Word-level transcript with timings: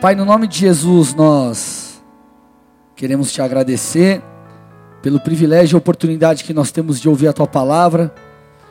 Pai, 0.00 0.14
no 0.14 0.24
nome 0.24 0.46
de 0.46 0.58
Jesus, 0.58 1.12
nós 1.12 2.02
queremos 2.96 3.30
te 3.30 3.42
agradecer 3.42 4.22
pelo 5.02 5.20
privilégio 5.20 5.76
e 5.76 5.78
oportunidade 5.78 6.42
que 6.42 6.54
nós 6.54 6.72
temos 6.72 6.98
de 6.98 7.06
ouvir 7.06 7.28
a 7.28 7.34
tua 7.34 7.46
palavra. 7.46 8.10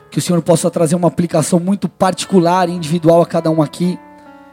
Que 0.10 0.18
o 0.18 0.21
Senhor 0.23 0.42
possa 0.42 0.71
trazer 0.71 0.96
uma 0.96 1.07
aplicação 1.07 1.60
muito 1.60 1.88
particular 1.88 2.68
e 2.68 2.71
individual 2.71 3.21
a 3.21 3.28
cada 3.28 3.52
um 3.52 3.62
aqui. 3.62 4.00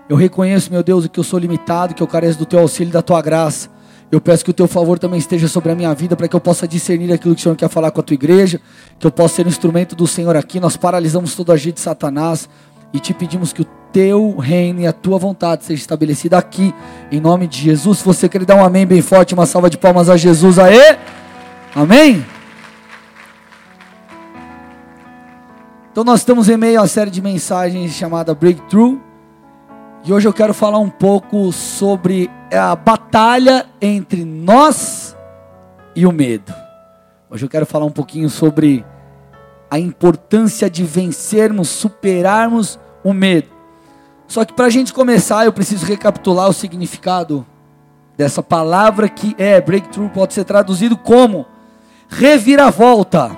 Eu 0.06 0.16
reconheço, 0.18 0.70
meu 0.70 0.82
Deus, 0.82 1.08
que 1.08 1.18
eu 1.18 1.24
sou 1.24 1.38
limitado, 1.38 1.94
que 1.94 2.02
eu 2.02 2.06
careço 2.06 2.38
do 2.38 2.44
teu 2.44 2.58
auxílio 2.58 2.90
e 2.90 2.92
da 2.92 3.00
tua 3.00 3.22
graça. 3.22 3.70
Eu 4.12 4.20
peço 4.20 4.44
que 4.44 4.50
o 4.50 4.54
teu 4.54 4.68
favor 4.68 4.98
também 4.98 5.18
esteja 5.18 5.48
sobre 5.48 5.72
a 5.72 5.74
minha 5.74 5.94
vida, 5.94 6.14
para 6.14 6.28
que 6.28 6.36
eu 6.36 6.40
possa 6.40 6.68
discernir 6.68 7.10
aquilo 7.10 7.34
que 7.34 7.40
o 7.40 7.42
Senhor 7.42 7.56
quer 7.56 7.70
falar 7.70 7.90
com 7.90 8.00
a 8.00 8.02
tua 8.02 8.12
igreja, 8.12 8.60
que 8.98 9.06
eu 9.06 9.10
possa 9.10 9.36
ser 9.36 9.46
um 9.46 9.48
instrumento 9.48 9.96
do 9.96 10.06
Senhor 10.06 10.36
aqui. 10.36 10.60
Nós 10.60 10.76
paralisamos 10.76 11.34
todo 11.34 11.52
agir 11.52 11.72
de 11.72 11.80
Satanás 11.80 12.50
e 12.92 13.00
te 13.00 13.14
pedimos 13.14 13.54
que 13.54 13.62
o 13.62 13.66
teu 13.96 14.36
reino 14.36 14.80
e 14.80 14.86
a 14.86 14.92
tua 14.92 15.16
vontade 15.16 15.64
seja 15.64 15.80
estabelecida 15.80 16.36
aqui, 16.36 16.74
em 17.10 17.18
nome 17.18 17.46
de 17.46 17.58
Jesus. 17.58 18.00
Se 18.00 18.04
você 18.04 18.28
quer 18.28 18.44
dar 18.44 18.54
um 18.54 18.62
amém 18.62 18.84
bem 18.84 19.00
forte, 19.00 19.32
uma 19.32 19.46
salva 19.46 19.70
de 19.70 19.78
palmas 19.78 20.10
a 20.10 20.18
Jesus, 20.18 20.58
aê! 20.58 20.98
Amém? 21.74 22.22
Então 25.90 26.04
nós 26.04 26.20
estamos 26.20 26.50
em 26.50 26.58
meio 26.58 26.78
a 26.78 26.82
uma 26.82 26.88
série 26.88 27.10
de 27.10 27.22
mensagens 27.22 27.94
chamada 27.94 28.34
Breakthrough. 28.34 29.00
E 30.04 30.12
hoje 30.12 30.28
eu 30.28 30.32
quero 30.34 30.52
falar 30.52 30.78
um 30.78 30.90
pouco 30.90 31.50
sobre 31.50 32.30
a 32.52 32.76
batalha 32.76 33.64
entre 33.80 34.26
nós 34.26 35.16
e 35.94 36.04
o 36.04 36.12
medo. 36.12 36.52
Hoje 37.30 37.46
eu 37.46 37.48
quero 37.48 37.64
falar 37.64 37.86
um 37.86 37.90
pouquinho 37.90 38.28
sobre 38.28 38.84
a 39.70 39.78
importância 39.78 40.68
de 40.68 40.84
vencermos, 40.84 41.70
superarmos 41.70 42.78
o 43.02 43.14
medo. 43.14 43.55
Só 44.28 44.44
que 44.44 44.52
para 44.52 44.66
a 44.66 44.70
gente 44.70 44.92
começar, 44.92 45.44
eu 45.44 45.52
preciso 45.52 45.86
recapitular 45.86 46.48
o 46.48 46.52
significado 46.52 47.46
dessa 48.16 48.42
palavra 48.42 49.08
que 49.08 49.34
é 49.38 49.60
breakthrough, 49.60 50.08
pode 50.08 50.34
ser 50.34 50.44
traduzido 50.44 50.96
como 50.96 51.46
reviravolta. 52.08 53.36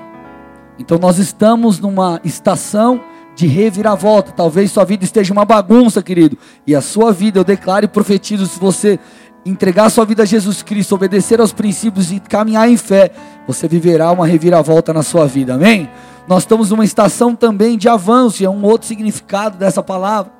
Então 0.79 0.99
nós 0.99 1.19
estamos 1.19 1.81
numa 1.81 2.21
estação 2.25 3.01
de 3.35 3.47
reviravolta. 3.47 4.33
Talvez 4.33 4.71
sua 4.71 4.85
vida 4.85 5.05
esteja 5.05 5.33
uma 5.33 5.45
bagunça, 5.45 6.03
querido. 6.03 6.39
E 6.67 6.75
a 6.75 6.81
sua 6.81 7.13
vida, 7.13 7.39
eu 7.39 7.45
declaro 7.45 7.85
e 7.85 7.89
profetizo, 7.89 8.47
se 8.47 8.59
você 8.59 8.99
entregar 9.45 9.91
sua 9.91 10.05
vida 10.05 10.23
a 10.23 10.27
Jesus 10.27 10.63
Cristo, 10.63 10.95
obedecer 10.95 11.41
aos 11.41 11.53
princípios 11.53 12.13
e 12.13 12.21
caminhar 12.21 12.69
em 12.69 12.77
fé, 12.77 13.11
você 13.47 13.67
viverá 13.67 14.11
uma 14.11 14.27
reviravolta 14.27 14.93
na 14.93 15.03
sua 15.03 15.27
vida. 15.27 15.55
Amém? 15.55 15.89
Nós 16.27 16.43
estamos 16.43 16.71
numa 16.71 16.85
estação 16.85 17.35
também 17.35 17.79
de 17.79 17.89
avanço, 17.89 18.43
e 18.43 18.47
é 18.47 18.51
um 18.51 18.63
outro 18.63 18.87
significado 18.87 19.57
dessa 19.57 19.83
palavra. 19.83 20.38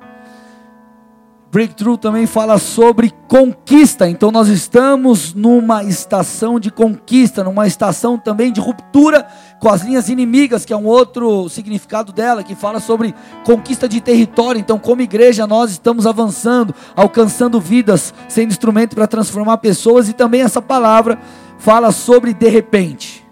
Breakthrough 1.51 1.97
também 1.97 2.27
fala 2.27 2.59
sobre 2.59 3.11
conquista, 3.27 4.07
então 4.07 4.29
nós 4.31 4.49
estamos 4.49 5.33
numa 5.33 5.83
estação 5.83 6.59
de 6.59 6.69
conquista, 6.69 7.43
numa 7.43 7.65
estação 7.65 8.19
também 8.19 8.51
de 8.51 8.61
ruptura 8.61 9.25
com 9.59 9.67
as 9.67 9.81
linhas 9.81 10.09
inimigas, 10.09 10.63
que 10.63 10.71
é 10.71 10.77
um 10.77 10.85
outro 10.85 11.49
significado 11.49 12.13
dela, 12.13 12.43
que 12.43 12.53
fala 12.53 12.79
sobre 12.79 13.15
conquista 13.43 13.89
de 13.89 13.99
território. 13.99 14.59
Então, 14.59 14.77
como 14.77 15.01
igreja, 15.01 15.47
nós 15.47 15.71
estamos 15.71 16.05
avançando, 16.05 16.73
alcançando 16.95 17.59
vidas, 17.59 18.13
sendo 18.27 18.51
instrumento 18.51 18.95
para 18.95 19.07
transformar 19.07 19.57
pessoas, 19.57 20.07
e 20.07 20.13
também 20.13 20.41
essa 20.41 20.61
palavra 20.61 21.19
fala 21.57 21.91
sobre 21.91 22.31
de 22.31 22.47
repente. 22.47 23.27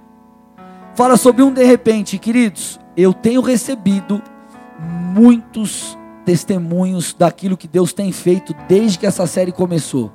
Fala 0.96 1.18
sobre 1.18 1.44
um 1.44 1.54
de 1.54 1.64
repente, 1.64 2.18
queridos. 2.18 2.80
Eu 2.96 3.14
tenho 3.14 3.42
recebido 3.42 4.24
muitos 4.80 5.97
testemunhos 6.28 7.16
daquilo 7.18 7.56
que 7.56 7.70
Deus 7.70 7.94
tem 7.94 8.12
feito 8.12 8.54
desde 8.68 9.00
que 9.00 9.06
essa 9.08 9.26
série 9.26 9.54
começou. 9.54 10.12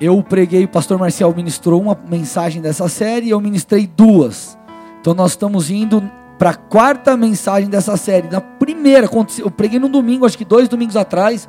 Eu 0.00 0.22
preguei, 0.22 0.64
o 0.64 0.68
pastor 0.68 0.98
Marcial 0.98 1.34
ministrou 1.36 1.82
uma 1.82 1.94
mensagem 2.08 2.62
dessa 2.62 2.88
série 2.88 3.26
e 3.26 3.30
eu 3.30 3.38
ministrei 3.38 3.86
duas. 3.86 4.56
Então 4.98 5.12
nós 5.12 5.32
estamos 5.32 5.70
indo 5.70 6.02
para 6.38 6.50
a 6.50 6.54
quarta 6.54 7.14
mensagem 7.14 7.68
dessa 7.68 7.94
série. 7.98 8.30
Na 8.30 8.40
primeira, 8.40 9.06
eu 9.38 9.50
preguei 9.50 9.78
no 9.78 9.90
domingo, 9.90 10.24
acho 10.24 10.38
que 10.38 10.46
dois 10.46 10.66
domingos 10.66 10.96
atrás. 10.96 11.46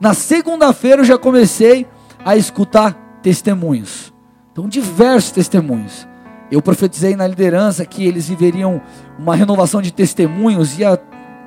Na 0.00 0.12
segunda-feira 0.12 1.02
eu 1.02 1.04
já 1.04 1.16
comecei 1.16 1.86
a 2.24 2.34
escutar 2.34 3.20
testemunhos. 3.22 4.12
Então, 4.50 4.68
diversos 4.68 5.30
testemunhos. 5.30 6.08
Eu 6.50 6.60
profetizei 6.60 7.14
na 7.14 7.28
liderança 7.28 7.86
que 7.86 8.04
eles 8.04 8.28
viveriam 8.28 8.82
uma 9.16 9.36
renovação 9.36 9.80
de 9.80 9.92
testemunhos, 9.92 10.76
ia 10.76 11.00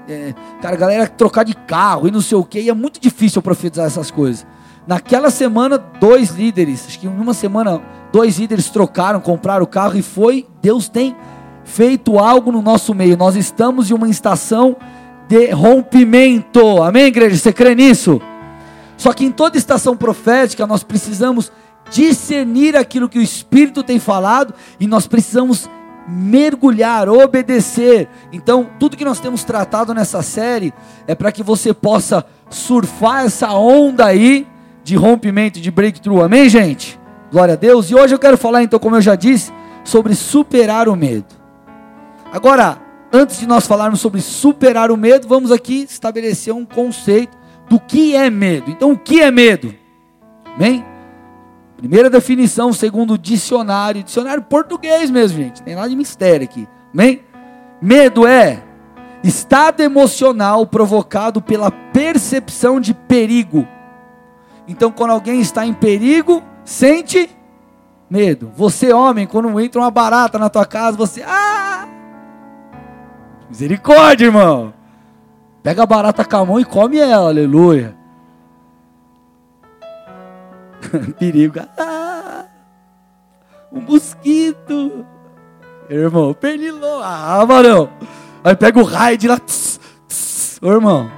é, 0.07 0.33
cara, 0.61 0.75
a 0.75 0.77
galera 0.77 1.07
trocar 1.07 1.43
de 1.43 1.53
carro 1.53 2.07
e 2.07 2.11
não 2.11 2.21
sei 2.21 2.37
o 2.37 2.43
que, 2.43 2.59
e 2.59 2.69
é 2.69 2.73
muito 2.73 2.99
difícil 2.99 3.41
profetizar 3.41 3.85
essas 3.85 4.11
coisas. 4.11 4.45
Naquela 4.85 5.29
semana, 5.29 5.77
dois 5.77 6.31
líderes, 6.31 6.85
acho 6.87 6.99
que 6.99 7.07
em 7.07 7.09
uma 7.09 7.33
semana, 7.33 7.81
dois 8.11 8.37
líderes 8.37 8.69
trocaram, 8.69 9.19
compraram 9.21 9.63
o 9.63 9.67
carro 9.67 9.97
e 9.97 10.01
foi. 10.01 10.45
Deus 10.61 10.89
tem 10.89 11.15
feito 11.63 12.19
algo 12.19 12.51
no 12.51 12.61
nosso 12.61 12.93
meio. 12.93 13.15
Nós 13.15 13.35
estamos 13.35 13.89
em 13.89 13.93
uma 13.93 14.09
estação 14.09 14.75
de 15.27 15.51
rompimento. 15.51 16.83
Amém, 16.83 17.05
igreja? 17.05 17.37
Você 17.37 17.53
crê 17.53 17.73
nisso? 17.73 18.21
Só 18.97 19.13
que 19.13 19.25
em 19.25 19.31
toda 19.31 19.57
estação 19.57 19.95
profética 19.95 20.67
nós 20.67 20.83
precisamos 20.83 21.51
discernir 21.89 22.75
aquilo 22.75 23.09
que 23.09 23.19
o 23.19 23.21
Espírito 23.21 23.83
tem 23.83 23.99
falado 23.99 24.53
e 24.79 24.87
nós 24.87 25.07
precisamos 25.07 25.69
mergulhar, 26.07 27.07
obedecer. 27.09 28.09
Então, 28.31 28.69
tudo 28.79 28.97
que 28.97 29.05
nós 29.05 29.19
temos 29.19 29.43
tratado 29.43 29.93
nessa 29.93 30.21
série 30.21 30.73
é 31.07 31.15
para 31.15 31.31
que 31.31 31.43
você 31.43 31.73
possa 31.73 32.25
surfar 32.49 33.25
essa 33.25 33.51
onda 33.53 34.05
aí 34.05 34.47
de 34.83 34.95
rompimento, 34.95 35.59
de 35.59 35.71
breakthrough. 35.71 36.23
Amém, 36.23 36.49
gente? 36.49 36.99
Glória 37.31 37.53
a 37.53 37.57
Deus. 37.57 37.89
E 37.89 37.95
hoje 37.95 38.13
eu 38.13 38.19
quero 38.19 38.37
falar, 38.37 38.63
então, 38.63 38.79
como 38.79 38.95
eu 38.95 39.01
já 39.01 39.15
disse, 39.15 39.51
sobre 39.83 40.13
superar 40.13 40.87
o 40.87 40.95
medo. 40.95 41.25
Agora, 42.31 42.77
antes 43.11 43.39
de 43.39 43.47
nós 43.47 43.65
falarmos 43.65 43.99
sobre 43.99 44.21
superar 44.21 44.91
o 44.91 44.97
medo, 44.97 45.27
vamos 45.27 45.51
aqui 45.51 45.83
estabelecer 45.83 46.53
um 46.53 46.65
conceito 46.65 47.37
do 47.69 47.79
que 47.79 48.15
é 48.15 48.29
medo. 48.29 48.69
Então, 48.69 48.91
o 48.91 48.97
que 48.97 49.21
é 49.21 49.31
medo? 49.31 49.73
Amém? 50.55 50.92
Primeira 51.83 52.09
definição, 52.09 52.71
segundo 52.71 53.15
o 53.15 53.17
dicionário, 53.17 54.03
dicionário 54.03 54.41
português 54.41 55.11
mesmo, 55.11 55.37
gente, 55.37 55.61
tem 55.61 55.75
nada 55.75 55.89
de 55.89 55.97
mistério 55.97 56.45
aqui, 56.45 56.65
amém? 56.93 57.25
Medo 57.81 58.25
é 58.25 58.63
estado 59.21 59.81
emocional 59.81 60.65
provocado 60.65 61.41
pela 61.41 61.69
percepção 61.69 62.79
de 62.79 62.93
perigo. 62.93 63.67
Então, 64.65 64.93
quando 64.93 65.11
alguém 65.11 65.41
está 65.41 65.65
em 65.65 65.73
perigo, 65.73 66.41
sente 66.63 67.29
medo. 68.09 68.49
Você, 68.55 68.93
homem, 68.93 69.27
quando 69.27 69.59
entra 69.59 69.81
uma 69.81 69.91
barata 69.91 70.39
na 70.39 70.49
tua 70.49 70.65
casa, 70.65 70.95
você, 70.95 71.21
ah! 71.27 71.85
Misericórdia, 73.49 74.27
irmão. 74.27 74.73
Pega 75.61 75.83
a 75.83 75.85
barata 75.85 76.23
com 76.23 76.37
a 76.37 76.45
mão 76.45 76.61
e 76.61 76.63
come 76.63 76.97
ela, 76.97 77.27
aleluia. 77.27 77.93
Perigo. 81.19 81.59
Ah, 81.77 82.45
um 83.71 83.81
mosquito. 83.81 85.05
Irmão, 85.89 86.33
pernilou. 86.33 87.01
Ah, 87.03 87.43
varão. 87.45 87.89
Aí 88.43 88.55
pega 88.55 88.79
o 88.79 88.83
raio 88.83 89.17
de 89.17 89.27
lá. 89.27 89.39
Tss, 89.39 89.79
tss. 90.07 90.59
Ô, 90.61 90.71
irmão. 90.71 91.11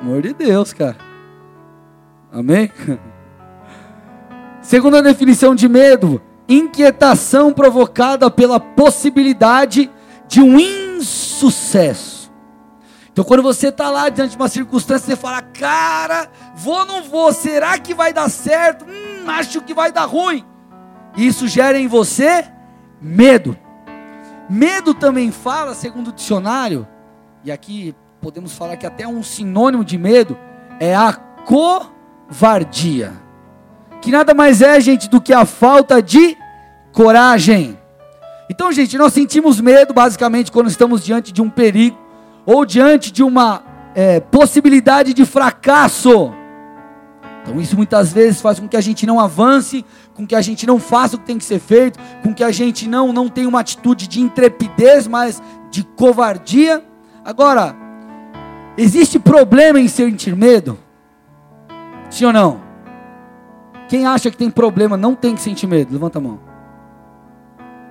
Amor 0.00 0.22
de 0.22 0.32
Deus, 0.32 0.72
cara. 0.72 0.96
Amém? 2.32 2.70
Segunda 4.62 5.02
definição 5.02 5.54
de 5.54 5.68
medo: 5.68 6.22
inquietação 6.48 7.52
provocada 7.52 8.30
pela 8.30 8.60
possibilidade 8.60 9.90
de 10.28 10.40
um 10.40 10.58
insucesso. 10.58 12.09
Então, 13.12 13.24
quando 13.24 13.42
você 13.42 13.68
está 13.68 13.90
lá 13.90 14.08
diante 14.08 14.30
de 14.30 14.36
uma 14.36 14.48
circunstância, 14.48 15.06
você 15.06 15.16
fala: 15.16 15.42
Cara, 15.42 16.30
vou 16.54 16.78
ou 16.78 16.86
não 16.86 17.02
vou? 17.02 17.32
Será 17.32 17.78
que 17.78 17.94
vai 17.94 18.12
dar 18.12 18.28
certo? 18.28 18.84
Hum, 18.84 19.28
acho 19.28 19.60
que 19.62 19.74
vai 19.74 19.90
dar 19.90 20.04
ruim. 20.04 20.44
Isso 21.16 21.48
gera 21.48 21.78
em 21.78 21.88
você 21.88 22.44
medo. 23.00 23.56
Medo 24.48 24.94
também 24.94 25.30
fala, 25.30 25.74
segundo 25.74 26.08
o 26.08 26.12
dicionário, 26.12 26.86
e 27.44 27.52
aqui 27.52 27.94
podemos 28.20 28.52
falar 28.52 28.76
que 28.76 28.86
até 28.86 29.06
um 29.06 29.22
sinônimo 29.22 29.84
de 29.84 29.96
medo 29.96 30.36
é 30.78 30.94
a 30.94 31.12
covardia. 31.12 33.12
Que 34.00 34.10
nada 34.10 34.34
mais 34.34 34.62
é, 34.62 34.80
gente, 34.80 35.08
do 35.08 35.20
que 35.20 35.32
a 35.32 35.44
falta 35.44 36.02
de 36.02 36.36
coragem. 36.92 37.78
Então, 38.48 38.72
gente, 38.72 38.98
nós 38.98 39.12
sentimos 39.12 39.60
medo 39.60 39.94
basicamente 39.94 40.50
quando 40.50 40.68
estamos 40.68 41.04
diante 41.04 41.32
de 41.32 41.40
um 41.40 41.48
perigo 41.48 42.09
ou 42.44 42.64
diante 42.64 43.12
de 43.12 43.22
uma 43.22 43.62
é, 43.94 44.20
possibilidade 44.20 45.12
de 45.14 45.24
fracasso. 45.24 46.32
Então, 47.42 47.60
isso 47.60 47.76
muitas 47.76 48.12
vezes 48.12 48.40
faz 48.40 48.60
com 48.60 48.68
que 48.68 48.76
a 48.76 48.80
gente 48.80 49.06
não 49.06 49.18
avance, 49.18 49.84
com 50.14 50.26
que 50.26 50.34
a 50.34 50.40
gente 50.40 50.66
não 50.66 50.78
faça 50.78 51.16
o 51.16 51.18
que 51.18 51.24
tem 51.24 51.38
que 51.38 51.44
ser 51.44 51.58
feito, 51.58 51.98
com 52.22 52.34
que 52.34 52.44
a 52.44 52.50
gente 52.50 52.88
não, 52.88 53.12
não 53.12 53.28
tenha 53.28 53.48
uma 53.48 53.60
atitude 53.60 54.06
de 54.06 54.20
intrepidez, 54.20 55.06
mas 55.06 55.42
de 55.70 55.82
covardia. 55.82 56.84
Agora, 57.24 57.74
existe 58.76 59.18
problema 59.18 59.80
em 59.80 59.88
sentir 59.88 60.36
medo? 60.36 60.78
Sim 62.10 62.26
ou 62.26 62.32
não? 62.32 62.60
Quem 63.88 64.06
acha 64.06 64.30
que 64.30 64.36
tem 64.36 64.50
problema 64.50 64.96
não 64.96 65.14
tem 65.14 65.34
que 65.34 65.40
sentir 65.40 65.66
medo? 65.66 65.92
Levanta 65.92 66.18
a 66.18 66.22
mão. 66.22 66.38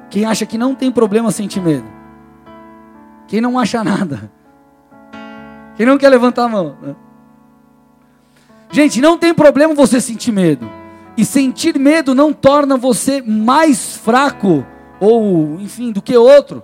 Quem 0.09 0.25
acha 0.25 0.45
que 0.45 0.57
não 0.57 0.73
tem 0.73 0.91
problema 0.91 1.31
sentir 1.31 1.61
medo? 1.61 1.85
Quem 3.27 3.41
não 3.41 3.59
acha 3.59 3.83
nada? 3.83 4.31
Quem 5.79 5.85
não 5.85 5.97
quer 5.97 6.09
levantar 6.09 6.43
a 6.43 6.49
mão? 6.49 6.75
Gente, 8.69 8.99
não 8.99 9.17
tem 9.17 9.33
problema 9.33 9.73
você 9.73 10.01
sentir 10.01 10.33
medo. 10.33 10.69
E 11.15 11.23
sentir 11.23 11.79
medo 11.79 12.13
não 12.13 12.33
torna 12.33 12.75
você 12.75 13.21
mais 13.21 13.95
fraco 13.95 14.65
ou, 14.99 15.57
enfim, 15.61 15.93
do 15.93 16.01
que 16.01 16.17
outro. 16.17 16.61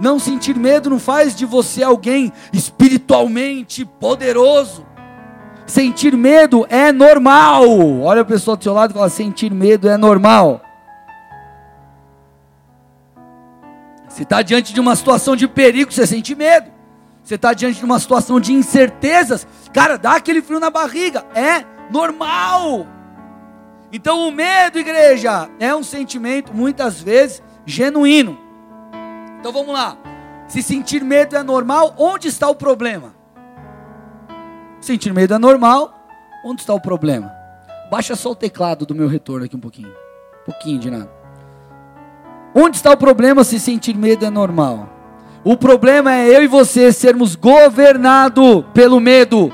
Não 0.00 0.18
sentir 0.18 0.56
medo 0.56 0.88
não 0.88 0.98
faz 0.98 1.36
de 1.36 1.44
você 1.44 1.82
alguém 1.82 2.32
espiritualmente 2.54 3.84
poderoso. 3.84 4.86
Sentir 5.66 6.16
medo 6.16 6.66
é 6.70 6.90
normal. 6.90 7.64
Olha 8.00 8.22
a 8.22 8.24
pessoa 8.24 8.56
do 8.56 8.64
seu 8.64 8.72
lado 8.72 8.92
e 8.92 8.94
fala: 8.94 9.10
sentir 9.10 9.52
medo 9.52 9.90
é 9.90 9.98
normal. 9.98 10.62
Se 14.08 14.22
está 14.22 14.40
diante 14.40 14.72
de 14.72 14.80
uma 14.80 14.96
situação 14.96 15.36
de 15.36 15.46
perigo, 15.46 15.92
você 15.92 16.06
sente 16.06 16.34
medo. 16.34 16.80
Você 17.22 17.36
está 17.36 17.52
diante 17.52 17.78
de 17.78 17.84
uma 17.84 18.00
situação 18.00 18.40
de 18.40 18.52
incertezas, 18.52 19.46
cara, 19.72 19.96
dá 19.96 20.16
aquele 20.16 20.42
frio 20.42 20.58
na 20.58 20.70
barriga. 20.70 21.24
É 21.34 21.64
normal. 21.90 22.86
Então 23.92 24.26
o 24.26 24.32
medo, 24.32 24.78
igreja, 24.78 25.50
é 25.60 25.74
um 25.74 25.82
sentimento 25.82 26.54
muitas 26.54 27.00
vezes 27.00 27.42
genuíno. 27.64 28.38
Então 29.38 29.52
vamos 29.52 29.72
lá. 29.72 29.96
Se 30.48 30.62
sentir 30.62 31.04
medo 31.04 31.36
é 31.36 31.42
normal, 31.42 31.94
onde 31.96 32.28
está 32.28 32.48
o 32.48 32.54
problema? 32.54 33.14
Sentir 34.80 35.12
medo 35.12 35.34
é 35.34 35.38
normal, 35.38 35.94
onde 36.44 36.62
está 36.62 36.74
o 36.74 36.80
problema? 36.80 37.32
Baixa 37.90 38.16
só 38.16 38.30
o 38.30 38.34
teclado 38.34 38.84
do 38.84 38.94
meu 38.94 39.06
retorno 39.06 39.44
aqui 39.44 39.54
um 39.54 39.60
pouquinho. 39.60 39.92
Um 40.42 40.44
pouquinho 40.46 40.78
de 40.78 40.90
nada. 40.90 41.10
Onde 42.54 42.76
está 42.76 42.90
o 42.90 42.96
problema 42.96 43.44
se 43.44 43.60
sentir 43.60 43.96
medo 43.96 44.24
é 44.24 44.30
normal? 44.30 45.01
O 45.44 45.56
problema 45.56 46.14
é 46.14 46.28
eu 46.28 46.44
e 46.44 46.46
você 46.46 46.92
sermos 46.92 47.34
governados 47.34 48.64
pelo 48.72 49.00
medo. 49.00 49.52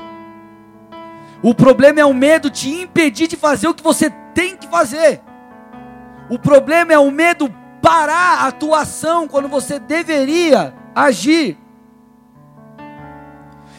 O 1.41 1.55
problema 1.55 1.99
é 1.99 2.05
o 2.05 2.13
medo 2.13 2.49
te 2.49 2.69
impedir 2.69 3.27
de 3.27 3.35
fazer 3.35 3.67
o 3.67 3.73
que 3.73 3.83
você 3.83 4.09
tem 4.33 4.55
que 4.55 4.67
fazer. 4.67 5.21
O 6.29 6.37
problema 6.37 6.93
é 6.93 6.99
o 6.99 7.09
medo 7.09 7.51
parar 7.81 8.45
a 8.45 8.51
tua 8.51 8.81
ação 8.81 9.27
quando 9.27 9.47
você 9.47 9.79
deveria 9.79 10.73
agir. 10.93 11.57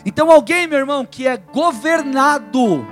Então, 0.04 0.30
alguém, 0.30 0.66
meu 0.66 0.78
irmão, 0.78 1.06
que 1.08 1.28
é 1.28 1.36
governado 1.36 2.86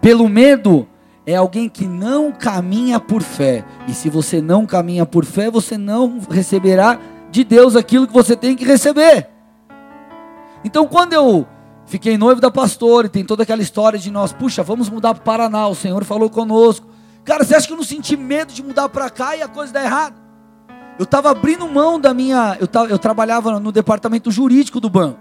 pelo 0.00 0.28
medo, 0.28 0.88
é 1.26 1.36
alguém 1.36 1.68
que 1.68 1.86
não 1.86 2.32
caminha 2.32 2.98
por 2.98 3.22
fé. 3.22 3.64
E 3.86 3.92
se 3.92 4.08
você 4.08 4.40
não 4.40 4.66
caminha 4.66 5.04
por 5.04 5.24
fé, 5.24 5.50
você 5.50 5.76
não 5.76 6.18
receberá 6.30 6.98
de 7.30 7.44
Deus 7.44 7.76
aquilo 7.76 8.06
que 8.06 8.12
você 8.12 8.34
tem 8.34 8.56
que 8.56 8.64
receber. 8.64 9.28
Então, 10.64 10.86
quando 10.86 11.12
eu 11.12 11.46
fiquei 11.86 12.18
noivo 12.18 12.40
da 12.40 12.50
pastora 12.50 13.06
e 13.06 13.10
tem 13.10 13.24
toda 13.24 13.42
aquela 13.42 13.62
história 13.62 13.98
de 13.98 14.10
nós, 14.10 14.32
puxa, 14.32 14.62
vamos 14.62 14.90
mudar 14.90 15.14
para 15.14 15.20
o 15.20 15.24
Paraná, 15.24 15.68
o 15.68 15.74
Senhor 15.74 16.04
falou 16.04 16.28
conosco. 16.28 16.86
Cara, 17.24 17.44
você 17.44 17.54
acha 17.54 17.66
que 17.66 17.72
eu 17.72 17.76
não 17.76 17.84
senti 17.84 18.16
medo 18.16 18.52
de 18.52 18.62
mudar 18.62 18.88
para 18.88 19.08
cá 19.10 19.36
e 19.36 19.42
a 19.42 19.48
coisa 19.48 19.72
dar 19.72 19.84
errado? 19.84 20.14
Eu 20.98 21.04
estava 21.04 21.30
abrindo 21.30 21.66
mão 21.66 21.98
da 21.98 22.12
minha. 22.12 22.56
Eu, 22.60 22.66
tava, 22.66 22.88
eu 22.88 22.98
trabalhava 22.98 23.58
no 23.58 23.72
departamento 23.72 24.30
jurídico 24.30 24.80
do 24.80 24.90
banco. 24.90 25.18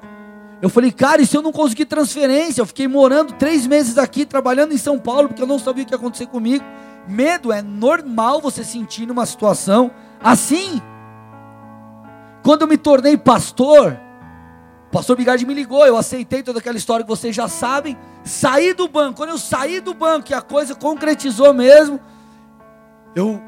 Eu 0.62 0.68
falei, 0.68 0.92
cara, 0.92 1.22
e 1.22 1.26
se 1.26 1.38
eu 1.38 1.42
não 1.42 1.54
conseguir 1.54 1.86
transferência? 1.86 2.62
Eu 2.62 2.66
fiquei 2.66 2.86
morando 2.88 3.34
três 3.34 3.66
meses 3.66 3.98
aqui, 3.98 4.26
trabalhando 4.26 4.74
em 4.74 4.78
São 4.78 5.00
Paulo, 5.00 5.30
porque 5.30 5.42
eu 5.42 5.48
não 5.48 5.58
sabia 5.58 5.84
o 5.84 5.88
que 5.88 5.94
ia 5.94 5.98
acontecer 5.98 6.26
comigo. 6.26 6.66
Medo 7.08 7.52
é 7.54 7.62
normal 7.62 8.42
você 8.42 8.64
sentir 8.64 9.06
numa 9.06 9.26
situação 9.26 9.90
assim. 10.22 10.82
Quando 12.44 12.62
eu 12.62 12.68
me 12.68 12.78
tornei 12.78 13.18
pastor, 13.18 14.00
o 14.88 14.92
pastor 14.92 15.16
Bigardi 15.16 15.46
me 15.46 15.54
ligou, 15.54 15.86
eu 15.86 15.98
aceitei 15.98 16.42
toda 16.42 16.60
aquela 16.60 16.78
história 16.78 17.04
que 17.04 17.10
vocês 17.10 17.36
já 17.36 17.48
sabem. 17.48 17.98
Saí 18.24 18.74
do 18.74 18.88
banco, 18.88 19.18
quando 19.18 19.30
eu 19.30 19.38
saí 19.38 19.80
do 19.80 19.94
banco 19.94 20.32
e 20.32 20.34
a 20.34 20.42
coisa 20.42 20.74
concretizou 20.76 21.54
mesmo, 21.54 22.00
eu 23.16 23.42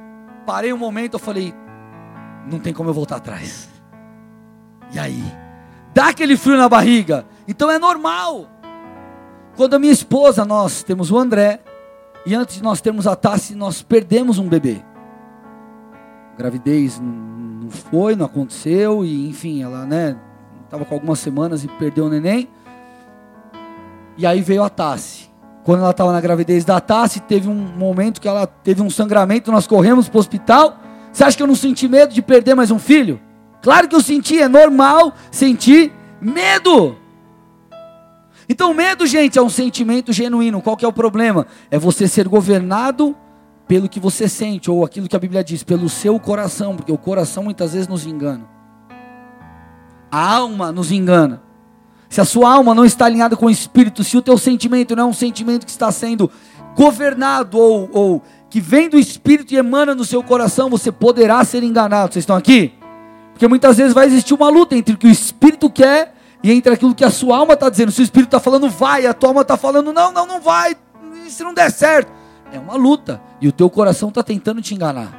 parei 0.46 0.72
um 0.72 0.78
momento, 0.78 1.14
eu 1.16 1.20
falei, 1.20 1.54
não 2.46 2.60
tem 2.60 2.74
como 2.74 2.90
eu 2.90 2.94
voltar 2.94 3.18
atrás. 3.18 3.70
E 4.94 5.00
aí? 5.00 5.24
Dá 5.94 6.10
aquele 6.10 6.38
frio 6.38 6.58
na 6.58 6.70
barriga. 6.70 7.26
Então 7.48 7.70
é 7.70 7.80
normal. 7.80 8.48
Quando 9.56 9.74
a 9.74 9.80
minha 9.80 9.92
esposa, 9.92 10.46
nós 10.46 10.84
temos 10.84 11.12
o 11.12 11.18
André, 11.18 11.62
e 12.26 12.36
antes 12.36 12.56
de 12.56 12.64
nós 12.64 12.82
termos 12.82 13.08
a 13.08 13.16
Tassi, 13.16 13.56
nós 13.56 13.82
perdemos 13.82 14.38
um 14.38 14.48
bebê. 14.48 14.84
gravidez 16.38 17.02
foi, 17.72 18.16
não 18.16 18.26
aconteceu, 18.26 19.04
e 19.04 19.30
enfim, 19.30 19.64
ela, 19.64 19.86
né, 19.86 20.16
estava 20.66 20.86
com 20.86 20.94
algumas 20.94 21.20
semanas 21.20 21.64
e 21.64 21.68
perdeu 21.68 22.06
o 22.06 22.10
neném. 22.10 22.48
E 24.18 24.26
aí 24.26 24.42
veio 24.42 24.64
a 24.64 24.70
Tassi. 24.70 25.32
Quando 25.64 25.82
ela 25.82 25.92
estava 25.92 26.12
na 26.12 26.22
gravidez 26.22 26.66
da 26.66 26.80
Tassi, 26.80 27.20
teve 27.22 27.48
um 27.48 27.56
momento 27.56 28.20
que 28.20 28.28
ela 28.28 28.46
teve 28.46 28.82
um 28.82 28.90
sangramento, 28.90 29.52
nós 29.52 29.68
corremos 29.68 30.10
para 30.10 30.18
o 30.18 30.20
hospital. 30.20 30.78
Você 31.12 31.24
acha 31.24 31.38
que 31.38 31.44
eu 31.44 31.48
não 31.48 31.56
senti 31.56 31.88
medo 31.88 32.14
de 32.14 32.22
perder 32.22 32.56
mais 32.56 32.72
um 32.72 32.80
filho? 32.80 33.20
Claro 33.62 33.88
que 33.88 33.96
eu 33.96 34.02
senti, 34.02 34.40
é 34.40 34.48
normal 34.48 35.14
sentir 35.32 35.92
medo. 36.20 36.96
Então, 38.50 38.74
medo, 38.74 39.06
gente, 39.06 39.38
é 39.38 39.42
um 39.42 39.50
sentimento 39.50 40.12
genuíno. 40.12 40.62
Qual 40.62 40.76
que 40.76 40.84
é 40.84 40.88
o 40.88 40.94
problema? 40.94 41.46
É 41.70 41.78
você 41.78 42.08
ser 42.08 42.28
governado 42.28 43.16
pelo 43.72 43.88
que 43.88 44.02
você 44.02 44.28
sente, 44.28 44.70
ou 44.70 44.84
aquilo 44.84 45.08
que 45.08 45.16
a 45.16 45.20
Bíblia 45.20 45.42
diz, 45.42 45.64
pelo 45.64 45.88
seu 45.88 46.20
coração, 46.20 46.76
porque 46.76 46.92
o 46.92 46.98
coração 46.98 47.42
muitas 47.42 47.72
vezes 47.72 47.88
nos 47.88 48.06
engana. 48.06 48.46
A 50.12 50.36
alma 50.36 50.74
nos 50.74 50.92
engana. 50.92 51.42
Se 52.10 52.20
a 52.20 52.26
sua 52.26 52.54
alma 52.54 52.76
não 52.76 52.84
está 52.84 53.06
alinhada 53.06 53.38
com 53.38 53.46
o 53.46 53.50
Espírito, 53.50 54.04
se 54.04 54.18
o 54.18 54.22
teu 54.22 54.38
sentimento 54.38 54.94
não 54.94 55.04
é 55.04 55.08
um 55.08 55.14
sentimento 55.14 55.66
que 55.66 55.72
está 55.72 55.90
sendo 55.90 56.30
governado 56.76 57.58
ou, 57.58 57.90
ou 57.94 58.22
que 58.50 58.60
vem 58.60 58.90
do 58.90 59.00
Espírito 59.00 59.54
e 59.54 59.58
emana 59.58 59.96
no 59.96 60.04
seu 60.04 60.22
coração, 60.22 60.70
você 60.70 60.92
poderá 60.92 61.42
ser 61.46 61.64
enganado. 61.64 62.12
Vocês 62.12 62.24
estão 62.24 62.36
aqui? 62.36 62.74
Porque 63.32 63.48
muitas 63.48 63.78
vezes 63.78 63.94
vai 63.94 64.06
existir 64.06 64.34
uma 64.34 64.50
luta 64.50 64.76
entre 64.76 64.96
o 64.96 64.98
que 64.98 65.08
o 65.08 65.10
Espírito 65.10 65.70
quer 65.70 66.14
e 66.44 66.52
entre 66.52 66.74
aquilo 66.74 66.94
que 66.94 67.06
a 67.06 67.10
sua 67.10 67.38
alma 67.38 67.54
está 67.54 67.70
dizendo. 67.70 67.90
Se 67.90 68.02
o 68.02 68.04
Espírito 68.04 68.28
está 68.36 68.40
falando 68.42 68.70
vai, 68.70 69.06
a 69.06 69.14
tua 69.14 69.30
alma 69.30 69.44
está 69.44 69.56
falando 69.56 69.94
não, 69.94 70.12
não, 70.12 70.26
não 70.28 70.42
vai, 70.42 70.76
se 71.30 71.42
não 71.42 71.54
der 71.54 71.72
certo. 71.72 72.20
É 72.52 72.60
uma 72.60 72.76
luta 72.76 73.22
e 73.40 73.48
o 73.48 73.52
teu 73.52 73.70
coração 73.70 74.10
está 74.10 74.22
tentando 74.22 74.62
te 74.62 74.76
enganar. 74.76 75.14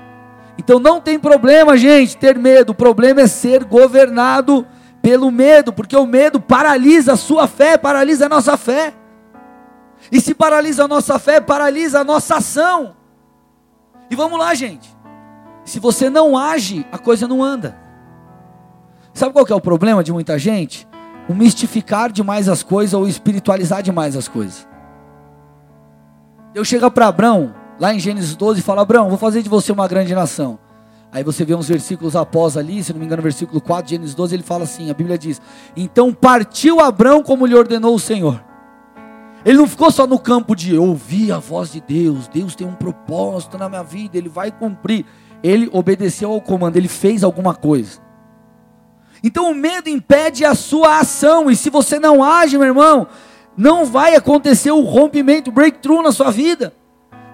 Então 0.58 0.78
não 0.78 1.00
tem 1.00 1.18
problema, 1.18 1.76
gente, 1.76 2.16
ter 2.16 2.38
medo. 2.38 2.70
O 2.70 2.74
problema 2.74 3.22
é 3.22 3.26
ser 3.26 3.64
governado 3.64 4.66
pelo 5.00 5.30
medo, 5.30 5.72
porque 5.72 5.96
o 5.96 6.06
medo 6.06 6.40
paralisa 6.40 7.14
a 7.14 7.16
sua 7.16 7.48
fé, 7.48 7.76
paralisa 7.76 8.26
a 8.26 8.28
nossa 8.28 8.56
fé. 8.56 8.94
E 10.10 10.20
se 10.20 10.34
paralisa 10.34 10.84
a 10.84 10.88
nossa 10.88 11.18
fé, 11.18 11.40
paralisa 11.40 12.00
a 12.00 12.04
nossa 12.04 12.36
ação. 12.36 12.94
E 14.10 14.16
vamos 14.16 14.38
lá, 14.38 14.54
gente. 14.54 14.94
Se 15.64 15.80
você 15.80 16.10
não 16.10 16.36
age, 16.36 16.86
a 16.92 16.98
coisa 16.98 17.26
não 17.26 17.42
anda. 17.42 17.76
Sabe 19.14 19.32
qual 19.32 19.46
é 19.48 19.54
o 19.54 19.60
problema 19.60 20.02
de 20.02 20.12
muita 20.12 20.38
gente? 20.38 20.88
O 21.28 21.34
mistificar 21.34 22.10
demais 22.10 22.48
as 22.48 22.62
coisas 22.62 22.94
ou 22.94 23.06
espiritualizar 23.06 23.82
demais 23.82 24.16
as 24.16 24.28
coisas. 24.28 24.66
Eu 26.54 26.64
chego 26.64 26.90
para 26.90 27.08
Abraão, 27.08 27.54
lá 27.80 27.94
em 27.94 27.98
Gênesis 27.98 28.34
12, 28.36 28.60
e 28.60 28.62
falo: 28.62 28.80
Abraão, 28.80 29.08
vou 29.08 29.18
fazer 29.18 29.42
de 29.42 29.48
você 29.48 29.72
uma 29.72 29.88
grande 29.88 30.14
nação. 30.14 30.58
Aí 31.10 31.22
você 31.22 31.44
vê 31.44 31.54
uns 31.54 31.68
versículos 31.68 32.14
após 32.14 32.56
ali, 32.56 32.82
se 32.82 32.92
não 32.92 33.00
me 33.00 33.06
engano, 33.06 33.22
versículo 33.22 33.60
4 33.60 33.84
de 33.84 33.90
Gênesis 33.90 34.14
12, 34.14 34.34
ele 34.34 34.42
fala 34.42 34.64
assim: 34.64 34.90
a 34.90 34.94
Bíblia 34.94 35.16
diz: 35.16 35.40
Então 35.74 36.12
partiu 36.12 36.80
Abraão 36.80 37.22
como 37.22 37.46
lhe 37.46 37.54
ordenou 37.54 37.94
o 37.94 38.00
Senhor. 38.00 38.42
Ele 39.44 39.58
não 39.58 39.66
ficou 39.66 39.90
só 39.90 40.06
no 40.06 40.18
campo 40.18 40.54
de 40.54 40.76
ouvir 40.76 41.32
a 41.32 41.38
voz 41.38 41.72
de 41.72 41.80
Deus, 41.80 42.28
Deus 42.28 42.54
tem 42.54 42.66
um 42.66 42.74
propósito 42.74 43.58
na 43.58 43.68
minha 43.68 43.82
vida, 43.82 44.16
ele 44.16 44.28
vai 44.28 44.50
cumprir. 44.50 45.04
Ele 45.42 45.68
obedeceu 45.72 46.30
ao 46.30 46.40
comando, 46.40 46.76
ele 46.76 46.86
fez 46.86 47.24
alguma 47.24 47.54
coisa. 47.54 48.00
Então 49.24 49.50
o 49.50 49.54
medo 49.54 49.88
impede 49.88 50.44
a 50.44 50.54
sua 50.54 51.00
ação, 51.00 51.50
e 51.50 51.56
se 51.56 51.70
você 51.70 51.98
não 51.98 52.22
age, 52.22 52.56
meu 52.56 52.66
irmão, 52.66 53.08
não 53.56 53.84
vai 53.84 54.14
acontecer 54.14 54.70
o 54.70 54.82
rompimento, 54.82 55.50
o 55.50 55.52
breakthrough 55.52 56.02
na 56.02 56.12
sua 56.12 56.30
vida. 56.30 56.72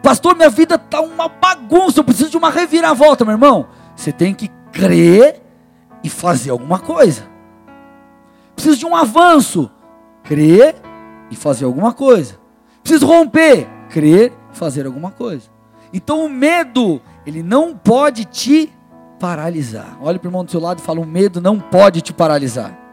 Pastor, 0.02 0.36
minha 0.36 0.50
vida 0.50 0.76
está 0.76 1.00
uma 1.00 1.28
bagunça, 1.28 2.00
eu 2.00 2.04
preciso 2.04 2.30
de 2.30 2.36
uma 2.36 2.50
reviravolta, 2.50 3.24
meu 3.24 3.34
irmão. 3.34 3.68
Você 3.96 4.12
tem 4.12 4.32
que 4.32 4.48
crer 4.72 5.42
e 6.02 6.08
fazer 6.08 6.50
alguma 6.50 6.78
coisa. 6.78 7.22
Preciso 8.54 8.78
de 8.78 8.86
um 8.86 8.94
avanço, 8.94 9.70
crer 10.22 10.76
e 11.30 11.36
fazer 11.36 11.64
alguma 11.64 11.92
coisa. 11.92 12.38
Preciso 12.82 13.06
romper, 13.06 13.68
crer 13.88 14.32
e 14.52 14.56
fazer 14.56 14.86
alguma 14.86 15.10
coisa. 15.10 15.48
Então 15.92 16.24
o 16.24 16.28
medo, 16.28 17.00
ele 17.26 17.42
não 17.42 17.76
pode 17.76 18.24
te 18.24 18.72
paralisar. 19.18 19.98
Olha 20.00 20.18
para 20.18 20.26
o 20.26 20.30
irmão 20.30 20.44
do 20.44 20.50
seu 20.50 20.60
lado 20.60 20.78
e 20.78 20.82
fala: 20.82 21.00
o 21.00 21.06
medo 21.06 21.40
não 21.40 21.58
pode 21.58 22.00
te 22.00 22.12
paralisar. 22.12 22.87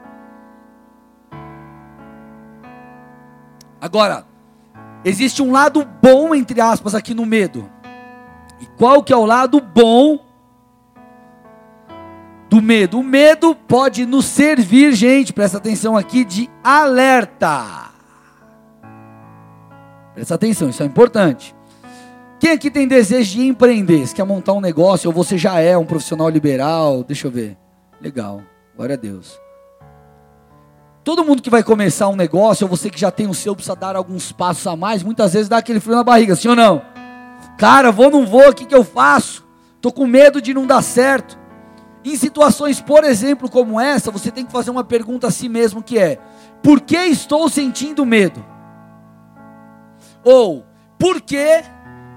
Agora, 3.86 4.26
Existe 5.06 5.44
um 5.44 5.52
lado 5.52 5.88
bom, 6.02 6.34
entre 6.34 6.60
aspas, 6.60 6.96
aqui 6.96 7.14
no 7.14 7.28
medo. 7.28 7.70
E 8.60 8.66
qual 8.66 9.04
que 9.04 9.14
é 9.14 9.16
o 9.16 9.24
lado 9.24 9.62
bom 9.62 10.20
do 12.50 12.60
medo? 12.60 13.00
O 13.00 13.04
medo 13.04 13.54
pode 13.54 14.04
nos 14.04 14.26
servir, 14.26 14.96
gente, 14.96 15.32
presta 15.32 15.60
atenção 15.60 15.96
aqui, 15.96 16.26
de 16.26 16.50
alerta. 16.64 17.92
Presta 20.16 20.34
atenção, 20.34 20.70
isso 20.70 20.82
é 20.82 20.88
importante. 20.88 21.56
Quem 22.40 22.54
aqui 22.54 22.72
tem 22.72 22.88
desejo 22.88 23.34
de 23.34 23.48
empreender? 23.48 24.08
Você 24.08 24.16
quer 24.16 24.24
montar 24.24 24.54
um 24.54 24.62
negócio, 24.62 25.08
ou 25.08 25.14
você 25.14 25.38
já 25.38 25.60
é 25.60 25.78
um 25.78 25.86
profissional 25.86 26.30
liberal? 26.30 27.04
Deixa 27.04 27.28
eu 27.28 27.32
ver. 27.32 27.56
Legal, 28.02 28.42
glória 28.76 28.96
a 28.96 28.98
Deus. 28.98 29.40
Todo 31.06 31.24
mundo 31.24 31.40
que 31.44 31.52
vai 31.52 31.62
começar 31.62 32.10
um 32.10 32.16
negócio, 32.16 32.66
ou 32.66 32.70
você 32.70 32.90
que 32.90 33.00
já 33.00 33.12
tem 33.12 33.28
o 33.28 33.34
seu, 33.36 33.56
precisa 33.56 33.76
dar 33.76 33.96
alguns 33.96 34.32
passos 34.32 34.66
a 34.66 34.76
mais, 34.76 35.04
muitas 35.04 35.34
vezes 35.34 35.48
dá 35.48 35.58
aquele 35.58 35.80
frio 35.80 35.96
na 35.96 36.04
barriga, 36.04 36.36
sim 36.36 36.48
ou 36.48 36.56
não? 36.56 36.82
Cara, 37.60 37.92
vou, 37.92 38.10
não 38.10 38.26
vou, 38.26 38.50
o 38.50 38.54
que, 38.56 38.66
que 38.66 38.74
eu 38.74 38.84
faço? 38.84 39.48
Estou 39.76 39.92
com 39.92 40.08
medo 40.08 40.42
de 40.42 40.52
não 40.52 40.66
dar 40.66 40.82
certo. 40.82 41.38
Em 42.04 42.16
situações, 42.16 42.82
por 42.82 43.04
exemplo, 43.04 43.48
como 43.48 43.80
essa, 43.80 44.10
você 44.10 44.32
tem 44.32 44.48
que 44.48 44.52
fazer 44.52 44.72
uma 44.72 44.84
pergunta 44.84 45.28
a 45.28 45.32
si 45.32 45.48
mesmo 45.48 45.84
que 45.84 46.00
é: 46.00 46.18
por 46.64 46.82
que 46.82 46.98
estou 46.98 47.48
sentindo 47.50 48.04
medo? 48.04 48.44
Ou 50.24 50.66
por 50.98 51.22
que 51.22 51.64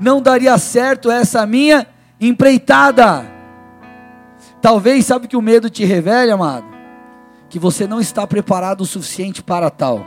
não 0.01 0.23
daria 0.23 0.57
certo 0.57 1.11
essa 1.11 1.45
minha 1.45 1.87
empreitada? 2.19 3.31
Talvez, 4.63 5.05
sabe 5.05 5.29
que 5.29 5.37
o 5.37 5.43
medo 5.43 5.69
te 5.69 5.85
revele, 5.85 6.31
amado? 6.31 6.68
Que 7.49 7.59
você 7.59 7.87
não 7.87 8.01
está 8.01 8.27
preparado 8.27 8.83
o 8.83 8.87
suficiente 8.87 9.43
para 9.43 9.71
tal. 9.71 10.05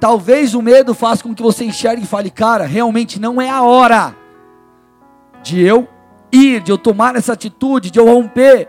Talvez 0.00 0.54
o 0.54 0.62
medo 0.62 0.94
faça 0.94 1.22
com 1.22 1.34
que 1.34 1.42
você 1.42 1.64
enxergue 1.64 2.04
e 2.04 2.06
fale, 2.06 2.30
cara, 2.30 2.66
realmente 2.66 3.18
não 3.18 3.40
é 3.40 3.50
a 3.50 3.62
hora 3.62 4.14
de 5.42 5.60
eu 5.60 5.88
ir, 6.30 6.60
de 6.60 6.70
eu 6.70 6.78
tomar 6.78 7.16
essa 7.16 7.32
atitude, 7.32 7.90
de 7.90 7.98
eu 7.98 8.06
romper. 8.06 8.68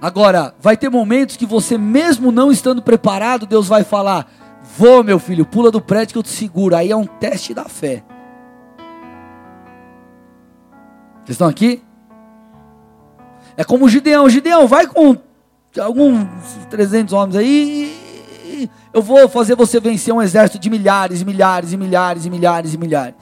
Agora, 0.00 0.54
vai 0.60 0.76
ter 0.76 0.90
momentos 0.90 1.36
que 1.36 1.46
você, 1.46 1.78
mesmo 1.78 2.30
não 2.30 2.52
estando 2.52 2.82
preparado, 2.82 3.46
Deus 3.46 3.66
vai 3.66 3.82
falar: 3.82 4.30
Vou, 4.76 5.02
meu 5.02 5.18
filho, 5.18 5.46
pula 5.46 5.70
do 5.70 5.80
prédio 5.80 6.12
que 6.12 6.18
eu 6.18 6.22
te 6.22 6.28
seguro. 6.28 6.76
Aí 6.76 6.90
é 6.90 6.96
um 6.96 7.06
teste 7.06 7.54
da 7.54 7.64
fé. 7.64 8.04
Vocês 11.24 11.34
estão 11.34 11.48
aqui? 11.48 11.82
É 13.58 13.64
como 13.64 13.86
o 13.86 13.88
Gideão. 13.88 14.30
Gideão, 14.30 14.68
vai 14.68 14.86
com 14.86 15.16
alguns 15.80 16.24
300 16.70 17.12
homens 17.12 17.34
aí. 17.36 18.70
Eu 18.94 19.02
vou 19.02 19.28
fazer 19.28 19.56
você 19.56 19.80
vencer 19.80 20.14
um 20.14 20.22
exército 20.22 20.60
de 20.60 20.70
milhares, 20.70 21.24
milhares, 21.24 21.72
e 21.72 21.76
milhares, 21.76 22.24
e 22.24 22.30
milhares, 22.30 22.74
e 22.74 22.78
milhares. 22.78 23.16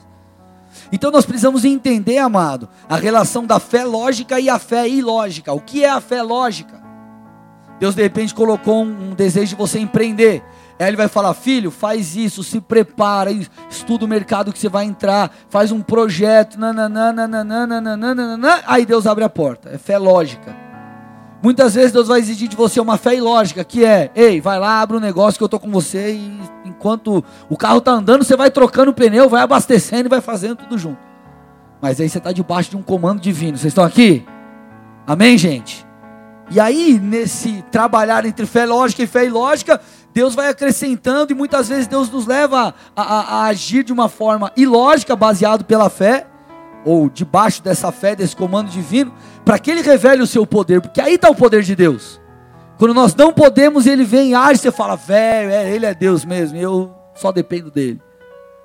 Então 0.91 1.09
nós 1.09 1.25
precisamos 1.25 1.65
entender, 1.65 2.19
amado, 2.19 2.69
a 2.87 2.97
relação 2.97 3.47
da 3.47 3.59
fé 3.59 3.83
lógica 3.83 4.39
e 4.39 4.47
a 4.47 4.59
fé 4.59 4.87
ilógica. 4.87 5.51
O 5.53 5.59
que 5.59 5.83
é 5.83 5.89
a 5.89 5.99
fé 5.99 6.21
lógica? 6.21 6.83
Deus 7.79 7.95
de 7.95 8.03
repente 8.03 8.35
colocou 8.35 8.83
um 8.83 9.15
desejo 9.15 9.47
de 9.47 9.55
você 9.55 9.79
empreender. 9.79 10.43
Aí 10.79 10.87
ele 10.87 10.97
vai 10.97 11.07
falar: 11.07 11.33
filho, 11.33 11.71
faz 11.71 12.15
isso, 12.15 12.43
se 12.43 12.61
prepara, 12.61 13.31
estuda 13.69 14.05
o 14.05 14.07
mercado 14.07 14.53
que 14.53 14.59
você 14.59 14.69
vai 14.69 14.85
entrar, 14.85 15.31
faz 15.49 15.71
um 15.71 15.81
projeto, 15.81 16.59
nananana, 16.59 17.27
aí 18.65 18.85
Deus 18.85 19.07
abre 19.07 19.23
a 19.23 19.29
porta. 19.29 19.69
É 19.69 19.77
fé 19.77 19.97
lógica. 19.97 20.55
Muitas 21.41 21.75
vezes 21.75 21.91
Deus 21.91 22.07
vai 22.07 22.19
exigir 22.19 22.47
de 22.47 22.55
você 22.55 22.79
uma 22.79 22.97
fé 22.97 23.15
ilógica, 23.15 23.63
que 23.63 23.83
é: 23.83 24.11
ei, 24.15 24.39
vai 24.41 24.59
lá, 24.59 24.81
abre 24.81 24.97
um 24.97 24.99
negócio 24.99 25.37
que 25.37 25.43
eu 25.43 25.47
estou 25.47 25.59
com 25.59 25.71
você, 25.71 26.13
e 26.13 26.39
enquanto 26.65 27.23
o 27.49 27.57
carro 27.57 27.79
está 27.79 27.91
andando, 27.91 28.23
você 28.23 28.35
vai 28.35 28.51
trocando 28.51 28.91
o 28.91 28.93
pneu, 28.93 29.29
vai 29.29 29.41
abastecendo 29.41 30.07
e 30.07 30.09
vai 30.09 30.21
fazendo 30.21 30.57
tudo 30.57 30.77
junto. 30.77 30.99
Mas 31.81 32.01
aí 32.01 32.09
você 32.09 32.17
está 32.17 32.31
debaixo 32.31 32.71
de 32.71 32.77
um 32.77 32.81
comando 32.81 33.21
divino. 33.21 33.57
Vocês 33.57 33.71
estão 33.71 33.83
aqui? 33.83 34.25
Amém, 35.05 35.37
gente? 35.37 35.85
E 36.49 36.59
aí, 36.59 36.99
nesse 37.01 37.63
trabalhar 37.71 38.25
entre 38.25 38.45
fé 38.45 38.65
lógica 38.65 39.03
e 39.03 39.07
fé 39.07 39.25
ilógica, 39.25 39.79
Deus 40.17 40.33
vai 40.33 40.49
acrescentando 40.49 41.31
e 41.31 41.35
muitas 41.35 41.69
vezes 41.69 41.85
Deus 41.85 42.09
nos 42.09 42.25
leva 42.25 42.73
a, 42.95 43.01
a, 43.03 43.19
a 43.19 43.45
agir 43.45 43.83
de 43.83 43.93
uma 43.93 44.09
forma 44.09 44.51
ilógica, 44.57 45.15
baseado 45.15 45.63
pela 45.63 45.91
fé, 45.91 46.25
ou 46.83 47.07
debaixo 47.07 47.61
dessa 47.61 47.91
fé, 47.91 48.15
desse 48.15 48.35
comando 48.35 48.67
divino, 48.67 49.13
para 49.45 49.59
que 49.59 49.69
Ele 49.69 49.83
revele 49.83 50.23
o 50.23 50.25
seu 50.25 50.43
poder, 50.43 50.81
porque 50.81 50.99
aí 50.99 51.13
está 51.13 51.29
o 51.29 51.35
poder 51.35 51.61
de 51.61 51.75
Deus. 51.75 52.19
Quando 52.79 52.95
nós 52.95 53.13
não 53.13 53.31
podemos, 53.31 53.85
Ele 53.85 54.03
vem 54.03 54.31
e 54.31 54.33
age, 54.33 54.59
você 54.59 54.71
fala, 54.71 54.95
velho, 54.95 55.51
é, 55.51 55.69
Ele 55.69 55.85
é 55.85 55.93
Deus 55.93 56.25
mesmo, 56.25 56.57
eu 56.57 56.91
só 57.13 57.31
dependo 57.31 57.69
dEle. 57.69 58.01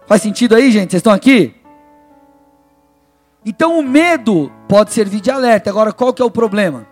Faz 0.06 0.22
sentido 0.22 0.54
aí, 0.54 0.72
gente? 0.72 0.92
Vocês 0.92 1.00
estão 1.00 1.12
aqui? 1.12 1.54
Então 3.44 3.78
o 3.78 3.82
medo 3.82 4.50
pode 4.66 4.90
servir 4.90 5.20
de 5.20 5.30
alerta. 5.30 5.68
Agora, 5.68 5.92
qual 5.92 6.14
que 6.14 6.22
é 6.22 6.24
o 6.24 6.30
problema? 6.30 6.86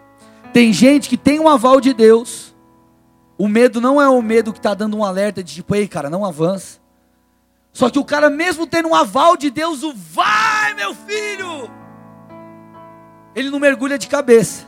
Tem 0.53 0.71
gente 0.71 1.09
que 1.09 1.17
tem 1.17 1.41
um 1.41 1.49
aval 1.49 1.81
de 1.81 1.95
Deus, 1.95 2.40
o 3.41 3.49
medo 3.49 3.81
não 3.81 3.99
é 3.99 4.07
o 4.07 4.21
medo 4.21 4.53
que 4.53 4.59
está 4.59 4.75
dando 4.75 4.99
um 4.99 5.03
alerta 5.03 5.43
de 5.43 5.55
tipo, 5.55 5.75
ei, 5.75 5.89
cara, 5.89 6.11
não 6.11 6.27
avança. 6.27 6.79
Só 7.73 7.89
que 7.89 7.99
o 7.99 8.05
cara, 8.05 8.29
mesmo 8.29 8.67
tendo 8.67 8.89
um 8.91 8.95
aval 8.95 9.35
de 9.35 9.49
Deus, 9.49 9.83
o 9.83 9.95
vai, 9.95 10.75
meu 10.75 10.95
filho, 10.95 11.71
ele 13.35 13.49
não 13.49 13.59
mergulha 13.59 13.97
de 13.97 14.09
cabeça. 14.09 14.67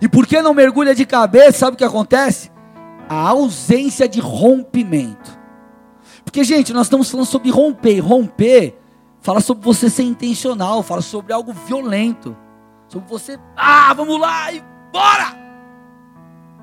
E 0.00 0.08
por 0.08 0.24
que 0.24 0.40
não 0.40 0.54
mergulha 0.54 0.94
de 0.94 1.04
cabeça? 1.04 1.58
Sabe 1.58 1.74
o 1.74 1.76
que 1.76 1.82
acontece? 1.82 2.52
A 3.08 3.28
ausência 3.30 4.08
de 4.08 4.20
rompimento. 4.20 5.36
Porque, 6.24 6.44
gente, 6.44 6.72
nós 6.72 6.86
estamos 6.86 7.10
falando 7.10 7.26
sobre 7.26 7.50
romper. 7.50 7.98
Romper 7.98 8.78
fala 9.20 9.40
sobre 9.40 9.64
você 9.64 9.90
ser 9.90 10.04
intencional, 10.04 10.84
fala 10.84 11.02
sobre 11.02 11.32
algo 11.32 11.52
violento. 11.52 12.36
Sobre 12.86 13.08
você, 13.08 13.36
ah, 13.56 13.92
vamos 13.94 14.20
lá 14.20 14.52
e 14.52 14.62
bora! 14.92 15.36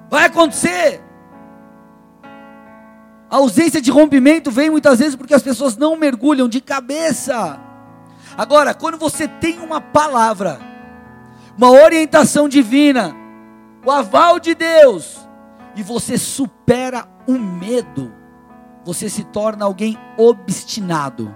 Vai 0.10 0.28
acontecer. 0.28 1.06
A 3.30 3.38
ausência 3.38 3.82
de 3.82 3.92
rompimento 3.92 4.50
vem 4.50 4.70
muitas 4.70 5.00
vezes 5.00 5.16
porque 5.16 5.34
as 5.34 5.44
pessoas 5.44 5.76
não 5.76 5.98
mergulham 5.98 6.48
de 6.48 6.62
cabeça. 6.62 7.60
Agora, 8.38 8.74
quando 8.74 8.98
você 8.98 9.28
tem 9.28 9.60
uma 9.60 9.82
palavra, 9.82 10.60
uma 11.58 11.72
orientação 11.72 12.48
divina, 12.48 13.16
o 13.86 13.92
aval 13.92 14.40
de 14.40 14.56
Deus, 14.56 15.28
e 15.76 15.84
você 15.84 16.18
supera 16.18 17.06
o 17.28 17.34
medo, 17.34 18.14
você 18.86 19.10
se 19.10 19.24
torna 19.26 19.66
alguém 19.66 19.98
obstinado, 20.18 21.36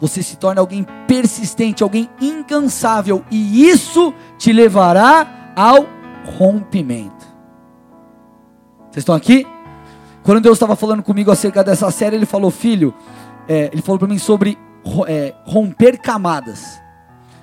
você 0.00 0.22
se 0.22 0.36
torna 0.36 0.60
alguém 0.60 0.84
persistente, 1.06 1.82
alguém 1.82 2.10
incansável, 2.20 3.24
e 3.30 3.68
isso 3.68 4.12
te 4.38 4.52
levará 4.52 5.52
ao 5.54 5.86
rompimento. 6.36 7.26
Vocês 8.90 9.02
estão 9.02 9.14
aqui? 9.14 9.46
Quando 10.22 10.40
Deus 10.40 10.56
estava 10.56 10.76
falando 10.76 11.02
comigo 11.02 11.30
acerca 11.30 11.64
dessa 11.64 11.90
série, 11.90 12.16
Ele 12.16 12.26
falou, 12.26 12.50
filho, 12.50 12.94
é, 13.48 13.70
Ele 13.72 13.82
falou 13.82 13.98
para 13.98 14.08
mim 14.08 14.18
sobre 14.18 14.56
é, 15.08 15.34
romper 15.44 15.98
camadas. 15.98 16.80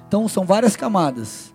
Então 0.08 0.28
são 0.28 0.46
várias 0.46 0.76
camadas. 0.76 1.54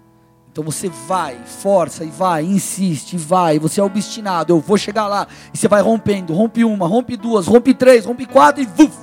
Então 0.52 0.62
você 0.62 0.88
vai, 0.88 1.36
força 1.44 2.04
e 2.04 2.10
vai, 2.10 2.44
insiste, 2.44 3.14
e 3.14 3.18
vai, 3.18 3.58
você 3.58 3.80
é 3.80 3.82
obstinado, 3.82 4.52
eu 4.52 4.60
vou 4.60 4.78
chegar 4.78 5.08
lá, 5.08 5.26
e 5.52 5.58
você 5.58 5.66
vai 5.66 5.82
rompendo, 5.82 6.32
rompe 6.32 6.64
uma, 6.64 6.86
rompe 6.86 7.16
duas, 7.16 7.48
rompe 7.48 7.74
três, 7.74 8.04
rompe 8.04 8.24
quatro 8.24 8.62
e 8.62 8.66
vuf, 8.66 8.96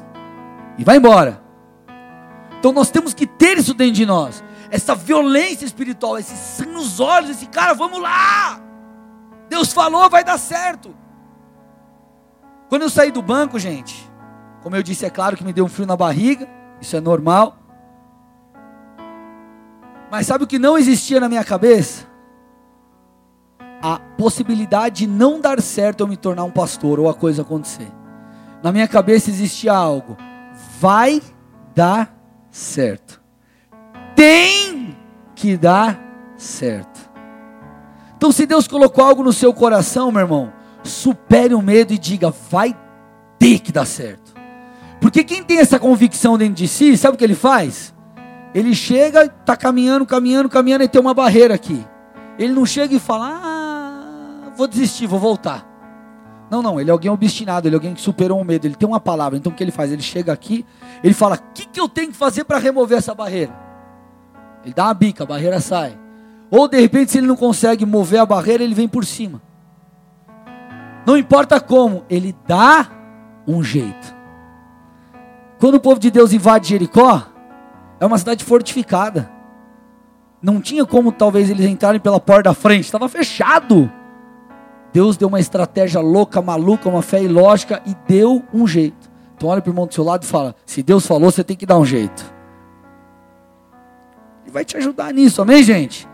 e 0.78 0.86
vai 0.86 0.96
embora. 0.96 1.44
Então 2.58 2.72
nós 2.72 2.90
temos 2.90 3.14
que 3.14 3.28
ter 3.28 3.58
isso 3.58 3.74
dentro 3.74 3.96
de 3.96 4.06
nós, 4.06 4.42
essa 4.70 4.96
violência 4.96 5.66
espiritual, 5.66 6.18
esse 6.18 6.38
sangue 6.38 6.72
nos 6.72 7.02
olhos, 7.02 7.32
esse 7.32 7.48
cara, 7.48 7.74
vamos 7.74 8.02
lá! 8.02 8.62
Deus 9.50 9.74
falou, 9.74 10.10
vai 10.10 10.24
dar 10.24 10.38
certo. 10.38 10.96
Quando 12.72 12.84
eu 12.84 12.90
saí 12.90 13.12
do 13.12 13.22
banco, 13.22 13.60
gente, 13.60 14.10
como 14.64 14.78
eu 14.78 14.82
disse, 14.82 15.06
é 15.06 15.10
claro 15.10 15.36
que 15.36 15.44
me 15.44 15.52
deu 15.52 15.66
um 15.66 15.68
frio 15.68 15.86
na 15.86 15.98
barriga, 15.98 16.48
isso 16.80 16.96
é 16.96 17.02
normal. 17.02 17.58
Mas 20.10 20.28
sabe 20.28 20.46
o 20.46 20.48
que 20.48 20.58
não 20.58 20.78
existia 20.78 21.20
na 21.20 21.28
minha 21.28 21.44
cabeça? 21.44 22.08
A 23.82 24.00
possibilidade 24.18 25.00
de 25.00 25.08
não 25.08 25.42
dar 25.42 25.62
certo 25.62 26.00
eu 26.00 26.08
me 26.08 26.16
tornar 26.16 26.46
um 26.46 26.50
pastor 26.50 26.98
ou 26.98 27.10
a 27.10 27.14
coisa 27.14 27.42
acontecer. 27.42 27.92
Na 28.64 28.72
minha 28.72 28.88
cabeça 28.88 29.30
existia 29.30 29.74
algo. 29.74 30.16
Vai 30.80 31.22
dar 31.76 32.16
certo. 32.50 33.22
Tem 34.16 34.96
que 35.36 35.58
dar 35.58 36.00
certo. 36.38 37.02
Então, 38.16 38.32
se 38.32 38.46
Deus 38.46 38.66
colocou 38.66 39.04
algo 39.04 39.24
no 39.24 39.34
seu 39.34 39.54
coração, 39.54 40.10
meu 40.10 40.22
irmão, 40.22 40.61
supere 40.84 41.54
o 41.54 41.62
medo 41.62 41.94
e 41.94 41.98
diga: 41.98 42.32
vai 42.50 42.76
ter 43.40 43.60
que 43.60 43.72
dar 43.72 43.86
certo. 43.86 44.34
Porque 45.00 45.24
quem 45.24 45.44
tem 45.44 45.58
essa 45.58 45.80
convicção 45.80 46.38
dentro 46.38 46.56
de 46.56 46.68
si, 46.68 46.96
sabe 46.96 47.16
o 47.16 47.18
que 47.18 47.24
ele 47.24 47.36
faz? 47.36 47.94
Ele 48.54 48.76
chega, 48.76 49.24
está 49.26 49.56
caminhando, 49.56 50.06
caminhando, 50.06 50.50
caminhando 50.50 50.84
e 50.84 50.88
tem 50.88 51.02
uma 51.02 51.14
barreira 51.14 51.56
aqui. 51.56 51.84
Ele 52.38 52.54
não 52.54 52.66
chega 52.66 52.94
e 52.96 53.00
fala: 53.00 53.28
ah, 53.28 54.52
vou 54.56 54.68
desistir, 54.68 55.08
vou 55.08 55.20
voltar. 55.20 55.68
Não, 56.52 56.62
não, 56.62 56.80
ele 56.80 56.90
é 56.90 56.92
alguém 56.92 57.10
obstinado, 57.10 57.68
ele 57.68 57.76
é 57.76 57.78
alguém 57.78 57.94
que 57.94 58.02
superou 58.02 58.40
o 58.40 58.44
medo, 58.44 58.68
ele 58.68 58.76
tem 58.76 58.88
uma 58.88 59.00
palavra. 59.00 59.38
Então 59.38 59.52
o 59.52 59.56
que 59.56 59.64
ele 59.64 59.72
faz? 59.72 59.92
Ele 59.92 60.02
chega 60.02 60.34
aqui, 60.34 60.66
ele 61.04 61.14
fala: 61.14 61.36
O 61.36 61.54
que, 61.54 61.66
que 61.66 61.80
eu 61.80 61.88
tenho 61.88 62.12
que 62.12 62.18
fazer 62.18 62.44
para 62.44 62.60
remover 62.60 62.98
essa 62.98 63.16
barreira? 63.16 63.54
Ele 64.64 64.74
dá 64.74 64.86
uma 64.86 64.94
bica, 64.94 65.24
a 65.24 65.26
barreira 65.26 65.60
sai. 65.60 65.98
Ou 66.52 66.68
de 66.68 66.80
repente, 66.80 67.12
se 67.12 67.18
ele 67.18 67.28
não 67.28 67.38
consegue 67.38 67.86
mover 67.86 68.20
a 68.20 68.26
barreira, 68.26 68.64
ele 68.64 68.74
vem 68.74 68.88
por 68.88 69.06
cima. 69.06 69.42
Não 71.06 71.18
importa 71.18 71.60
como, 71.60 72.06
ele 72.10 72.36
dá 72.48 72.88
um 73.48 73.64
jeito. 73.64 74.16
Quando 75.60 75.76
o 75.76 75.80
povo 75.80 76.00
de 76.00 76.10
Deus 76.10 76.34
invade 76.34 76.70
Jericó, 76.70 77.24
é 78.00 78.06
uma 78.06 78.18
cidade 78.18 78.44
fortificada. 78.44 79.32
Não 80.42 80.60
tinha 80.60 80.86
como 80.86 81.12
talvez 81.12 81.50
eles 81.50 81.66
entrarem 81.66 82.00
pela 82.00 82.20
porta 82.20 82.44
da 82.44 82.54
frente, 82.54 82.86
estava 82.86 83.08
fechado. 83.08 83.92
Deus 84.92 85.16
deu 85.16 85.28
uma 85.28 85.40
estratégia 85.40 86.02
louca, 86.02 86.42
maluca, 86.42 86.90
uma 86.90 87.02
fé 87.02 87.22
ilógica 87.22 87.82
e 87.86 87.96
deu 88.08 88.44
um 88.54 88.68
jeito. 88.68 89.10
Então 89.36 89.50
olha 89.50 89.62
para 89.62 89.70
o 89.70 89.72
irmão 89.72 89.88
do 89.88 89.94
seu 89.94 90.04
lado 90.04 90.24
e 90.24 90.28
fala: 90.28 90.56
se 90.66 90.84
Deus 90.84 91.06
falou, 91.06 91.32
você 91.32 91.44
tem 91.44 91.56
que 91.56 91.66
dar 91.66 91.78
um 91.78 91.86
jeito. 91.86 92.34
Ele 94.44 94.52
vai 94.52 94.66
te 94.66 94.76
ajudar 94.78 95.14
nisso, 95.14 95.42
amém, 95.42 95.64
gente? 95.64 96.08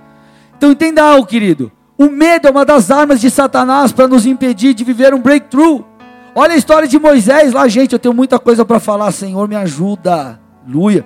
Então 0.58 0.72
entenda 0.72 1.04
algo, 1.04 1.26
querido. 1.26 1.72
O 1.98 2.10
medo 2.10 2.48
é 2.48 2.52
uma 2.52 2.64
das 2.64 2.92
armas 2.92 3.20
de 3.20 3.30
Satanás 3.32 3.92
para 3.92 4.08
nos 4.08 4.26
impedir 4.26 4.74
de 4.74 4.84
viver 4.84 5.14
um 5.14 5.22
breakthrough. 5.22 5.84
Olha 6.36 6.54
a 6.54 6.58
história 6.58 6.88
de 6.88 7.00
Moisés 7.00 7.54
lá, 7.54 7.68
gente. 7.68 7.94
Eu 7.94 8.00
tenho 8.00 8.14
muita 8.14 8.38
coisa 8.38 8.64
para 8.64 8.80
falar. 8.80 9.12
Senhor, 9.12 9.48
me 9.48 9.56
ajuda. 9.56 10.40
Aleluia. 10.64 11.04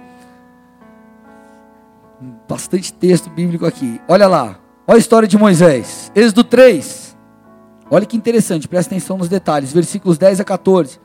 Bastante 2.47 2.91
texto 2.91 3.29
bíblico 3.29 3.65
aqui. 3.65 4.01
Olha 4.07 4.27
lá. 4.27 4.57
Olha 4.85 4.97
a 4.97 4.99
história 4.99 5.27
de 5.27 5.37
Moisés. 5.37 6.11
Êxodo 6.13 6.43
3. 6.43 7.15
Olha 7.89 8.05
que 8.05 8.17
interessante, 8.17 8.67
presta 8.67 8.93
atenção 8.93 9.17
nos 9.17 9.27
detalhes, 9.27 9.73
versículos 9.73 10.17
10 10.17 10.39
a 10.39 10.43
14. 10.43 10.99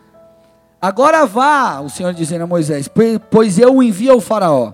Agora 0.81 1.27
vá, 1.27 1.81
o 1.81 1.89
Senhor 1.89 2.13
dizendo 2.13 2.45
a 2.45 2.47
Moisés, 2.47 2.89
pois 3.31 3.59
eu 3.59 3.77
o 3.77 3.83
envio 3.83 4.13
ao 4.13 4.21
Faraó. 4.21 4.73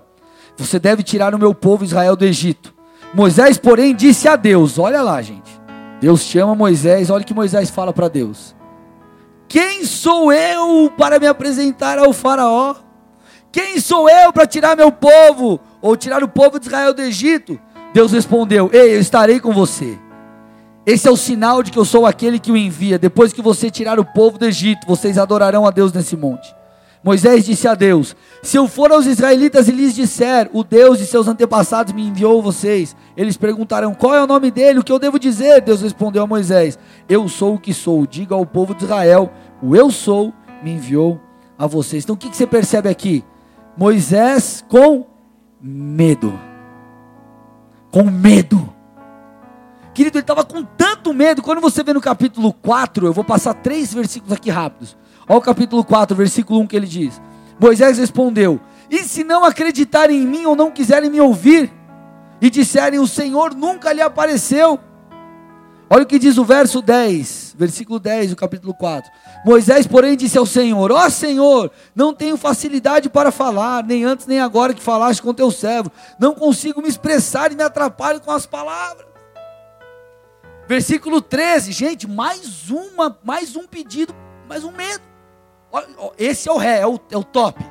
Você 0.57 0.79
deve 0.79 1.01
tirar 1.01 1.33
o 1.33 1.39
meu 1.39 1.55
povo 1.55 1.83
Israel 1.83 2.15
do 2.15 2.25
Egito. 2.25 2.72
Moisés, 3.13 3.57
porém, 3.57 3.95
disse 3.95 4.27
a 4.27 4.35
Deus: 4.35 4.77
Olha 4.77 5.01
lá, 5.01 5.21
gente. 5.21 5.61
Deus 5.99 6.21
chama 6.21 6.53
Moisés, 6.53 7.09
olha 7.09 7.21
o 7.21 7.25
que 7.25 7.33
Moisés 7.33 7.69
fala 7.69 7.93
para 7.93 8.07
Deus: 8.07 8.55
Quem 9.47 9.85
sou 9.85 10.31
eu 10.31 10.91
para 10.97 11.19
me 11.19 11.27
apresentar 11.27 11.97
ao 11.97 12.11
Faraó? 12.11 12.75
Quem 13.51 13.79
sou 13.79 14.09
eu 14.09 14.33
para 14.33 14.47
tirar 14.47 14.75
meu 14.75 14.91
povo, 14.91 15.59
ou 15.81 15.95
tirar 15.95 16.23
o 16.23 16.27
povo 16.27 16.59
de 16.59 16.65
Israel 16.65 16.93
do 16.93 17.01
Egito? 17.01 17.59
Deus 17.93 18.11
respondeu: 18.11 18.69
Ei, 18.73 18.95
eu 18.95 18.99
estarei 18.99 19.39
com 19.39 19.53
você 19.53 19.97
esse 20.85 21.07
é 21.07 21.11
o 21.11 21.15
sinal 21.15 21.63
de 21.63 21.71
que 21.71 21.79
eu 21.79 21.85
sou 21.85 22.05
aquele 22.05 22.37
que 22.37 22.51
o 22.51 22.57
envia. 22.57 22.99
Depois 22.99 23.31
que 23.31 23.41
você 23.41 23.71
tirar 23.71 23.99
o 23.99 24.05
povo 24.05 24.37
do 24.37 24.45
Egito, 24.45 24.85
vocês 24.85 25.17
adorarão 25.17 25.65
a 25.65 25.71
Deus 25.71 25.93
nesse 25.93 26.17
monte. 26.17 26.53
Moisés 27.03 27.43
disse 27.43 27.67
a 27.67 27.75
Deus: 27.75 28.15
Se 28.41 28.57
eu 28.57 28.67
for 28.67 28.91
aos 28.91 29.05
israelitas 29.05 29.67
e 29.67 29.71
lhes 29.71 29.93
disser, 29.93 30.49
o 30.53 30.63
Deus 30.63 30.97
de 30.97 31.05
seus 31.05 31.27
antepassados 31.27 31.93
me 31.93 32.07
enviou 32.07 32.41
vocês, 32.41 32.95
eles 33.17 33.35
perguntarão: 33.35 33.93
Qual 33.93 34.15
é 34.15 34.23
o 34.23 34.27
nome 34.27 34.49
dele? 34.49 34.79
O 34.79 34.83
que 34.83 34.91
eu 34.91 34.99
devo 34.99 35.19
dizer? 35.19 35.61
Deus 35.61 35.81
respondeu 35.81 36.23
a 36.23 36.27
Moisés: 36.27 36.79
Eu 37.09 37.27
sou 37.27 37.55
o 37.55 37.59
que 37.59 37.73
sou. 37.73 38.07
Diga 38.07 38.35
ao 38.35 38.45
povo 38.45 38.73
de 38.73 38.85
Israel: 38.85 39.29
O 39.61 39.75
eu 39.75 39.91
sou 39.91 40.33
me 40.63 40.71
enviou 40.71 41.19
a 41.57 41.67
vocês. 41.67 42.03
Então 42.05 42.15
o 42.15 42.17
que 42.17 42.33
você 42.33 42.47
percebe 42.47 42.87
aqui? 42.87 43.23
Moisés 43.77 44.63
com 44.69 45.05
medo. 45.61 46.39
Com 47.91 48.03
medo. 48.03 48.73
Querido, 49.93 50.17
ele 50.17 50.23
estava 50.23 50.43
com 50.43 50.63
tanto 50.63 51.13
medo. 51.13 51.41
Quando 51.41 51.61
você 51.61 51.83
vê 51.83 51.93
no 51.93 52.01
capítulo 52.01 52.51
4, 52.51 53.05
eu 53.05 53.13
vou 53.13 53.23
passar 53.23 53.53
três 53.53 53.93
versículos 53.93 54.33
aqui 54.33 54.49
rápidos. 54.49 54.97
Olha 55.27 55.37
o 55.37 55.41
capítulo 55.41 55.83
4, 55.83 56.15
versículo 56.15 56.59
1 56.61 56.67
que 56.67 56.75
ele 56.75 56.87
diz: 56.87 57.21
Moisés 57.59 57.97
respondeu: 57.97 58.59
E 58.89 58.99
se 58.99 59.23
não 59.23 59.43
acreditarem 59.43 60.21
em 60.21 60.27
mim 60.27 60.45
ou 60.45 60.55
não 60.55 60.71
quiserem 60.71 61.09
me 61.09 61.21
ouvir, 61.21 61.71
e 62.41 62.49
disserem: 62.49 62.99
O 62.99 63.07
Senhor 63.07 63.53
nunca 63.53 63.93
lhe 63.93 64.01
apareceu. 64.01 64.79
Olha 65.89 66.03
o 66.03 66.05
que 66.07 66.17
diz 66.17 66.37
o 66.37 66.43
verso 66.43 66.81
10, 66.81 67.55
versículo 67.57 67.99
10 67.99 68.31
do 68.31 68.35
capítulo 68.35 68.73
4. 68.73 69.11
Moisés, 69.45 69.85
porém, 69.85 70.17
disse 70.17 70.37
ao 70.37 70.45
Senhor: 70.45 70.91
Ó 70.91 71.05
oh, 71.05 71.09
Senhor, 71.09 71.71
não 71.95 72.13
tenho 72.13 72.35
facilidade 72.35 73.09
para 73.09 73.31
falar, 73.31 73.83
nem 73.83 74.03
antes 74.03 74.25
nem 74.25 74.41
agora 74.41 74.73
que 74.73 74.81
falaste 74.81 75.21
com 75.21 75.33
teu 75.33 75.51
servo. 75.51 75.91
Não 76.19 76.33
consigo 76.33 76.81
me 76.81 76.89
expressar 76.89 77.51
e 77.51 77.55
me 77.55 77.63
atrapalho 77.63 78.19
com 78.19 78.31
as 78.31 78.45
palavras. 78.45 79.05
Versículo 80.67 81.21
13, 81.21 81.71
gente, 81.71 82.07
mais 82.07 82.69
uma, 82.69 83.17
mais 83.23 83.55
um 83.55 83.67
pedido, 83.67 84.15
mais 84.49 84.63
um 84.63 84.71
medo. 84.71 85.12
Esse 86.17 86.49
é 86.49 86.51
o 86.51 86.57
ré, 86.57 86.81
é 86.81 86.87
o, 86.87 86.99
é 87.09 87.17
o 87.17 87.23
top. 87.23 87.63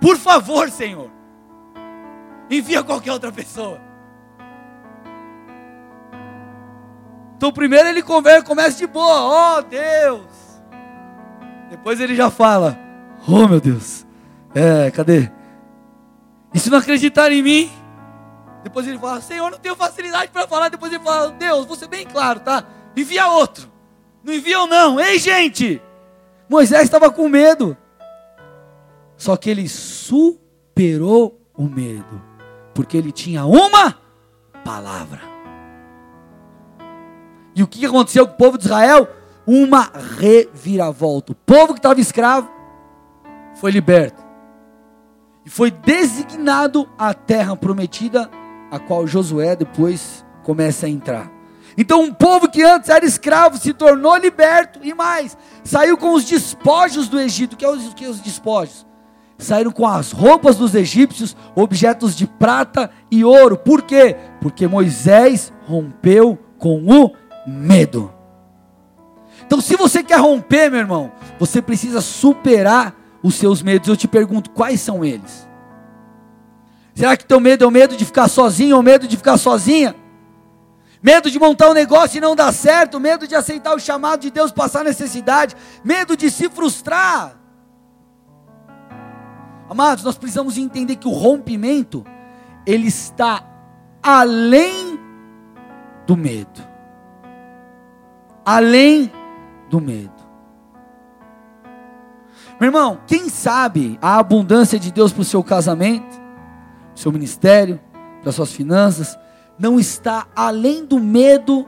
Por 0.00 0.16
favor, 0.16 0.70
Senhor, 0.70 1.10
envia 2.50 2.82
qualquer 2.82 3.12
outra 3.12 3.32
pessoa. 3.32 3.80
Então, 7.36 7.52
primeiro 7.52 7.88
ele 7.88 8.02
começa 8.02 8.78
de 8.78 8.86
boa, 8.86 9.58
oh 9.58 9.62
Deus. 9.62 10.26
Depois 11.70 12.00
ele 12.00 12.14
já 12.14 12.30
fala, 12.30 12.78
oh 13.26 13.46
meu 13.46 13.60
Deus, 13.60 14.06
é, 14.54 14.90
cadê? 14.90 15.30
E 16.54 16.58
se 16.58 16.70
não 16.70 16.78
acreditar 16.78 17.30
em 17.30 17.42
mim, 17.42 17.70
depois 18.62 18.86
ele 18.88 18.98
fala, 18.98 19.20
Senhor, 19.20 19.50
não 19.50 19.58
tenho 19.58 19.76
facilidade 19.76 20.30
para 20.32 20.48
falar. 20.48 20.70
Depois 20.70 20.92
ele 20.92 21.04
fala, 21.04 21.30
Deus, 21.32 21.66
vou 21.66 21.76
ser 21.76 21.88
bem 21.88 22.06
claro, 22.06 22.40
tá? 22.40 22.64
Envia 22.96 23.26
outro. 23.28 23.70
Não 24.24 24.32
envia 24.32 24.60
ou 24.60 24.66
não. 24.66 24.98
Ei, 24.98 25.18
gente! 25.18 25.82
Moisés 26.48 26.82
estava 26.82 27.10
com 27.10 27.28
medo. 27.28 27.76
Só 29.16 29.36
que 29.36 29.50
ele 29.50 29.68
superou 29.68 31.40
o 31.56 31.64
medo. 31.64 32.22
Porque 32.74 32.96
ele 32.96 33.10
tinha 33.10 33.44
uma 33.44 33.96
palavra. 34.64 35.20
E 37.54 37.62
o 37.62 37.66
que 37.66 37.86
aconteceu 37.86 38.26
com 38.26 38.34
o 38.34 38.36
povo 38.36 38.58
de 38.58 38.66
Israel? 38.66 39.08
Uma 39.46 39.90
reviravolta. 40.18 41.32
O 41.32 41.36
povo 41.36 41.72
que 41.72 41.78
estava 41.78 42.00
escravo 42.00 42.50
foi 43.54 43.70
liberto. 43.70 44.22
E 45.44 45.50
foi 45.50 45.70
designado 45.70 46.88
a 46.98 47.14
terra 47.14 47.56
prometida 47.56 48.28
a 48.70 48.78
qual 48.78 49.06
Josué 49.06 49.56
depois 49.56 50.24
começa 50.42 50.86
a 50.86 50.88
entrar. 50.88 51.35
Então, 51.78 52.02
um 52.02 52.12
povo 52.12 52.48
que 52.48 52.62
antes 52.62 52.88
era 52.88 53.04
escravo 53.04 53.58
se 53.58 53.72
tornou 53.72 54.16
liberto 54.16 54.80
e 54.82 54.94
mais, 54.94 55.36
saiu 55.62 55.98
com 55.98 56.14
os 56.14 56.24
despojos 56.24 57.08
do 57.08 57.20
Egito. 57.20 57.56
Que 57.56 57.64
é 57.64 57.68
os, 57.68 57.92
que 57.94 58.04
é 58.04 58.08
os 58.08 58.20
despojos? 58.20 58.86
Saíram 59.38 59.70
com 59.70 59.86
as 59.86 60.12
roupas 60.12 60.56
dos 60.56 60.74
egípcios, 60.74 61.36
objetos 61.54 62.16
de 62.16 62.26
prata 62.26 62.90
e 63.10 63.22
ouro. 63.22 63.58
Por 63.58 63.82
quê? 63.82 64.16
Porque 64.40 64.66
Moisés 64.66 65.52
rompeu 65.66 66.38
com 66.58 66.82
o 66.82 67.12
medo. 67.46 68.10
Então, 69.44 69.60
se 69.60 69.76
você 69.76 70.02
quer 70.02 70.18
romper, 70.18 70.70
meu 70.70 70.80
irmão, 70.80 71.12
você 71.38 71.60
precisa 71.60 72.00
superar 72.00 72.94
os 73.22 73.34
seus 73.34 73.62
medos. 73.62 73.88
Eu 73.88 73.96
te 73.96 74.08
pergunto, 74.08 74.50
quais 74.50 74.80
são 74.80 75.04
eles? 75.04 75.46
Será 76.94 77.14
que 77.14 77.26
teu 77.26 77.38
medo 77.38 77.62
é 77.62 77.66
o 77.66 77.70
medo 77.70 77.94
de 77.94 78.06
ficar 78.06 78.26
sozinho 78.26 78.76
ou 78.76 78.82
medo 78.82 79.06
de 79.06 79.18
ficar 79.18 79.36
sozinha? 79.36 79.94
Medo 81.06 81.30
de 81.30 81.38
montar 81.38 81.70
um 81.70 81.72
negócio 81.72 82.18
e 82.18 82.20
não 82.20 82.34
dar 82.34 82.52
certo, 82.52 82.98
medo 82.98 83.28
de 83.28 83.36
aceitar 83.36 83.76
o 83.76 83.78
chamado 83.78 84.22
de 84.22 84.28
Deus, 84.28 84.50
passar 84.50 84.82
necessidade, 84.82 85.54
medo 85.84 86.16
de 86.16 86.28
se 86.28 86.48
frustrar. 86.48 87.36
Amados, 89.70 90.02
nós 90.02 90.18
precisamos 90.18 90.58
entender 90.58 90.96
que 90.96 91.06
o 91.06 91.12
rompimento 91.12 92.04
ele 92.66 92.88
está 92.88 93.40
além 94.02 94.98
do 96.08 96.16
medo. 96.16 96.60
Além 98.44 99.12
do 99.70 99.80
medo. 99.80 100.26
Meu 102.58 102.66
irmão, 102.66 102.98
quem 103.06 103.28
sabe 103.28 103.96
a 104.02 104.18
abundância 104.18 104.76
de 104.76 104.90
Deus 104.90 105.12
para 105.12 105.22
o 105.22 105.24
seu 105.24 105.44
casamento? 105.44 106.26
seu 106.96 107.12
ministério, 107.12 107.78
para 108.22 108.32
suas 108.32 108.50
finanças, 108.50 109.16
não 109.58 109.78
está 109.78 110.26
além 110.34 110.84
do 110.84 110.98
medo 110.98 111.66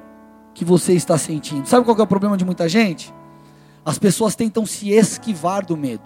que 0.54 0.64
você 0.64 0.92
está 0.92 1.16
sentindo. 1.16 1.68
Sabe 1.68 1.84
qual 1.84 1.96
é 1.96 2.02
o 2.02 2.06
problema 2.06 2.36
de 2.36 2.44
muita 2.44 2.68
gente? 2.68 3.14
As 3.84 3.98
pessoas 3.98 4.34
tentam 4.34 4.66
se 4.66 4.90
esquivar 4.90 5.64
do 5.64 5.76
medo. 5.76 6.02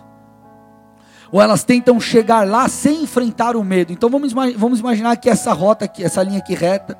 Ou 1.33 1.41
elas 1.41 1.65
tentam 1.65 1.99
chegar 1.99 2.47
lá 2.47 2.69
sem 2.69 3.03
enfrentar 3.03 3.57
o 3.57 3.65
medo. 3.65 3.93
Então 3.93 4.11
vamos, 4.11 4.33
vamos 4.33 4.81
imaginar 4.81 5.17
que 5.17 5.31
essa 5.31 5.53
rota 5.53 5.87
aqui, 5.87 6.05
essa 6.05 6.23
linha 6.23 6.39
aqui 6.39 6.55
reta, 6.55 6.99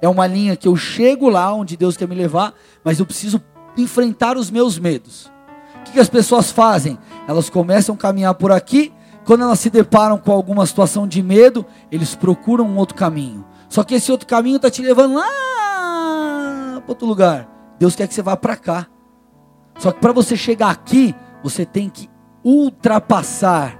é 0.00 0.08
uma 0.08 0.26
linha 0.26 0.56
que 0.56 0.68
eu 0.68 0.76
chego 0.76 1.28
lá 1.28 1.52
onde 1.52 1.76
Deus 1.76 1.96
quer 1.96 2.06
me 2.06 2.14
levar, 2.14 2.54
mas 2.84 3.00
eu 3.00 3.06
preciso 3.06 3.42
enfrentar 3.76 4.36
os 4.36 4.50
meus 4.50 4.78
medos. 4.78 5.30
O 5.80 5.84
que, 5.84 5.92
que 5.92 6.00
as 6.00 6.08
pessoas 6.08 6.50
fazem? 6.50 6.98
Elas 7.26 7.50
começam 7.50 7.94
a 7.94 7.98
caminhar 7.98 8.34
por 8.34 8.52
aqui, 8.52 8.92
quando 9.24 9.42
elas 9.42 9.58
se 9.58 9.70
deparam 9.70 10.16
com 10.18 10.30
alguma 10.30 10.64
situação 10.64 11.06
de 11.06 11.20
medo, 11.20 11.66
eles 11.90 12.14
procuram 12.14 12.64
um 12.64 12.76
outro 12.76 12.94
caminho. 12.94 13.44
Só 13.68 13.82
que 13.82 13.94
esse 13.94 14.10
outro 14.10 14.26
caminho 14.26 14.56
está 14.56 14.70
te 14.70 14.82
levando 14.82 15.14
lá 15.14 16.80
para 16.80 16.90
outro 16.92 17.06
lugar. 17.06 17.48
Deus 17.78 17.94
quer 17.94 18.06
que 18.06 18.14
você 18.14 18.22
vá 18.22 18.36
para 18.36 18.56
cá. 18.56 18.86
Só 19.78 19.92
que 19.92 20.00
para 20.00 20.12
você 20.12 20.36
chegar 20.36 20.70
aqui, 20.70 21.14
você 21.42 21.66
tem 21.66 21.88
que 21.88 22.08
ultrapassar 22.44 23.78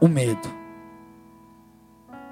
o 0.00 0.08
medo. 0.08 0.60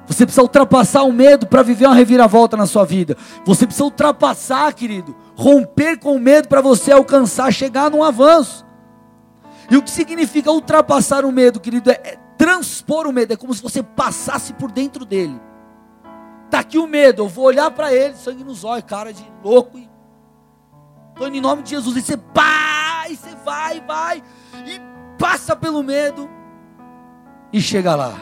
Você 0.07 0.25
precisa 0.25 0.43
ultrapassar 0.43 1.03
o 1.03 1.13
medo 1.13 1.47
para 1.47 1.63
viver 1.63 1.87
uma 1.87 1.95
reviravolta 1.95 2.57
na 2.57 2.67
sua 2.67 2.85
vida. 2.85 3.17
Você 3.45 3.67
precisa 3.67 3.85
ultrapassar, 3.85 4.73
querido, 4.73 5.15
romper 5.37 5.99
com 5.99 6.17
o 6.17 6.19
medo 6.19 6.49
para 6.49 6.63
você 6.63 6.93
alcançar, 6.93 7.53
chegar 7.53 7.91
num 7.91 8.03
avanço. 8.03 8.67
E 9.71 9.77
o 9.77 9.83
que 9.83 9.91
significa 9.91 10.51
ultrapassar 10.51 11.27
o 11.27 11.33
medo, 11.33 11.61
querido, 11.61 11.91
é, 11.91 12.01
é 12.03 12.19
transpor 12.39 13.07
o 13.07 13.13
medo, 13.13 13.35
é 13.35 13.37
como 13.37 13.53
se 13.53 13.63
você 13.63 13.83
passasse 13.83 14.55
por 14.55 14.73
dentro 14.73 15.05
dele. 15.05 15.39
Tá 16.51 16.61
aqui 16.61 16.79
o 16.79 16.87
medo, 16.87 17.23
eu 17.23 17.29
vou 17.29 17.45
olhar 17.45 17.71
para 17.71 17.93
ele, 17.93 18.15
sangue 18.15 18.43
nos 18.43 18.65
olhos, 18.65 18.85
cara 18.87 19.13
de 19.13 19.25
louco. 19.43 19.79
E... 19.79 19.89
Tô 21.15 21.27
em 21.27 21.41
nome 21.41 21.63
de 21.63 21.71
Jesus, 21.71 21.97
e 21.97 22.03
você 22.03 22.19
e 23.11 23.17
você 23.17 23.35
vai, 23.45 23.81
vai, 23.81 24.23
e 24.67 24.81
passa 25.19 25.57
pelo 25.57 25.83
medo, 25.83 26.29
e 27.53 27.61
chega 27.61 27.95
lá. 27.95 28.15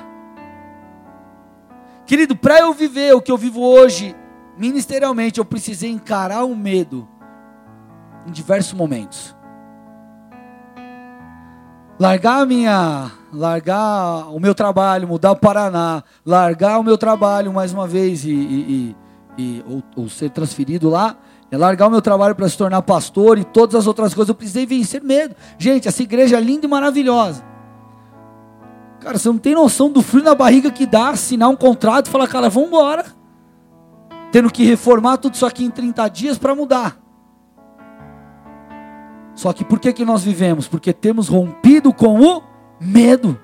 Querido, 2.07 2.37
para 2.37 2.61
eu 2.61 2.73
viver 2.73 3.15
o 3.15 3.21
que 3.21 3.31
eu 3.31 3.37
vivo 3.37 3.61
hoje, 3.61 4.15
ministerialmente, 4.57 5.39
eu 5.39 5.45
precisei 5.45 5.91
encarar 5.91 6.45
o 6.45 6.55
medo 6.55 7.09
em 8.27 8.31
diversos 8.31 8.73
momentos 8.73 9.36
largar 11.99 12.43
a 12.43 12.47
minha, 12.47 13.11
largar 13.33 14.29
o 14.31 14.39
meu 14.39 14.55
trabalho, 14.55 15.09
mudar 15.09 15.33
o 15.33 15.37
Paraná, 15.37 16.03
largar 16.25 16.79
o 16.79 16.83
meu 16.83 16.99
trabalho 16.99 17.53
mais 17.53 17.73
uma 17.73 17.87
vez 17.87 18.25
e, 18.25 18.31
e, 18.31 18.97
e 19.39 19.65
ou, 19.69 19.83
ou, 19.97 20.09
ser 20.09 20.31
transferido 20.31 20.89
lá, 20.89 21.17
é 21.51 21.57
largar 21.57 21.87
o 21.87 21.91
meu 21.91 22.03
trabalho 22.03 22.35
para 22.35 22.49
se 22.49 22.57
tornar 22.57 22.83
pastor 22.83 23.39
e 23.39 23.45
todas 23.45 23.75
as 23.75 23.87
outras 23.87 24.13
coisas, 24.13 24.29
eu 24.29 24.35
precisei 24.35 24.67
vencer 24.67 25.03
medo. 25.03 25.35
Gente, 25.59 25.89
essa 25.89 26.03
igreja 26.03 26.37
é 26.37 26.41
linda 26.41 26.67
e 26.67 26.69
maravilhosa. 26.69 27.45
Cara, 29.01 29.19
você 29.19 29.29
não 29.29 29.39
tem 29.39 29.55
noção 29.55 29.91
do 29.91 30.03
frio 30.03 30.25
na 30.25 30.35
barriga 30.35 30.71
que 30.71 30.85
dá 30.85 31.11
assinar 31.11 31.49
um 31.49 31.57
contrato 31.57 32.07
e 32.07 32.11
falar, 32.11 32.27
cara, 32.27 32.49
vamos 32.49 32.69
embora. 32.69 33.05
Tendo 34.33 34.51
que 34.51 34.65
reformar 34.65 35.19
tudo 35.19 35.35
isso 35.35 35.47
aqui 35.47 35.65
em 35.65 35.71
30 35.71 36.09
dias 36.09 36.39
para 36.39 36.55
mudar. 36.55 37.06
Só 39.37 39.53
que 39.53 39.65
por 39.65 39.79
que, 39.79 39.93
que 39.93 40.05
nós 40.05 40.25
vivemos? 40.25 40.67
Porque 40.67 40.95
temos 40.95 41.29
rompido 41.29 41.93
com 41.93 42.21
o 42.21 42.43
medo. 42.81 43.39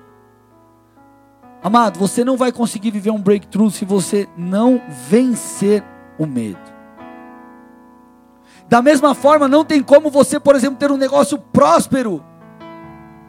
Amado, 1.63 1.99
você 1.99 2.25
não 2.25 2.35
vai 2.35 2.51
conseguir 2.51 2.91
viver 2.91 3.11
um 3.11 3.21
breakthrough 3.21 3.69
se 3.69 3.85
você 3.85 4.27
não 4.35 4.81
vencer 5.07 5.83
o 6.17 6.25
medo. 6.25 6.59
Da 8.67 8.81
mesma 8.81 9.13
forma, 9.13 9.47
não 9.47 9.63
tem 9.63 9.83
como 9.83 10.09
você, 10.09 10.39
por 10.39 10.55
exemplo, 10.55 10.77
ter 10.77 10.91
um 10.91 10.97
negócio 10.97 11.37
próspero 11.37 12.25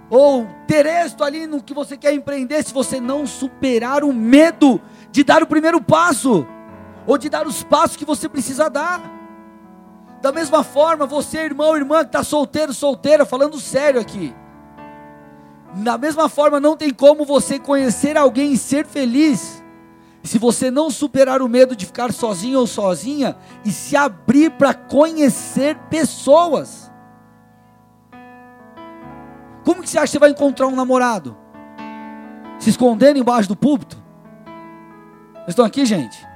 ou 0.08 0.46
ter 0.66 0.86
êxito 0.86 1.22
ali 1.22 1.46
no 1.46 1.62
que 1.62 1.74
você 1.74 1.96
quer 1.98 2.14
empreender 2.14 2.64
se 2.64 2.72
você 2.72 2.98
não 2.98 3.26
superar 3.26 4.02
o 4.02 4.12
medo 4.12 4.80
de 5.12 5.22
dar 5.22 5.42
o 5.42 5.46
primeiro 5.46 5.82
passo 5.82 6.46
ou 7.06 7.18
de 7.18 7.28
dar 7.28 7.46
os 7.46 7.62
passos 7.62 7.96
que 7.96 8.06
você 8.06 8.26
precisa 8.26 8.70
dar. 8.70 9.02
Da 10.24 10.32
mesma 10.32 10.64
forma, 10.64 11.04
você, 11.04 11.40
irmão, 11.40 11.76
irmã 11.76 11.98
que 11.98 12.06
está 12.06 12.24
solteiro, 12.24 12.72
solteira, 12.72 13.26
falando 13.26 13.60
sério 13.60 14.00
aqui. 14.00 14.34
Da 15.74 15.98
mesma 15.98 16.30
forma, 16.30 16.58
não 16.58 16.78
tem 16.78 16.94
como 16.94 17.26
você 17.26 17.58
conhecer 17.58 18.16
alguém 18.16 18.54
e 18.54 18.56
ser 18.56 18.86
feliz 18.86 19.62
se 20.22 20.38
você 20.38 20.70
não 20.70 20.90
superar 20.90 21.42
o 21.42 21.48
medo 21.48 21.76
de 21.76 21.84
ficar 21.84 22.10
sozinho 22.10 22.58
ou 22.58 22.66
sozinha 22.66 23.36
e 23.66 23.70
se 23.70 23.98
abrir 23.98 24.52
para 24.52 24.72
conhecer 24.72 25.76
pessoas. 25.90 26.90
Como 29.62 29.82
que 29.82 29.90
você 29.90 29.98
acha 29.98 30.06
que 30.06 30.12
você 30.12 30.18
vai 30.18 30.30
encontrar 30.30 30.68
um 30.68 30.74
namorado? 30.74 31.36
Se 32.58 32.70
escondendo 32.70 33.18
embaixo 33.18 33.46
do 33.46 33.56
púlpito? 33.56 34.02
Vocês 35.34 35.48
estão 35.48 35.66
aqui, 35.66 35.84
gente? 35.84 36.26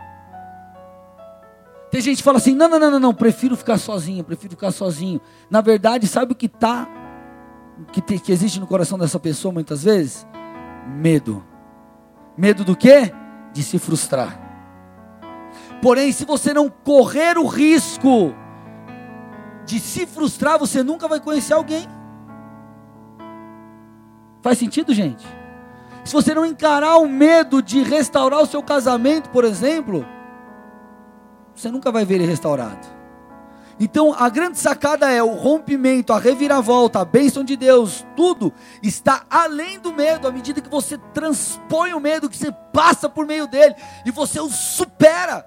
Tem 1.98 2.02
gente 2.04 2.18
que 2.18 2.22
fala 2.22 2.38
assim: 2.38 2.54
não, 2.54 2.68
não, 2.68 2.78
não, 2.78 2.92
não, 2.92 3.00
não, 3.00 3.12
prefiro 3.12 3.56
ficar 3.56 3.76
sozinho, 3.76 4.22
prefiro 4.22 4.50
ficar 4.50 4.70
sozinho. 4.70 5.20
Na 5.50 5.60
verdade, 5.60 6.06
sabe 6.06 6.30
o 6.30 6.36
que 6.36 6.48
tá, 6.48 6.88
que, 7.90 8.00
que 8.00 8.30
existe 8.30 8.60
no 8.60 8.68
coração 8.68 8.96
dessa 8.96 9.18
pessoa 9.18 9.52
muitas 9.52 9.82
vezes? 9.82 10.24
Medo. 10.86 11.44
Medo 12.36 12.62
do 12.62 12.76
quê? 12.76 13.12
De 13.52 13.64
se 13.64 13.80
frustrar. 13.80 14.40
Porém, 15.82 16.12
se 16.12 16.24
você 16.24 16.54
não 16.54 16.70
correr 16.70 17.36
o 17.36 17.48
risco 17.48 18.32
de 19.66 19.80
se 19.80 20.06
frustrar, 20.06 20.56
você 20.56 20.84
nunca 20.84 21.08
vai 21.08 21.18
conhecer 21.18 21.54
alguém. 21.54 21.84
Faz 24.40 24.56
sentido, 24.56 24.94
gente? 24.94 25.26
Se 26.04 26.12
você 26.12 26.32
não 26.32 26.46
encarar 26.46 26.98
o 26.98 27.08
medo 27.08 27.60
de 27.60 27.82
restaurar 27.82 28.40
o 28.40 28.46
seu 28.46 28.62
casamento, 28.62 29.30
por 29.30 29.42
exemplo, 29.42 30.06
você 31.58 31.70
nunca 31.72 31.90
vai 31.90 32.04
ver 32.04 32.16
ele 32.16 32.26
restaurado. 32.26 32.86
Então 33.80 34.14
a 34.16 34.28
grande 34.28 34.58
sacada 34.58 35.10
é 35.10 35.22
o 35.22 35.34
rompimento, 35.34 36.12
a 36.12 36.18
reviravolta, 36.18 37.00
a 37.00 37.04
bênção 37.04 37.44
de 37.44 37.56
Deus, 37.56 38.06
tudo 38.16 38.52
está 38.82 39.24
além 39.28 39.78
do 39.78 39.92
medo, 39.92 40.26
à 40.26 40.32
medida 40.32 40.60
que 40.60 40.68
você 40.68 40.98
transpõe 41.12 41.94
o 41.94 42.00
medo, 42.00 42.28
que 42.28 42.36
você 42.36 42.52
passa 42.72 43.08
por 43.08 43.26
meio 43.26 43.46
dele 43.46 43.74
e 44.06 44.10
você 44.10 44.40
o 44.40 44.48
supera. 44.48 45.44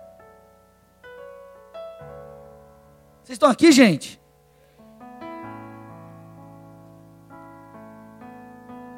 Vocês 3.24 3.36
estão 3.36 3.50
aqui, 3.50 3.71
gente? 3.71 4.19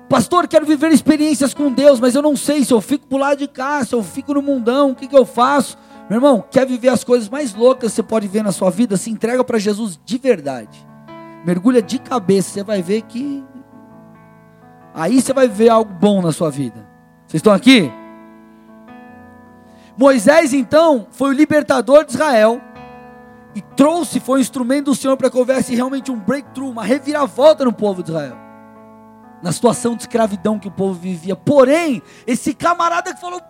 Pastor, 0.10 0.48
quero 0.48 0.66
viver 0.66 0.92
experiências 0.92 1.56
com 1.56 1.72
Deus, 1.72 2.00
mas 2.00 2.14
eu 2.14 2.22
não 2.22 2.36
sei 2.36 2.64
se 2.64 2.72
eu 2.72 2.80
fico 2.80 3.08
por 3.08 3.20
lado 3.20 3.40
de 3.40 3.48
cá, 3.48 3.84
se 3.84 3.96
eu 3.96 4.04
fico 4.04 4.34
no 4.34 4.44
mundão, 4.44 4.92
o 4.92 4.96
que, 4.96 5.08
que 5.08 5.18
eu 5.18 5.26
faço? 5.26 5.76
Meu 6.10 6.18
irmão, 6.18 6.44
quer 6.52 6.66
viver 6.66 6.90
as 6.90 7.04
coisas 7.04 7.30
mais 7.30 7.54
loucas 7.54 7.92
que 7.92 7.96
você 7.96 8.04
pode 8.04 8.28
ver 8.28 8.44
na 8.44 8.52
sua 8.52 8.70
vida? 8.70 8.98
Se 8.98 9.10
entrega 9.10 9.44
para 9.44 9.58
Jesus 9.58 10.00
de 10.04 10.18
verdade. 10.18 10.86
Mergulha 11.46 11.82
de 11.82 11.98
cabeça, 11.98 12.50
você 12.50 12.64
vai 12.64 12.82
ver 12.82 13.04
que. 13.04 13.44
Aí 14.94 15.22
você 15.22 15.34
vai 15.34 15.48
ver 15.48 15.70
algo 15.70 15.94
bom 15.94 16.22
na 16.22 16.32
sua 16.32 16.52
vida. 16.52 16.88
Vocês 17.26 17.40
estão 17.40 17.54
aqui? 17.54 17.92
Moisés, 19.98 20.54
então, 20.54 21.08
foi 21.12 21.30
o 21.30 21.34
libertador 21.34 22.04
de 22.04 22.14
Israel 22.14 22.62
e 23.56 23.62
trouxe, 23.62 24.20
foi 24.20 24.40
o 24.40 24.42
instrumento 24.42 24.86
do 24.86 24.96
Senhor 24.96 25.16
para 25.16 25.30
que 25.30 25.38
houvesse 25.38 25.76
realmente 25.76 26.12
um 26.12 26.20
breakthrough, 26.20 26.70
uma 26.70 26.84
reviravolta 26.84 27.64
no 27.64 27.72
povo 27.72 28.02
de 28.02 28.10
Israel, 28.10 28.36
na 29.42 29.52
situação 29.52 29.96
de 29.96 30.04
escravidão 30.04 30.60
que 30.60 30.68
o 30.68 30.72
povo 30.72 30.94
vivia. 30.94 31.36
Porém, 31.36 32.02
esse 32.26 32.54
camarada 32.54 33.14
que 33.14 33.22
falou: 33.22 33.42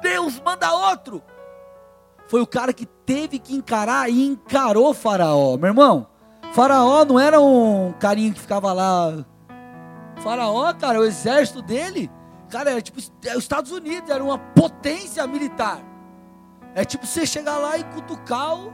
Deus 0.00 0.40
manda 0.40 0.72
outro 0.72 1.22
foi 2.28 2.40
o 2.40 2.46
cara 2.46 2.72
que 2.72 2.86
teve 2.86 3.38
que 3.38 3.54
encarar 3.54 4.10
e 4.10 4.26
encarou 4.26 4.92
Faraó. 4.92 5.56
Meu 5.56 5.68
irmão, 5.68 6.06
Faraó 6.52 7.04
não 7.04 7.18
era 7.18 7.40
um 7.40 7.92
carinha 8.00 8.32
que 8.32 8.40
ficava 8.40 8.72
lá. 8.72 9.24
Faraó, 10.22 10.72
cara, 10.74 11.00
o 11.00 11.04
exército 11.04 11.62
dele, 11.62 12.10
cara, 12.50 12.70
era 12.70 12.82
tipo 12.82 13.00
é 13.24 13.36
os 13.36 13.44
Estados 13.44 13.70
Unidos, 13.70 14.10
era 14.10 14.22
uma 14.22 14.38
potência 14.38 15.26
militar. 15.26 15.80
É 16.74 16.84
tipo 16.84 17.06
você 17.06 17.24
chegar 17.24 17.58
lá 17.58 17.78
e 17.78 17.84
cutucar 17.84 18.54
o. 18.54 18.72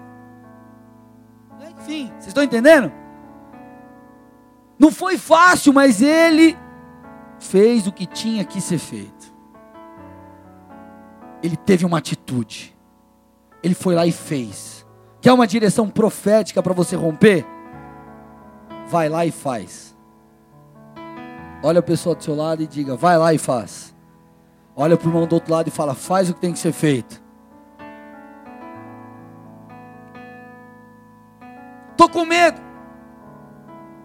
Enfim, 1.79 2.09
vocês 2.15 2.29
estão 2.29 2.43
entendendo? 2.43 2.93
Não 4.79 4.91
foi 4.91 5.17
fácil, 5.17 5.73
mas 5.73 6.03
ele 6.03 6.57
fez 7.39 7.87
o 7.87 7.93
que 7.93 8.07
tinha 8.07 8.45
que 8.45 8.61
ser 8.61 8.79
feito. 8.79 9.33
Ele 11.43 11.57
teve 11.57 11.85
uma 11.85 11.99
atitude 11.99 12.77
ele 13.63 13.75
foi 13.75 13.95
lá 13.95 14.07
e 14.07 14.13
fez. 14.13 14.85
Quer 15.21 15.33
uma 15.33 15.47
direção 15.47 15.89
profética 15.89 16.63
para 16.63 16.73
você 16.73 16.97
romper? 16.97 17.47
Vai 18.89 19.09
lá 19.09 19.25
e 19.25 19.31
faz. 19.31 19.97
Olha 21.63 21.79
a 21.79 21.83
pessoa 21.83 22.15
do 22.15 22.25
seu 22.25 22.35
lado 22.35 22.63
e 22.63 22.67
diga: 22.67 22.97
vai 22.97 23.17
lá 23.17 23.33
e 23.33 23.39
faz. 23.39 23.95
Olha 24.75 24.97
para 24.97 25.07
o 25.07 25.11
irmão 25.11 25.27
do 25.27 25.35
outro 25.35 25.53
lado 25.53 25.69
e 25.69 25.71
fala: 25.71 25.95
faz 25.95 26.29
o 26.29 26.35
que 26.35 26.41
tem 26.41 26.53
que 26.53 26.59
ser 26.59 26.73
feito. 26.73 27.23
Estou 31.93 32.09
com 32.09 32.25
medo. 32.25 32.61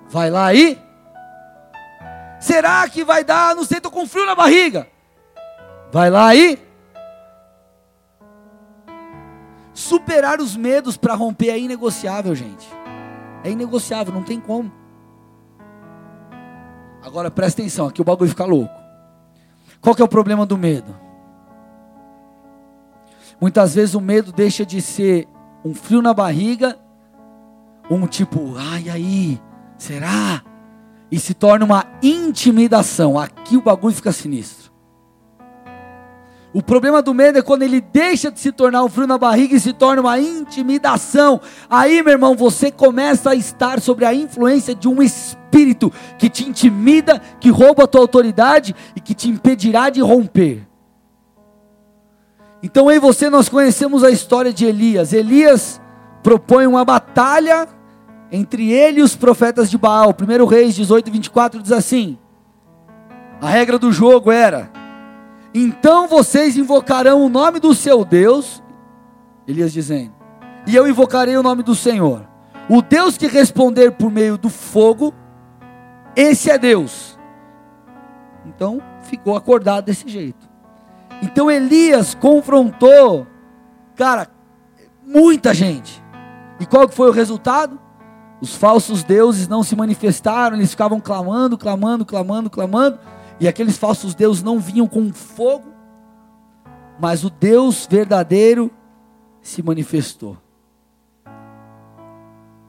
Vai 0.08 0.30
lá 0.30 0.46
aí. 0.46 0.80
Será 2.40 2.88
que 2.88 3.04
vai 3.04 3.24
dar? 3.24 3.56
Não 3.56 3.64
sei, 3.64 3.78
estou 3.78 3.92
com 3.92 4.06
frio 4.06 4.26
na 4.26 4.36
barriga. 4.36 4.88
Vai 5.92 6.10
lá 6.12 6.28
aí. 6.28 6.67
Superar 9.78 10.42
os 10.42 10.58
medos 10.58 10.98
para 10.98 11.14
romper 11.14 11.50
é 11.50 11.60
inegociável, 11.60 12.34
gente. 12.34 12.68
É 13.44 13.52
inegociável, 13.52 14.12
não 14.12 14.24
tem 14.24 14.40
como. 14.40 14.72
Agora 17.04 17.30
presta 17.30 17.62
atenção, 17.62 17.86
aqui 17.86 18.02
o 18.02 18.04
bagulho 18.04 18.32
fica 18.32 18.44
louco. 18.44 18.74
Qual 19.80 19.94
que 19.94 20.02
é 20.02 20.06
o 20.06 20.08
problema 20.08 20.48
do 20.48 20.58
medo? 20.58 20.96
Muitas 23.40 23.76
vezes 23.76 23.94
o 23.94 24.02
medo 24.02 24.32
deixa 24.32 24.66
de 24.66 24.82
ser 24.82 25.28
um 25.64 25.76
frio 25.76 26.02
na 26.02 26.12
barriga, 26.12 26.76
um 27.88 28.08
tipo, 28.08 28.56
ai 28.58 28.90
aí, 28.90 29.40
Será? 29.78 30.42
E 31.12 31.20
se 31.20 31.36
torna 31.36 31.64
uma 31.64 31.86
intimidação. 32.02 33.20
Aqui 33.20 33.56
o 33.56 33.62
bagulho 33.62 33.94
fica 33.94 34.12
sinistro. 34.12 34.67
O 36.54 36.62
problema 36.64 37.02
do 37.02 37.14
medo 37.14 37.38
é 37.38 37.42
quando 37.42 37.64
ele 37.64 37.82
deixa 37.82 38.32
de 38.32 38.40
se 38.40 38.52
tornar 38.52 38.84
um 38.84 38.90
frio 38.90 39.06
na 39.06 39.18
barriga 39.18 39.56
e 39.56 39.60
se 39.60 39.74
torna 39.74 40.02
uma 40.02 40.18
intimidação. 40.20 41.42
Aí, 41.70 42.02
meu 42.02 42.14
irmão, 42.14 42.36
você 42.36 42.72
começa 42.72 43.32
a 43.32 43.36
estar 43.36 43.82
sobre 43.82 44.06
a 44.06 44.14
influência 44.14 44.74
de 44.74 44.88
um 44.88 45.02
espírito 45.02 45.92
que 46.18 46.30
te 46.30 46.48
intimida, 46.48 47.22
que 47.40 47.50
rouba 47.50 47.84
a 47.84 47.88
tua 47.88 48.02
autoridade 48.02 48.76
e 48.96 49.02
que 49.02 49.14
te 49.14 49.30
impedirá 49.30 49.90
de 49.90 50.02
romper. 50.02 50.66
Então, 52.64 52.90
em 52.90 53.00
você 53.00 53.30
nós 53.30 53.50
conhecemos 53.50 54.04
a 54.04 54.10
história 54.10 54.52
de 54.52 54.66
Elias. 54.66 55.14
Elias 55.14 55.82
propõe 56.24 56.66
uma 56.66 56.84
batalha 56.84 57.68
entre 58.32 58.72
ele 58.72 59.02
e 59.02 59.04
os 59.04 59.16
profetas 59.16 59.70
de 59.70 59.78
Baal. 59.78 60.16
1 60.20 60.46
Reis 60.46 60.76
18, 60.76 61.12
24 61.12 61.62
diz 61.62 61.72
assim: 61.72 62.18
A 63.40 63.50
regra 63.50 63.78
do 63.78 63.92
jogo 63.92 64.32
era: 64.32 64.72
Então 65.60 66.08
vocês 66.08 66.56
invocarão 66.56 67.26
o 67.26 67.30
nome 67.30 67.60
do 67.60 67.74
seu 67.74 68.06
Deus, 68.06 68.62
Elias 69.48 69.74
dizendo, 69.74 70.14
e 70.68 70.76
eu 70.76 70.88
invocarei 70.88 71.36
o 71.36 71.42
nome 71.42 71.64
do 71.64 71.74
Senhor. 71.74 72.28
O 72.70 72.80
Deus 72.80 73.18
que 73.18 73.26
responder 73.26 73.90
por 73.94 74.12
meio 74.12 74.38
do 74.38 74.52
fogo, 74.52 75.12
esse 76.16 76.52
é 76.52 76.60
Deus. 76.60 77.18
Então 78.46 78.80
ficou 79.02 79.36
acordado 79.36 79.86
desse 79.86 80.08
jeito. 80.08 80.48
Então 81.24 81.50
Elias 81.50 82.14
confrontou, 82.14 83.26
cara, 83.96 84.30
muita 85.04 85.56
gente. 85.56 86.04
E 86.60 86.68
qual 86.68 86.88
que 86.88 86.94
foi 86.94 87.10
o 87.10 87.14
resultado? 87.14 87.80
Os 88.40 88.54
falsos 88.54 89.04
deuses 89.04 89.48
não 89.48 89.64
se 89.64 89.76
manifestaram, 89.76 90.56
eles 90.56 90.70
ficavam 90.70 91.00
clamando, 91.00 91.58
clamando, 91.58 92.06
clamando, 92.06 92.48
clamando, 92.48 93.00
e 93.40 93.48
aqueles 93.48 93.78
falsos 93.78 94.16
deuses 94.16 94.44
não 94.44 94.60
vinham 94.60 94.88
com 94.88 95.14
fogo, 95.14 95.72
mas 97.00 97.24
o 97.24 97.30
Deus 97.30 97.88
verdadeiro 97.90 98.72
se 99.42 99.62
manifestou. 99.62 100.38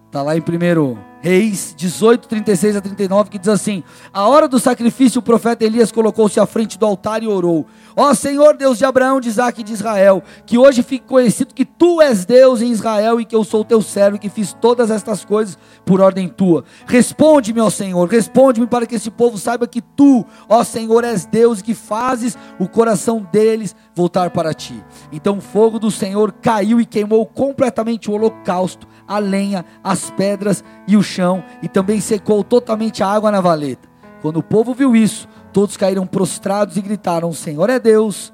Está 0.07 0.23
lá 0.23 0.37
em 0.37 0.43
primeiro 0.43 0.99
Reis 1.21 1.75
18, 1.77 2.29
36 2.29 2.77
a 2.77 2.81
39, 2.81 3.31
que 3.31 3.39
diz 3.39 3.49
assim: 3.49 3.83
A 4.13 4.29
hora 4.29 4.47
do 4.47 4.59
sacrifício, 4.59 5.19
o 5.19 5.23
profeta 5.23 5.65
Elias 5.65 5.91
colocou-se 5.91 6.39
à 6.39 6.47
frente 6.47 6.79
do 6.79 6.87
altar 6.87 7.23
e 7.25 7.27
orou: 7.27 7.67
Ó 7.97 8.15
Senhor 8.15 8.57
Deus 8.57 8.79
de 8.79 8.85
Abraão, 8.85 9.21
de 9.21 9.29
Isaac 9.29 9.61
e 9.61 9.65
de 9.65 9.73
Israel, 9.73 10.23
que 10.47 10.57
hoje 10.57 10.83
fique 10.83 11.07
conhecido 11.07 11.55
que 11.55 11.65
tu 11.65 12.01
és 12.01 12.25
Deus 12.25 12.63
em 12.63 12.71
Israel 12.71 13.21
e 13.21 13.25
que 13.25 13.35
eu 13.35 13.43
sou 13.43 13.65
teu 13.65 13.83
servo 13.83 14.19
que 14.19 14.29
fiz 14.29 14.53
todas 14.53 14.91
estas 14.91 15.25
coisas 15.25 15.59
por 15.85 16.01
ordem 16.01 16.29
tua. 16.29 16.65
Responde-me, 16.87 17.61
ó 17.61 17.69
Senhor, 17.69 18.09
responde-me 18.09 18.69
para 18.69 18.87
que 18.87 18.95
esse 18.95 19.11
povo 19.11 19.37
saiba 19.39 19.67
que 19.67 19.83
tu, 19.83 20.25
ó 20.49 20.63
Senhor, 20.63 21.03
és 21.03 21.27
Deus 21.27 21.59
e 21.59 21.65
que 21.65 21.75
fazes 21.75 22.39
o 22.61 22.69
coração 22.69 23.27
deles 23.33 23.75
voltar 23.99 24.31
para 24.31 24.55
ti. 24.55 24.83
Então 25.11 25.39
o 25.39 25.41
fogo 25.41 25.81
do 25.81 25.91
Senhor 25.91 26.33
caiu 26.33 26.81
e 26.81 26.87
queimou 26.87 27.27
completamente 27.27 28.09
o 28.09 28.15
holocausto, 28.15 28.87
a 29.07 29.19
lenha, 29.19 29.65
as 29.83 30.09
pedras 30.13 30.63
e 30.87 30.97
o 30.97 31.03
chão, 31.03 31.43
e 31.61 31.69
também 31.69 32.01
secou 32.01 32.45
totalmente 32.45 33.03
a 33.03 33.09
água 33.09 33.33
na 33.33 33.41
valeta. 33.41 33.89
Quando 34.23 34.37
o 34.37 34.43
povo 34.43 34.73
viu 34.73 34.95
isso, 34.95 35.29
todos 35.53 35.77
caíram 35.77 36.07
prostrados 36.07 36.77
e 36.77 36.81
gritaram: 36.81 37.29
O 37.29 37.35
Senhor 37.35 37.69
é 37.69 37.81
Deus, 37.81 38.33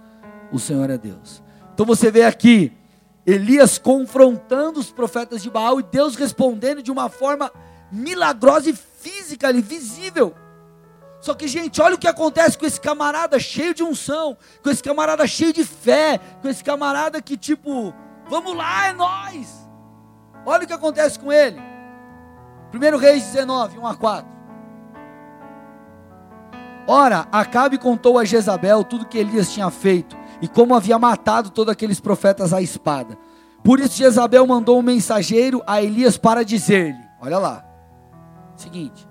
o 0.52 0.58
Senhor 0.58 0.90
é 0.90 0.98
Deus. 0.98 1.42
Então 1.72 1.86
você 1.86 2.10
vê 2.10 2.24
aqui 2.24 2.70
Elias 3.26 3.78
confrontando 3.78 4.78
os 4.78 4.92
profetas 4.92 5.42
de 5.42 5.50
Baal 5.50 5.80
e 5.80 5.82
Deus 5.82 6.14
respondendo 6.14 6.82
de 6.82 6.92
uma 6.92 7.08
forma 7.08 7.50
milagrosa 7.90 8.68
e 8.68 8.74
física 8.74 9.48
ali, 9.48 9.62
visível. 9.62 10.34
Só 11.24 11.32
que, 11.34 11.48
gente, 11.48 11.80
olha 11.80 11.94
o 11.94 11.98
que 11.98 12.06
acontece 12.06 12.58
com 12.58 12.66
esse 12.66 12.78
camarada 12.78 13.38
cheio 13.38 13.72
de 13.72 13.82
unção, 13.82 14.36
com 14.62 14.68
esse 14.68 14.82
camarada 14.82 15.26
cheio 15.26 15.54
de 15.54 15.64
fé, 15.64 16.20
com 16.42 16.48
esse 16.50 16.62
camarada 16.62 17.22
que, 17.22 17.34
tipo, 17.34 17.94
vamos 18.28 18.54
lá, 18.54 18.88
é 18.88 18.92
nós. 18.92 19.66
Olha 20.44 20.64
o 20.64 20.66
que 20.66 20.72
acontece 20.74 21.18
com 21.18 21.32
ele. 21.32 21.58
1 22.74 22.98
Reis 22.98 23.24
19, 23.24 23.78
1 23.78 23.86
a 23.86 23.94
4. 23.94 24.28
Ora, 26.86 27.26
Acabe 27.32 27.78
contou 27.78 28.18
a 28.18 28.24
Jezabel 28.26 28.84
tudo 28.84 29.06
que 29.06 29.16
Elias 29.16 29.50
tinha 29.50 29.70
feito 29.70 30.14
e 30.42 30.46
como 30.46 30.74
havia 30.74 30.98
matado 30.98 31.48
todos 31.48 31.72
aqueles 31.72 32.00
profetas 32.00 32.52
à 32.52 32.60
espada. 32.60 33.16
Por 33.62 33.80
isso 33.80 33.96
Jezabel 33.96 34.46
mandou 34.46 34.78
um 34.78 34.82
mensageiro 34.82 35.62
a 35.66 35.82
Elias 35.82 36.18
para 36.18 36.44
dizer-lhe: 36.44 37.02
Olha 37.18 37.38
lá, 37.38 37.64
seguinte, 38.56 39.08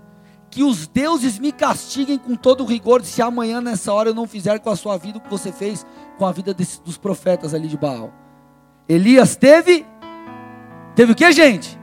que 0.54 0.64
os 0.64 0.88
deuses 0.88 1.40
me 1.40 1.52
castiguem 1.52 2.18
com 2.18 2.36
todo 2.36 2.64
o 2.64 2.68
rigor 2.68 3.04
se 3.04 3.22
amanhã 3.22 3.60
nessa 3.60 3.92
hora 3.92 4.10
eu 4.10 4.14
não 4.14 4.28
fizer 4.28 4.60
com 4.60 4.70
a 4.70 4.76
sua 4.76 4.98
vida 4.98 5.18
o 5.18 5.22
que 5.22 5.30
você 5.30 5.52
fez 5.52 5.86
com 6.18 6.26
a 6.26 6.32
vida 6.32 6.54
desse, 6.54 6.80
dos 6.82 6.96
profetas 6.96 7.54
ali 7.54 7.68
de 7.68 7.76
Baal. 7.76 8.14
Elias 8.88 9.36
teve, 9.36 9.86
teve 10.96 11.14
o 11.14 11.16
que, 11.16 11.32
gente? 11.32 11.80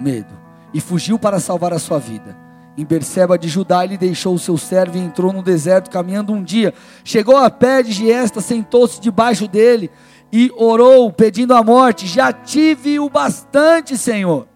Medo 0.00 0.40
e 0.74 0.80
fugiu 0.80 1.18
para 1.18 1.38
salvar 1.38 1.72
a 1.72 1.78
sua 1.78 1.98
vida. 1.98 2.36
Em 2.76 2.84
Berseba 2.84 3.38
de 3.38 3.48
Judá, 3.48 3.84
ele 3.84 3.98
deixou 3.98 4.34
o 4.34 4.38
seu 4.38 4.56
servo 4.56 4.96
e 4.96 5.00
entrou 5.00 5.32
no 5.32 5.42
deserto 5.42 5.90
caminhando 5.90 6.32
um 6.32 6.42
dia. 6.42 6.72
Chegou 7.04 7.36
a 7.36 7.50
pé 7.50 7.82
de 7.82 7.92
Giesta, 7.92 8.40
sentou-se 8.40 9.00
debaixo 9.00 9.46
dele 9.46 9.90
e 10.32 10.50
orou, 10.56 11.12
pedindo 11.12 11.54
a 11.54 11.62
morte: 11.62 12.06
Já 12.06 12.32
tive 12.32 12.98
o 12.98 13.08
bastante, 13.10 13.96
Senhor. 13.96 14.48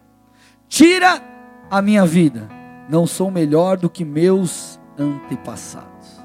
Tira 0.68 1.22
a 1.70 1.83
minha 1.83 2.07
vida. 2.07 2.63
Não 2.88 3.06
sou 3.06 3.30
melhor 3.30 3.76
do 3.76 3.88
que 3.88 4.04
meus 4.04 4.80
antepassados. 4.98 6.22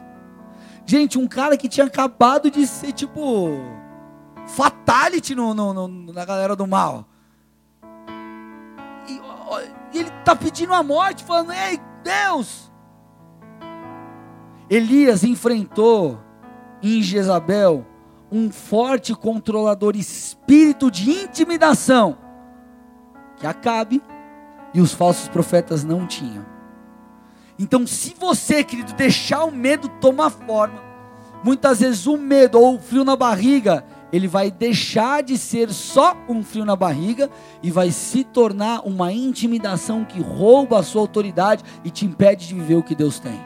Gente, 0.86 1.18
um 1.18 1.28
cara 1.28 1.56
que 1.56 1.70
tinha 1.70 1.86
acabado 1.86 2.50
de 2.50 2.66
ser 2.66 2.92
tipo 2.92 3.50
fatality 4.48 5.36
no, 5.36 5.54
no, 5.54 5.74
no 5.74 6.14
na 6.14 6.26
galera 6.26 6.56
do 6.56 6.66
mal. 6.66 7.06
E, 9.08 9.22
e 9.94 10.00
ele 10.00 10.10
está 10.10 10.36
pedindo 10.36 10.74
a 10.74 10.82
morte, 10.82 11.24
falando: 11.24 11.52
Ei, 11.52 11.80
Deus! 12.04 12.72
Elias 14.70 15.24
enfrentou 15.24 16.20
em 16.82 17.02
Jezabel 17.02 17.86
um 18.32 18.52
forte 18.52 19.16
controlador 19.16 19.96
espírito 19.96 20.92
de 20.92 21.10
intimidação 21.10 22.18
que 23.40 23.48
Acabe 23.48 24.04
e 24.74 24.82
os 24.82 24.94
falsos 24.94 25.28
profetas 25.28 25.84
não 25.84 26.06
tinham. 26.06 26.46
Então, 27.58 27.86
se 27.86 28.16
você, 28.18 28.64
querido, 28.64 28.94
deixar 28.94 29.44
o 29.44 29.52
medo 29.52 29.90
tomar 30.00 30.30
forma, 30.30 30.82
muitas 31.44 31.80
vezes 31.82 32.08
o 32.08 32.18
medo 32.18 32.60
ou 32.60 32.76
o 32.76 32.80
frio 32.80 33.04
na 33.04 33.16
barriga 33.16 33.84
ele 34.12 34.28
vai 34.28 34.50
deixar 34.50 35.22
de 35.22 35.38
ser 35.38 35.70
só 35.72 36.16
um 36.28 36.44
frio 36.44 36.66
na 36.66 36.76
barriga 36.76 37.30
e 37.62 37.70
vai 37.70 37.92
se 37.92 38.24
tornar 38.24 38.82
uma 38.86 39.14
intimidação 39.14 40.04
que 40.04 40.20
rouba 40.20 40.80
a 40.80 40.84
sua 40.84 41.02
autoridade 41.02 41.64
e 41.84 41.92
te 41.92 42.06
impede 42.06 42.48
de 42.48 42.56
viver 42.56 42.76
o 42.76 42.84
que 42.84 42.96
Deus 42.96 43.20
tem. 43.20 43.40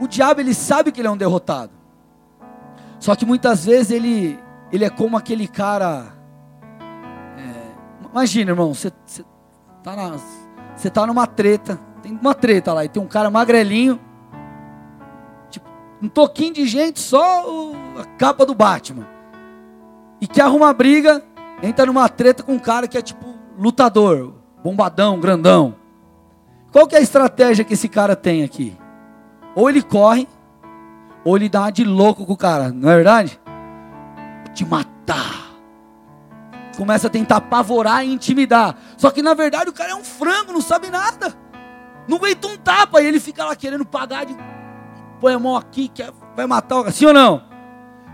O 0.00 0.08
diabo 0.08 0.40
ele 0.40 0.54
sabe 0.54 0.90
que 0.90 1.00
ele 1.00 1.08
é 1.08 1.10
um 1.10 1.16
derrotado. 1.16 1.72
Só 2.98 3.14
que 3.14 3.26
muitas 3.26 3.66
vezes 3.66 3.90
ele 3.90 4.38
ele 4.70 4.84
é 4.84 4.90
como 4.90 5.16
aquele 5.16 5.46
cara. 5.46 6.21
Imagina, 8.12 8.50
irmão, 8.52 8.74
você 8.74 8.92
está 9.06 9.96
na, 9.96 10.16
você 10.76 10.90
tá 10.90 11.06
numa 11.06 11.26
treta, 11.26 11.80
tem 12.02 12.12
uma 12.12 12.34
treta 12.34 12.72
lá 12.72 12.84
e 12.84 12.88
tem 12.88 13.02
um 13.02 13.06
cara 13.06 13.30
magrelinho 13.30 13.98
um 16.02 16.08
toquinho 16.08 16.52
de 16.52 16.66
gente, 16.66 16.98
só 16.98 17.72
a 17.96 18.04
capa 18.18 18.44
do 18.44 18.54
Batman. 18.54 19.06
E 20.20 20.26
que 20.26 20.40
arruma 20.40 20.72
briga, 20.72 21.22
entra 21.62 21.86
numa 21.86 22.08
treta 22.08 22.42
com 22.42 22.54
um 22.54 22.58
cara 22.58 22.88
que 22.88 22.98
é 22.98 23.02
tipo 23.02 23.24
lutador, 23.56 24.34
bombadão, 24.64 25.20
grandão. 25.20 25.76
Qual 26.72 26.88
que 26.88 26.96
é 26.96 26.98
a 26.98 27.02
estratégia 27.02 27.64
que 27.64 27.74
esse 27.74 27.88
cara 27.88 28.16
tem 28.16 28.42
aqui? 28.42 28.76
Ou 29.54 29.70
ele 29.70 29.80
corre, 29.80 30.26
ou 31.24 31.36
ele 31.36 31.48
dá 31.48 31.60
uma 31.60 31.70
de 31.70 31.84
louco 31.84 32.26
com 32.26 32.32
o 32.32 32.36
cara, 32.36 32.70
não 32.70 32.90
é 32.90 32.96
verdade? 32.96 33.40
Te 34.52 34.64
matar. 34.64 35.41
Começa 36.76 37.06
a 37.06 37.10
tentar 37.10 37.36
apavorar 37.36 38.04
e 38.04 38.12
intimidar. 38.12 38.76
Só 38.96 39.10
que 39.10 39.22
na 39.22 39.34
verdade 39.34 39.70
o 39.70 39.72
cara 39.72 39.92
é 39.92 39.94
um 39.94 40.04
frango, 40.04 40.52
não 40.52 40.60
sabe 40.60 40.88
nada. 40.90 41.34
Não 42.08 42.16
aguenta 42.16 42.48
um 42.48 42.56
tapa 42.56 43.00
e 43.00 43.06
ele 43.06 43.20
fica 43.20 43.44
lá 43.44 43.54
querendo 43.54 43.84
pagar 43.84 44.26
de 44.26 44.36
põe 45.20 45.34
a 45.34 45.38
mão 45.38 45.56
aqui, 45.56 45.86
quer, 45.86 46.10
vai 46.34 46.46
matar 46.46 46.74
alguém, 46.74 46.92
sim 46.92 47.06
ou 47.06 47.14
não? 47.14 47.44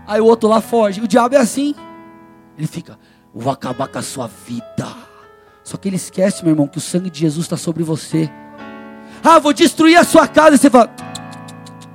Aí 0.05 0.21
o 0.21 0.25
outro 0.25 0.47
lá 0.47 0.61
foge. 0.61 1.01
O 1.01 1.07
diabo 1.07 1.35
é 1.35 1.39
assim. 1.39 1.73
Ele 2.57 2.67
fica, 2.67 2.99
vou 3.33 3.51
acabar 3.51 3.87
com 3.87 3.97
a 3.97 4.01
sua 4.01 4.27
vida. 4.27 4.87
Só 5.63 5.77
que 5.77 5.87
ele 5.87 5.95
esquece, 5.95 6.43
meu 6.43 6.51
irmão, 6.51 6.67
que 6.67 6.77
o 6.77 6.81
sangue 6.81 7.09
de 7.09 7.19
Jesus 7.19 7.45
está 7.45 7.57
sobre 7.57 7.83
você. 7.83 8.29
Ah, 9.23 9.39
vou 9.39 9.53
destruir 9.53 9.97
a 9.97 10.03
sua 10.03 10.27
casa. 10.27 10.55
E 10.55 10.57
você 10.57 10.69
fala, 10.69 10.89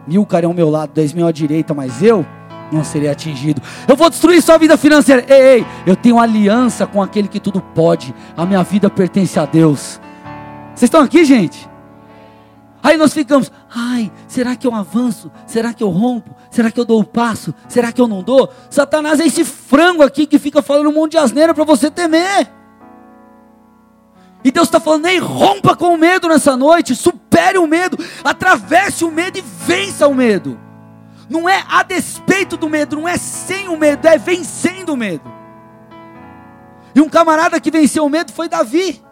mil 0.07 0.25
caras 0.27 0.49
ao 0.49 0.55
meu 0.55 0.71
lado, 0.71 0.93
dez 0.93 1.13
mil 1.13 1.27
à 1.27 1.33
direita, 1.33 1.75
mas 1.75 2.03
eu, 2.03 2.25
não 2.73 2.85
seria 2.85 3.13
atingido. 3.13 3.63
Eu 3.87 3.97
vou 3.97 4.11
destruir 4.11 4.43
sua 4.43 4.59
vida 4.59 4.77
financeira. 4.77 5.25
Ei, 5.29 5.59
ei, 5.59 5.67
eu 5.87 5.97
tenho 5.97 6.19
aliança 6.19 6.87
com 6.87 7.03
aquele 7.03 7.29
que 7.29 7.41
tudo 7.41 7.61
pode. 7.61 8.15
A 8.37 8.45
minha 8.45 8.63
vida 8.63 8.91
pertence 8.91 9.39
a 9.39 9.45
Deus. 9.45 10.01
Vocês 10.75 10.89
estão 10.89 11.01
aqui, 11.01 11.25
gente? 11.25 11.69
Aí 12.83 12.99
nós 12.99 13.15
ficamos, 13.15 13.51
ai, 13.75 14.13
será 14.29 14.55
que 14.55 14.67
eu 14.67 14.75
avanço? 14.75 15.33
Será 15.47 15.73
que 15.73 15.83
eu 15.83 15.89
rompo? 15.89 16.37
Será 16.51 16.71
que 16.71 16.79
eu 16.79 16.85
dou 16.85 17.01
o 17.01 17.05
passo? 17.05 17.55
Será 17.67 17.91
que 17.91 18.01
eu 18.01 18.07
não 18.07 18.23
dou? 18.23 18.53
Satanás 18.69 19.21
é 19.21 19.27
esse 19.27 19.43
frango 19.43 20.03
aqui 20.03 20.27
que 20.27 20.39
fica 20.39 20.61
falando 20.61 20.91
um 20.91 20.93
monte 20.93 21.13
de 21.13 21.19
asneira 21.19 21.55
para 21.55 21.65
você 21.65 21.91
temer. 21.91 22.51
E 24.45 24.51
Deus 24.51 24.69
está 24.69 24.79
falando, 24.79 25.07
ei, 25.07 25.19
rompa 25.19 25.75
com 25.75 25.95
o 25.95 25.97
medo 25.97 26.29
nessa 26.29 26.55
noite, 26.59 26.95
supere 26.95 27.57
o 27.57 27.67
medo, 27.67 27.97
atravesse 28.23 29.03
o 29.03 29.11
medo 29.11 29.39
e 29.39 29.41
vença 29.41 30.07
o 30.07 30.15
medo. 30.15 30.61
Não 31.29 31.49
é 31.49 31.65
a 31.69 31.83
despeito 31.83 32.57
do 32.57 32.69
medo, 32.69 32.97
não 32.97 33.09
é 33.09 33.17
sem 33.17 33.69
o 33.69 33.77
medo, 33.77 34.07
é 34.07 34.19
vencendo 34.19 34.91
o 34.91 34.97
medo. 34.97 35.33
E 36.95 37.01
um 37.01 37.09
camarada 37.09 37.61
que 37.61 37.71
venceu 37.71 38.05
o 38.05 38.11
medo 38.11 38.33
foi 38.33 38.49
Davi. 38.49 39.03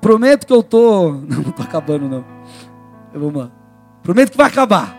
Prometo 0.00 0.46
que 0.46 0.52
eu 0.52 0.62
tô. 0.62 1.12
Não, 1.26 1.38
não 1.42 1.50
tô 1.50 1.62
acabando, 1.62 2.06
não. 2.06 2.24
Vamos 3.14 3.42
lá. 3.42 3.50
Prometo 4.02 4.32
que 4.32 4.36
vai 4.36 4.48
acabar. 4.48 4.94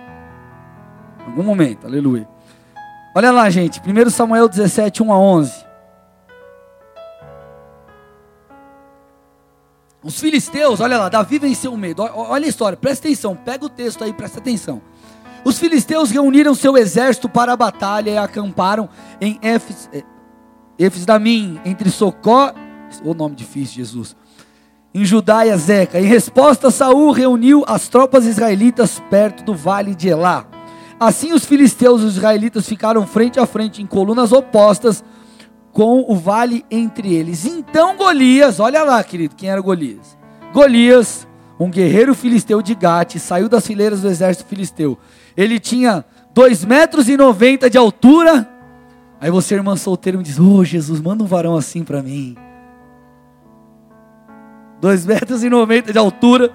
Em 1.22 1.30
algum 1.30 1.44
momento, 1.44 1.86
aleluia. 1.86 2.28
Olha 3.16 3.32
lá, 3.32 3.48
gente. 3.52 3.80
1 3.80 4.10
Samuel 4.10 4.50
17, 4.50 5.04
1 5.04 5.14
a 5.14 5.20
11. 5.20 5.64
Os 10.06 10.20
filisteus, 10.20 10.80
olha 10.82 11.00
lá, 11.00 11.10
Davi 11.10 11.39
venceu 11.39 11.74
o 11.74 11.78
medo. 11.78 12.04
Olha 12.04 12.46
a 12.46 12.48
história, 12.48 12.78
presta 12.78 13.08
atenção, 13.08 13.36
pega 13.36 13.65
o 13.65 13.70
texto 13.70 14.04
aí, 14.04 14.13
presta 14.13 14.38
atenção. 14.38 14.80
Os 15.44 15.58
filisteus 15.58 16.12
reuniram 16.12 16.54
seu 16.54 16.78
exército 16.78 17.28
para 17.28 17.54
a 17.54 17.58
batalha 17.58 18.12
e 18.12 18.18
acamparam 18.18 18.88
em 19.20 19.39
Efes-Damim, 20.78 21.60
entre 21.65 21.89
Socó, 21.89 22.54
o 23.04 23.15
nome 23.15 23.36
difícil, 23.36 23.78
Jesus, 23.78 24.15
em 24.94 25.04
Judá 25.04 25.44
e 25.44 25.52
Azeca. 25.52 26.00
Em 26.00 26.06
resposta, 26.06 26.70
Saul 26.70 27.12
reuniu 27.12 27.63
as 27.68 27.88
tropas 27.88 28.28
israelitas 28.28 29.02
perto 29.10 29.44
do 29.44 29.56
vale 29.56 29.96
de 29.96 30.08
Elá. 30.08 30.46
Assim, 31.00 31.34
os 31.34 31.46
filisteus 31.46 32.02
e 32.02 32.06
os 32.06 32.15
israelitas 32.15 32.70
ficaram 32.70 33.08
frente 33.08 33.39
a 33.39 33.48
frente 33.48 33.82
em 33.82 33.88
colunas 33.88 34.32
opostas, 34.32 35.04
com 35.76 36.06
o 36.08 36.16
vale 36.16 36.66
entre 36.72 37.14
eles. 37.14 37.46
Então 37.46 37.98
Golias, 37.98 38.62
olha 38.62 38.82
lá, 38.82 39.04
querido, 39.04 39.36
quem 39.36 39.50
era 39.50 39.60
Golias? 39.60 40.18
Golias, 40.54 41.28
um 41.60 41.70
guerreiro 41.70 42.16
filisteu 42.16 42.62
de 42.62 42.74
Gate, 42.74 43.18
saiu 43.18 43.50
das 43.50 43.68
fileiras 43.68 44.02
do 44.02 44.08
exército 44.08 44.48
filisteu. 44.48 44.98
Ele 45.36 45.60
tinha 45.60 46.06
2 46.34 46.64
metros 46.64 47.10
e 47.10 47.18
90 47.18 47.70
de 47.70 47.78
altura. 47.78 48.50
Aí 49.20 49.30
você, 49.30 49.56
irmã 49.56 49.76
solteira, 49.76 50.18
me 50.18 50.24
diz: 50.24 50.40
Ô 50.40 50.60
oh, 50.60 50.64
Jesus, 50.64 51.02
manda 51.02 51.26
um 51.26 51.28
varão 51.28 51.58
assim 51.58 51.84
para 51.84 52.02
mim. 52.02 52.38
2 54.80 55.06
metros 55.08 55.44
e 55.44 55.50
90 55.50 55.92
de 55.92 56.00
altura. 56.00 56.54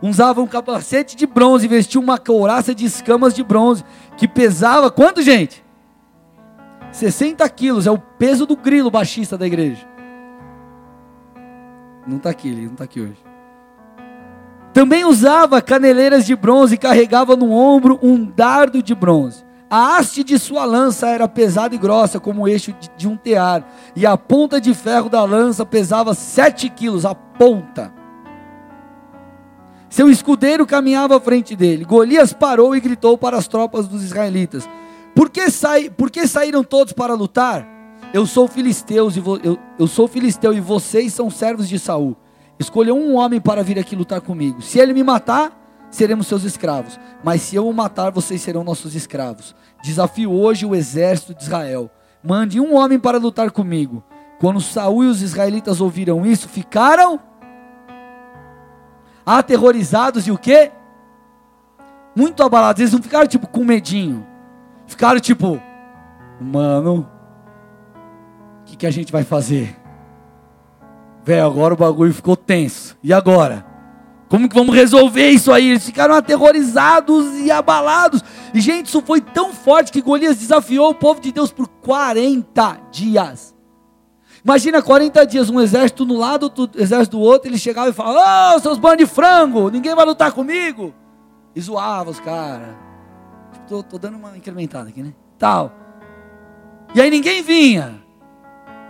Usava 0.00 0.40
um 0.40 0.46
capacete 0.46 1.16
de 1.16 1.26
bronze, 1.26 1.66
vestia 1.66 2.00
uma 2.00 2.18
couraça 2.18 2.72
de 2.72 2.84
escamas 2.84 3.34
de 3.34 3.42
bronze, 3.42 3.84
que 4.16 4.28
pesava 4.28 4.92
quanto, 4.92 5.22
gente? 5.22 5.60
60 6.92 7.48
quilos, 7.50 7.86
é 7.86 7.90
o 7.90 7.98
peso 7.98 8.46
do 8.46 8.56
grilo 8.56 8.90
baixista 8.90 9.38
da 9.38 9.46
igreja. 9.46 9.88
Não 12.06 12.16
está 12.16 12.30
aqui, 12.30 12.48
ele 12.48 12.66
não 12.66 12.72
está 12.72 12.84
aqui 12.84 13.00
hoje. 13.00 13.18
Também 14.72 15.04
usava 15.04 15.60
caneleiras 15.60 16.24
de 16.24 16.34
bronze 16.34 16.74
e 16.74 16.78
carregava 16.78 17.36
no 17.36 17.52
ombro 17.52 17.98
um 18.02 18.24
dardo 18.24 18.82
de 18.82 18.94
bronze. 18.94 19.44
A 19.68 19.96
haste 19.96 20.24
de 20.24 20.38
sua 20.38 20.64
lança 20.64 21.08
era 21.08 21.28
pesada 21.28 21.74
e 21.74 21.78
grossa, 21.78 22.18
como 22.18 22.42
o 22.42 22.48
eixo 22.48 22.74
de 22.96 23.06
um 23.06 23.16
tear, 23.16 23.64
e 23.94 24.04
a 24.04 24.16
ponta 24.16 24.60
de 24.60 24.74
ferro 24.74 25.08
da 25.08 25.22
lança 25.24 25.64
pesava 25.64 26.12
sete 26.12 26.68
quilos, 26.68 27.04
a 27.04 27.14
ponta. 27.14 27.92
Seu 29.88 30.08
escudeiro 30.08 30.66
caminhava 30.66 31.16
à 31.16 31.20
frente 31.20 31.54
dele. 31.54 31.84
Golias 31.84 32.32
parou 32.32 32.74
e 32.74 32.80
gritou 32.80 33.18
para 33.18 33.36
as 33.36 33.46
tropas 33.48 33.86
dos 33.86 34.02
israelitas: 34.02 34.68
por 35.20 35.28
que, 35.28 35.42
por 35.98 36.10
que 36.10 36.26
saíram 36.26 36.64
todos 36.64 36.94
para 36.94 37.12
lutar? 37.12 37.68
Eu 38.10 38.24
sou 38.24 38.48
filisteus 38.48 39.18
e 39.18 39.20
vo, 39.20 39.36
eu, 39.44 39.58
eu 39.78 39.86
sou 39.86 40.08
filisteu 40.08 40.50
e 40.54 40.62
vocês 40.62 41.12
são 41.12 41.28
servos 41.28 41.68
de 41.68 41.78
Saul. 41.78 42.16
Escolheu 42.58 42.96
um 42.96 43.16
homem 43.16 43.38
para 43.38 43.62
vir 43.62 43.78
aqui 43.78 43.94
lutar 43.94 44.22
comigo. 44.22 44.62
Se 44.62 44.78
ele 44.78 44.94
me 44.94 45.04
matar, 45.04 45.52
seremos 45.90 46.26
seus 46.26 46.42
escravos. 46.44 46.98
Mas 47.22 47.42
se 47.42 47.54
eu 47.54 47.68
o 47.68 47.74
matar, 47.74 48.10
vocês 48.10 48.40
serão 48.40 48.64
nossos 48.64 48.94
escravos. 48.94 49.54
Desafio 49.82 50.32
hoje 50.32 50.64
o 50.64 50.74
exército 50.74 51.34
de 51.34 51.42
Israel. 51.42 51.90
Mande 52.24 52.58
um 52.58 52.74
homem 52.74 52.98
para 52.98 53.18
lutar 53.18 53.50
comigo. 53.50 54.02
Quando 54.38 54.58
Saul 54.58 55.04
e 55.04 55.08
os 55.08 55.20
israelitas 55.20 55.82
ouviram 55.82 56.24
isso, 56.24 56.48
ficaram 56.48 57.20
aterrorizados 59.26 60.26
e 60.26 60.30
o 60.30 60.38
quê? 60.38 60.72
Muito 62.16 62.42
abalados. 62.42 62.80
Eles 62.80 62.94
não 62.94 63.02
ficaram 63.02 63.26
tipo 63.26 63.46
com 63.46 63.62
medinho. 63.62 64.29
Ficaram 64.90 65.20
tipo, 65.20 65.62
mano, 66.40 67.08
o 68.60 68.64
que, 68.64 68.76
que 68.76 68.86
a 68.86 68.90
gente 68.90 69.12
vai 69.12 69.22
fazer? 69.22 69.76
Velho, 71.24 71.46
agora 71.46 71.74
o 71.74 71.76
bagulho 71.76 72.12
ficou 72.12 72.36
tenso. 72.36 72.98
E 73.00 73.12
agora? 73.12 73.64
Como 74.28 74.48
que 74.48 74.54
vamos 74.54 74.74
resolver 74.74 75.30
isso 75.30 75.52
aí? 75.52 75.70
Eles 75.70 75.86
ficaram 75.86 76.12
aterrorizados 76.12 77.38
e 77.38 77.52
abalados. 77.52 78.20
E, 78.52 78.60
gente, 78.60 78.86
isso 78.86 79.00
foi 79.00 79.20
tão 79.20 79.54
forte 79.54 79.92
que 79.92 80.02
Golias 80.02 80.38
desafiou 80.38 80.90
o 80.90 80.94
povo 80.94 81.20
de 81.20 81.30
Deus 81.30 81.52
por 81.52 81.68
40 81.68 82.80
dias. 82.90 83.54
Imagina 84.44 84.82
40 84.82 85.24
dias, 85.24 85.48
um 85.48 85.60
exército 85.60 86.04
no 86.04 86.16
lado, 86.16 86.48
do 86.48 86.68
exército 86.74 87.16
do 87.16 87.22
outro, 87.22 87.48
ele 87.48 87.58
chegava 87.58 87.90
e 87.90 87.92
falava, 87.92 88.54
ô, 88.54 88.56
oh, 88.56 88.60
seus 88.60 88.76
bandos 88.76 88.98
de 88.98 89.06
frango, 89.06 89.70
ninguém 89.70 89.94
vai 89.94 90.04
lutar 90.04 90.32
comigo. 90.32 90.92
E 91.54 91.60
zoava 91.60 92.10
os 92.10 92.18
caras 92.18 92.89
tô, 93.70 93.84
tô 93.84 93.98
dando 93.98 94.16
uma 94.16 94.36
incrementada 94.36 94.88
aqui, 94.88 95.00
né? 95.00 95.14
Tal. 95.38 95.72
E 96.92 97.00
aí 97.00 97.08
ninguém 97.08 97.40
vinha. 97.40 98.02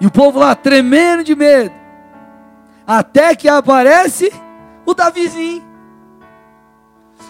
E 0.00 0.06
o 0.06 0.10
povo 0.10 0.38
lá 0.38 0.54
tremendo 0.54 1.22
de 1.22 1.36
medo. 1.36 1.74
Até 2.86 3.36
que 3.36 3.46
aparece 3.46 4.32
o 4.86 4.94
Davizinho. 4.94 5.62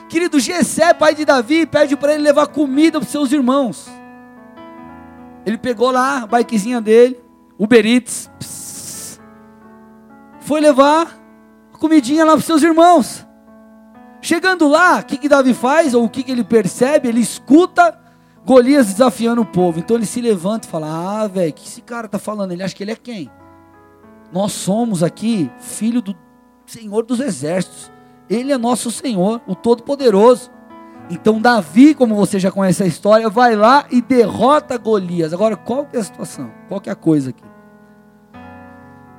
Querido 0.08 0.38
Gessé, 0.38 0.94
pai 0.94 1.12
de 1.12 1.24
Davi, 1.24 1.66
pede 1.66 1.96
para 1.96 2.14
ele 2.14 2.22
levar 2.22 2.46
comida 2.46 3.00
para 3.00 3.04
os 3.04 3.10
seus 3.10 3.32
irmãos. 3.32 3.90
Ele 5.44 5.58
pegou 5.58 5.90
lá 5.90 6.22
a 6.22 6.26
bikezinha 6.28 6.80
dele, 6.80 7.20
Uber 7.58 7.84
Eats, 7.84 8.30
foi 10.40 10.60
levar 10.60 11.18
comidinha 11.72 12.24
lá 12.24 12.32
para 12.32 12.38
os 12.38 12.44
seus 12.44 12.62
irmãos. 12.62 13.26
Chegando 14.22 14.68
lá, 14.68 14.98
o 14.98 15.04
que, 15.04 15.16
que 15.16 15.28
Davi 15.28 15.54
faz? 15.54 15.94
Ou 15.94 16.04
o 16.04 16.08
que, 16.08 16.22
que 16.22 16.30
ele 16.30 16.44
percebe? 16.44 17.08
Ele 17.08 17.20
escuta 17.20 17.98
Golias 18.44 18.86
desafiando 18.86 19.42
o 19.42 19.46
povo. 19.46 19.78
Então 19.78 19.96
ele 19.96 20.06
se 20.06 20.20
levanta 20.20 20.66
e 20.66 20.70
fala: 20.70 21.22
Ah, 21.22 21.26
velho, 21.26 21.50
o 21.50 21.54
que 21.54 21.66
esse 21.66 21.80
cara 21.80 22.06
está 22.06 22.18
falando? 22.18 22.52
Ele 22.52 22.62
acha 22.62 22.74
que 22.74 22.82
ele 22.82 22.92
é 22.92 22.96
quem? 22.96 23.30
Nós 24.32 24.52
somos 24.52 25.02
aqui 25.02 25.50
filho 25.58 26.00
do 26.00 26.14
Senhor 26.66 27.04
dos 27.04 27.20
Exércitos. 27.20 27.90
Ele 28.28 28.52
é 28.52 28.58
nosso 28.58 28.90
Senhor, 28.90 29.40
o 29.46 29.54
Todo-Poderoso. 29.54 30.50
Então 31.10 31.40
Davi, 31.40 31.94
como 31.94 32.14
você 32.14 32.38
já 32.38 32.52
conhece 32.52 32.84
a 32.84 32.86
história, 32.86 33.28
vai 33.28 33.56
lá 33.56 33.86
e 33.90 34.00
derrota 34.00 34.78
Golias. 34.78 35.32
Agora, 35.32 35.56
qual 35.56 35.84
que 35.86 35.96
é 35.96 36.00
a 36.00 36.04
situação? 36.04 36.52
Qual 36.68 36.80
que 36.80 36.88
é 36.88 36.92
a 36.92 36.96
coisa 36.96 37.30
aqui? 37.30 37.42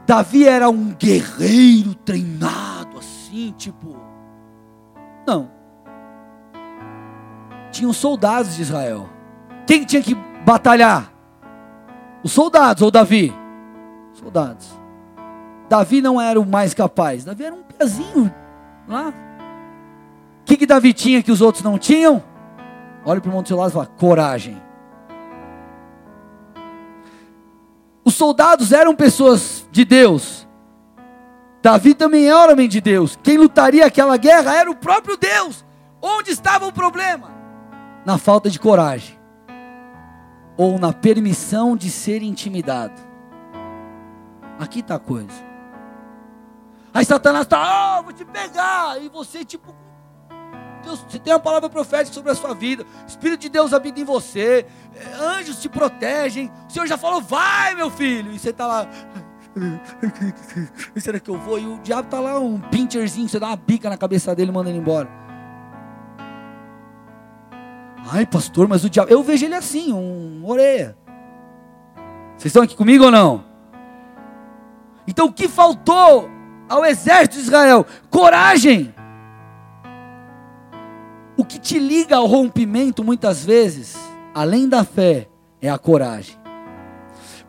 Davi 0.07 0.47
era 0.47 0.69
um 0.69 0.93
guerreiro 0.93 1.93
treinado 1.93 2.97
assim, 2.97 3.53
tipo, 3.57 3.97
não. 5.25 5.49
Tinham 7.71 7.93
soldados 7.93 8.55
de 8.55 8.61
Israel. 8.61 9.09
Quem 9.65 9.85
tinha 9.85 10.01
que 10.01 10.15
batalhar? 10.45 11.11
Os 12.23 12.31
soldados 12.31 12.83
ou 12.83 12.91
Davi? 12.91 13.33
Soldados. 14.13 14.79
Davi 15.69 16.01
não 16.01 16.19
era 16.19 16.39
o 16.39 16.45
mais 16.45 16.73
capaz. 16.73 17.23
Davi 17.23 17.45
era 17.45 17.55
um 17.55 17.63
pezinho 17.63 18.33
lá. 18.87 19.13
O 20.41 20.43
que, 20.45 20.57
que 20.57 20.65
Davi 20.65 20.93
tinha 20.93 21.23
que 21.23 21.31
os 21.31 21.41
outros 21.41 21.63
não 21.63 21.77
tinham? 21.77 22.21
Olha 23.05 23.21
para 23.21 23.33
o 23.33 23.45
seu 23.45 23.57
lado 23.57 23.69
e 23.69 23.73
fala: 23.73 23.85
coragem. 23.85 24.61
Os 28.03 28.15
soldados 28.15 28.71
eram 28.71 28.95
pessoas 28.95 29.67
de 29.71 29.85
Deus, 29.85 30.40
Davi 31.61 31.93
também 31.93 32.27
era 32.27 32.51
é 32.51 32.53
homem 32.53 32.67
de 32.67 32.81
Deus. 32.81 33.17
Quem 33.21 33.37
lutaria 33.37 33.85
aquela 33.85 34.17
guerra 34.17 34.55
era 34.55 34.69
o 34.69 34.75
próprio 34.75 35.15
Deus. 35.15 35.63
Onde 36.01 36.31
estava 36.31 36.65
o 36.65 36.73
problema? 36.73 37.31
Na 38.03 38.17
falta 38.17 38.49
de 38.49 38.59
coragem. 38.59 39.19
Ou 40.57 40.79
na 40.79 40.91
permissão 40.91 41.77
de 41.77 41.91
ser 41.91 42.23
intimidado. 42.23 42.99
Aqui 44.59 44.79
está 44.79 44.95
a 44.95 44.99
coisa. 44.99 45.51
Aí 46.93 47.05
Satanás 47.05 47.43
está, 47.43 47.99
oh, 47.99 48.03
vou 48.03 48.13
te 48.13 48.25
pegar. 48.25 49.01
E 49.01 49.07
você, 49.07 49.45
tipo, 49.45 49.73
Deus, 50.83 51.05
você 51.07 51.19
tem 51.19 51.31
uma 51.31 51.39
palavra 51.39 51.69
profética 51.69 52.13
sobre 52.13 52.31
a 52.31 52.35
sua 52.35 52.55
vida. 52.55 52.85
O 53.03 53.07
Espírito 53.07 53.41
de 53.41 53.49
Deus 53.49 53.71
habita 53.71 53.99
em 53.99 54.03
você. 54.03 54.65
Anjos 55.19 55.61
te 55.61 55.69
protegem. 55.69 56.51
O 56.67 56.71
Senhor 56.71 56.87
já 56.87 56.97
falou, 56.97 57.21
vai, 57.21 57.75
meu 57.75 57.89
filho. 57.89 58.31
E 58.31 58.39
você 58.39 58.49
está 58.49 58.65
lá. 58.65 58.87
Será 60.97 61.19
que 61.19 61.29
eu 61.29 61.37
vou? 61.37 61.59
E 61.59 61.65
o 61.65 61.79
diabo 61.79 62.07
está 62.07 62.19
lá, 62.19 62.39
um 62.39 62.59
pincherzinho. 62.59 63.27
Você 63.27 63.39
dá 63.39 63.47
uma 63.47 63.55
bica 63.55 63.89
na 63.89 63.97
cabeça 63.97 64.35
dele 64.35 64.51
e 64.51 64.53
manda 64.53 64.69
ele 64.69 64.79
embora. 64.79 65.09
Ai, 68.11 68.25
pastor, 68.25 68.67
mas 68.67 68.83
o 68.83 68.89
diabo. 68.89 69.11
Eu 69.11 69.23
vejo 69.23 69.45
ele 69.45 69.55
assim, 69.55 69.93
um 69.93 70.43
orelha. 70.45 70.97
Vocês 72.37 72.49
estão 72.49 72.63
aqui 72.63 72.75
comigo 72.75 73.05
ou 73.05 73.11
não? 73.11 73.43
Então 75.07 75.27
o 75.27 75.33
que 75.33 75.47
faltou 75.47 76.29
ao 76.67 76.85
exército 76.85 77.35
de 77.35 77.41
Israel? 77.41 77.85
Coragem. 78.09 78.93
O 81.37 81.45
que 81.45 81.59
te 81.59 81.77
liga 81.77 82.17
ao 82.17 82.25
rompimento 82.25 83.03
muitas 83.03 83.45
vezes, 83.45 83.95
além 84.33 84.67
da 84.67 84.83
fé, 84.83 85.27
é 85.61 85.69
a 85.69 85.77
coragem. 85.77 86.40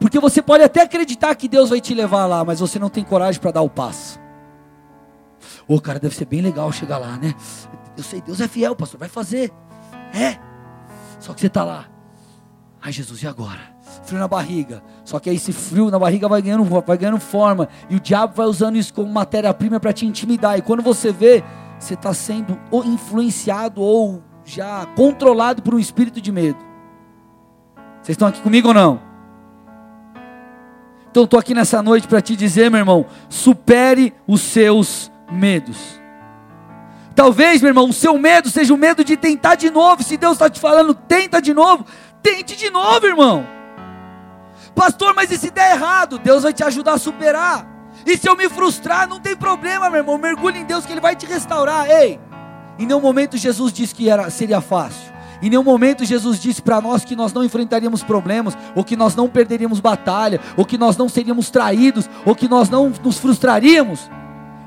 Porque 0.03 0.19
você 0.19 0.43
pode 0.43 0.65
até 0.65 0.83
acreditar 0.83 1.33
que 1.37 1.47
Deus 1.47 1.71
vai 1.71 1.81
te 1.81 1.95
levar 1.95 2.27
lá, 2.27 2.45
mas 2.45 2.59
você 2.59 2.77
não 2.77 2.89
tem 2.89 3.05
coragem 3.05 3.41
para 3.41 3.53
dar 3.53 3.63
o 3.63 3.71
passo. 3.71 4.19
Ô, 5.69 5.81
cara, 5.81 6.01
deve 6.01 6.13
ser 6.13 6.25
bem 6.25 6.41
legal 6.41 6.73
chegar 6.73 6.99
lá, 6.99 7.17
né? 7.17 7.33
Eu 7.97 8.03
sei, 8.03 8.21
Deus 8.21 8.41
é 8.41 8.49
fiel, 8.49 8.75
pastor, 8.75 8.99
vai 8.99 9.09
fazer. 9.09 9.53
É. 10.13 10.39
Só 11.21 11.33
que 11.33 11.41
você 11.41 11.47
está 11.47 11.63
lá. 11.63 11.87
Ai, 12.83 12.91
Jesus, 12.91 13.23
e 13.23 13.29
agora? 13.29 13.61
Frio 14.03 14.19
na 14.19 14.27
barriga. 14.27 14.83
Só 15.05 15.21
que 15.21 15.31
aí 15.31 15.37
esse 15.37 15.53
frio 15.53 15.89
na 15.89 16.01
barriga 16.01 16.29
vai 16.29 16.43
ganhando, 16.43 16.65
vai 16.65 16.99
ganhando 16.99 17.21
forma. 17.21 17.69
E 17.89 17.95
o 17.95 18.01
diabo 18.01 18.35
vai 18.35 18.47
usando 18.47 18.75
isso 18.75 18.93
como 18.93 19.09
matéria-prima 19.09 19.79
para 19.79 19.93
te 19.93 20.05
intimidar. 20.05 20.59
E 20.59 20.63
quando 20.63 20.83
você 20.83 21.13
vê, 21.13 21.45
você 21.79 21.95
está 21.95 22.13
sendo 22.13 22.59
ou 22.73 22.85
influenciado 22.85 23.81
ou 23.81 24.21
já 24.45 24.85
controlado 24.97 25.63
por 25.63 25.77
um 25.77 25.79
espírito 25.79 26.21
de 26.21 26.33
medo. 26.33 26.59
Vocês 28.03 28.17
estão 28.17 28.27
aqui 28.27 28.41
comigo 28.41 28.67
ou 28.67 28.75
não? 28.75 29.12
Então 31.13 31.25
estou 31.25 31.39
aqui 31.39 31.53
nessa 31.53 31.83
noite 31.83 32.09
para 32.09 32.23
te 32.23 32.35
dizer, 32.35 32.71
meu 32.71 32.79
irmão, 32.79 33.05
supere 33.29 34.15
os 34.27 34.41
seus 34.41 35.13
medos. 35.31 36.01
Talvez, 37.15 37.61
meu 37.61 37.69
irmão, 37.69 37.91
o 37.91 37.93
seu 37.93 38.17
medo 38.17 38.49
seja 38.49 38.73
o 38.73 38.79
medo 38.79 39.05
de 39.05 39.15
tentar 39.15 39.57
de 39.57 39.69
novo. 39.69 40.03
Se 40.03 40.17
Deus 40.17 40.33
está 40.33 40.49
te 40.49 40.59
falando, 40.59 40.95
tenta 40.95 41.39
de 41.43 41.53
novo, 41.53 41.85
tente 42.23 42.57
de 42.57 42.71
novo, 42.71 43.07
irmão. 43.07 43.47
Pastor, 44.75 45.13
mas 45.15 45.31
e 45.31 45.37
se 45.37 45.51
der 45.51 45.73
errado? 45.73 46.19
Deus 46.19 46.45
vai 46.45 46.53
te 46.55 46.65
ajudar 46.65 46.95
a 46.95 46.99
superar. 46.99 47.67
E 48.07 48.17
se 48.17 48.27
eu 48.27 48.35
me 48.35 48.49
frustrar, 48.49 49.07
não 49.07 49.21
tem 49.21 49.37
problema, 49.37 49.91
meu 49.91 50.01
irmão. 50.01 50.17
Mergulhe 50.17 50.61
em 50.61 50.65
Deus 50.65 50.87
que 50.87 50.93
Ele 50.93 51.01
vai 51.03 51.15
te 51.15 51.27
restaurar. 51.27 51.91
Ei, 51.91 52.19
em 52.79 52.87
nenhum 52.87 53.03
momento 53.03 53.37
Jesus 53.37 53.71
disse 53.71 53.95
que 53.95 54.09
era, 54.09 54.31
seria 54.31 54.63
fácil. 54.63 55.12
Em 55.43 55.51
nenhum 55.51 55.65
momento 55.65 56.05
Jesus 56.05 56.41
disse 56.41 56.63
para 56.63 56.81
nós 56.81 57.05
que 57.05 57.17
nós 57.17 57.33
não 57.33 57.43
enfrentaríamos 57.45 58.03
problemas, 58.03 58.57
ou 58.75 58.85
que 58.85 58.97
nós 58.97 59.17
não 59.17 59.29
perderíamos 59.29 59.81
batalha, 59.81 60.41
ou 60.57 60.65
que 60.65 60.79
nós 60.79 60.97
não 60.97 61.09
seríamos 61.09 61.51
traídos, 61.51 62.09
ou 62.25 62.35
que 62.35 62.49
nós 62.49 62.71
não 62.71 62.93
nos 63.03 63.19
frustraríamos. 63.19 64.09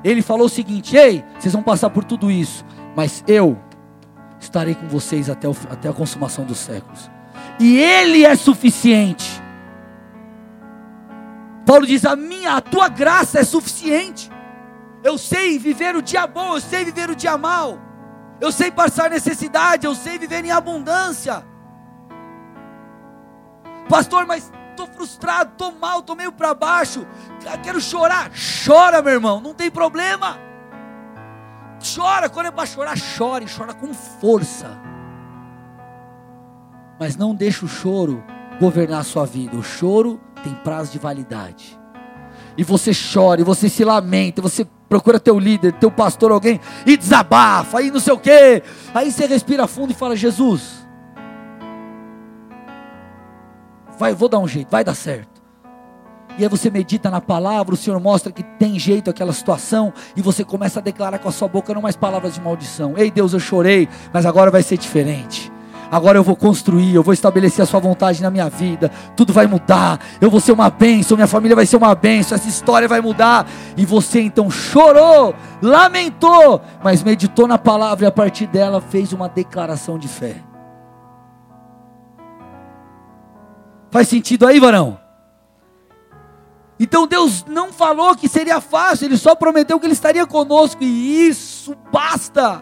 Ele 0.03 0.21
falou 0.21 0.47
o 0.47 0.49
seguinte: 0.49 0.95
Ei, 0.95 1.23
vocês 1.39 1.53
vão 1.53 1.63
passar 1.63 1.89
por 1.89 2.03
tudo 2.03 2.29
isso, 2.29 2.65
mas 2.95 3.23
eu 3.27 3.57
estarei 4.39 4.75
com 4.75 4.87
vocês 4.87 5.29
até, 5.29 5.47
o, 5.47 5.55
até 5.71 5.89
a 5.89 5.93
consumação 5.93 6.43
dos 6.43 6.57
séculos. 6.57 7.09
E 7.59 7.77
Ele 7.77 8.25
é 8.25 8.35
suficiente 8.35 9.45
Paulo 11.65 11.87
diz: 11.87 12.05
a 12.05 12.15
minha, 12.15 12.53
a 12.53 12.61
tua 12.61 12.87
graça 12.87 13.39
é 13.39 13.43
suficiente. 13.43 14.31
Eu 15.03 15.17
sei 15.17 15.57
viver 15.57 15.95
o 15.95 16.01
dia 16.01 16.27
bom, 16.27 16.55
eu 16.55 16.61
sei 16.61 16.85
viver 16.85 17.09
o 17.09 17.15
dia 17.15 17.37
mal. 17.37 17.79
Eu 18.39 18.51
sei 18.51 18.69
passar 18.71 19.09
necessidade, 19.09 19.85
eu 19.85 19.95
sei 19.95 20.17
viver 20.17 20.43
em 20.43 20.51
abundância. 20.51 21.43
Pastor, 23.87 24.25
mas 24.25 24.51
estou 24.71 24.87
frustrado, 24.87 25.51
estou 25.51 25.71
mal, 25.71 25.99
estou 25.99 26.15
meio 26.15 26.31
para 26.31 26.53
baixo. 26.53 27.05
Quero 27.63 27.79
chorar. 27.79 28.31
Chora, 28.65 29.01
meu 29.01 29.13
irmão, 29.13 29.39
não 29.39 29.53
tem 29.53 29.71
problema. 29.71 30.37
Chora, 31.95 32.29
quando 32.29 32.47
é 32.47 32.51
para 32.51 32.65
chorar, 32.65 32.97
chore, 32.97 33.45
chora 33.45 33.73
com 33.73 33.93
força. 33.93 34.77
Mas 36.99 37.15
não 37.15 37.35
deixe 37.35 37.63
o 37.63 37.67
choro 37.67 38.23
governar 38.59 39.01
a 39.01 39.03
sua 39.03 39.25
vida. 39.25 39.55
O 39.55 39.63
choro 39.63 40.19
tem 40.43 40.53
prazo 40.55 40.91
de 40.91 40.99
validade. 40.99 41.79
E 42.57 42.63
você 42.63 42.91
chora, 42.93 43.41
e 43.41 43.43
você 43.43 43.69
se 43.69 43.83
lamenta, 43.83 44.41
você 44.41 44.65
procura 44.87 45.19
teu 45.19 45.39
líder, 45.39 45.73
teu 45.73 45.91
pastor, 45.91 46.31
alguém, 46.31 46.59
e 46.85 46.95
desabafa, 46.97 47.81
e 47.81 47.91
não 47.91 47.99
sei 47.99 48.13
o 48.13 48.17
quê. 48.17 48.63
Aí 48.93 49.11
você 49.11 49.25
respira 49.25 49.67
fundo 49.67 49.91
e 49.91 49.95
fala: 49.95 50.15
Jesus, 50.15 50.87
vai, 53.97 54.13
vou 54.13 54.29
dar 54.29 54.39
um 54.39 54.47
jeito, 54.47 54.69
vai 54.69 54.83
dar 54.83 54.95
certo. 54.95 55.35
E 56.37 56.43
aí 56.43 56.49
você 56.49 56.69
medita 56.69 57.09
na 57.09 57.21
palavra, 57.21 57.73
o 57.73 57.77
Senhor 57.77 57.97
mostra 57.99 58.31
que 58.31 58.43
tem 58.43 58.77
jeito 58.77 59.09
aquela 59.09 59.31
situação, 59.31 59.93
e 60.17 60.21
você 60.21 60.43
começa 60.43 60.79
a 60.79 60.83
declarar 60.83 61.19
com 61.19 61.29
a 61.29 61.31
sua 61.31 61.47
boca 61.47 61.73
não 61.73 61.81
mais 61.81 61.95
palavras 61.95 62.33
de 62.33 62.41
maldição. 62.41 62.93
Ei 62.97 63.09
Deus, 63.09 63.31
eu 63.31 63.39
chorei, 63.39 63.87
mas 64.11 64.25
agora 64.25 64.51
vai 64.51 64.61
ser 64.61 64.77
diferente 64.77 65.54
agora 65.91 66.17
eu 66.17 66.23
vou 66.23 66.35
construir, 66.35 66.95
eu 66.95 67.03
vou 67.03 67.13
estabelecer 67.13 67.63
a 67.63 67.65
sua 67.65 67.79
vontade 67.79 68.21
na 68.21 68.29
minha 68.29 68.49
vida, 68.49 68.91
tudo 69.15 69.33
vai 69.33 69.47
mudar, 69.47 69.99
eu 70.19 70.29
vou 70.29 70.39
ser 70.39 70.51
uma 70.51 70.69
bênção, 70.69 71.17
minha 71.17 71.27
família 71.27 71.55
vai 71.55 71.65
ser 71.65 71.77
uma 71.77 71.93
bênção, 71.95 72.35
essa 72.35 72.47
história 72.47 72.87
vai 72.87 73.01
mudar. 73.01 73.47
E 73.77 73.85
você 73.85 74.21
então 74.21 74.49
chorou, 74.49 75.35
lamentou, 75.61 76.61
mas 76.83 77.03
meditou 77.03 77.47
na 77.47 77.57
palavra 77.57 78.05
e 78.05 78.07
a 78.07 78.11
partir 78.11 78.47
dela 78.47 78.81
fez 78.81 79.13
uma 79.13 79.29
declaração 79.29 79.97
de 79.97 80.07
fé. 80.07 80.35
Faz 83.91 84.07
sentido 84.07 84.45
aí, 84.45 84.59
varão? 84.59 84.99
Então 86.79 87.07
Deus 87.07 87.45
não 87.47 87.71
falou 87.71 88.15
que 88.15 88.27
seria 88.27 88.59
fácil, 88.59 89.05
Ele 89.05 89.17
só 89.17 89.33
prometeu 89.35 89.79
que 89.79 89.85
Ele 89.85 89.93
estaria 89.93 90.25
conosco, 90.25 90.83
e 90.83 91.27
isso 91.27 91.75
basta. 91.91 92.61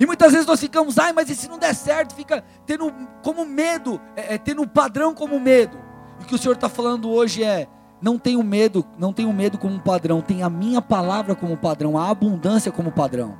E 0.00 0.06
muitas 0.06 0.32
vezes 0.32 0.46
nós 0.46 0.58
ficamos, 0.58 0.98
ai, 0.98 1.12
mas 1.12 1.28
e 1.28 1.34
se 1.36 1.46
não 1.46 1.58
der 1.58 1.74
certo? 1.74 2.14
Fica 2.14 2.42
tendo 2.64 2.90
como 3.22 3.44
medo, 3.44 4.00
é, 4.16 4.34
é 4.34 4.38
tendo 4.38 4.62
um 4.62 4.66
padrão 4.66 5.14
como 5.14 5.38
medo. 5.38 5.76
E 6.18 6.22
o 6.24 6.26
que 6.26 6.34
o 6.34 6.38
Senhor 6.38 6.54
está 6.54 6.70
falando 6.70 7.10
hoje 7.10 7.44
é: 7.44 7.68
não 8.00 8.18
tenho 8.18 8.42
medo, 8.42 8.82
não 8.98 9.12
tenho 9.12 9.30
medo 9.30 9.58
como 9.58 9.78
padrão, 9.78 10.22
tem 10.22 10.42
a 10.42 10.48
minha 10.48 10.80
palavra 10.80 11.34
como 11.34 11.54
padrão, 11.54 11.98
a 11.98 12.08
abundância 12.08 12.72
como 12.72 12.90
padrão. 12.90 13.36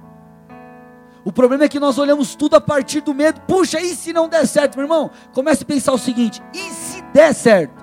O 1.25 1.33
problema 1.33 1.65
é 1.65 1.69
que 1.69 1.81
nós 1.81 1.97
olhamos 1.97 2.35
tudo 2.35 2.57
a 2.57 2.61
partir 2.61 3.01
do 3.01 3.15
medo. 3.15 3.41
Puxa, 3.43 3.81
e 3.81 3.95
se 3.95 4.13
não 4.13 4.29
der 4.29 4.47
certo, 4.47 4.77
meu 4.77 4.85
irmão? 4.85 5.11
Comece 5.33 5.63
a 5.63 5.67
pensar 5.67 5.93
o 5.93 5.99
seguinte: 5.99 6.43
e 6.53 6.71
se 6.71 7.01
der 7.15 7.35
certo? 7.35 7.83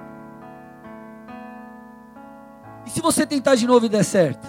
E 2.85 2.91
se 2.91 3.01
você 3.01 3.25
tentar 3.25 3.55
de 3.55 3.65
novo 3.65 3.87
e 3.87 3.89
der 3.89 4.03
certo? 4.03 4.47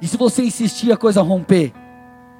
E 0.00 0.06
se 0.06 0.16
você 0.16 0.44
insistir 0.44 0.92
a 0.92 0.96
coisa 0.96 1.20
romper? 1.22 1.72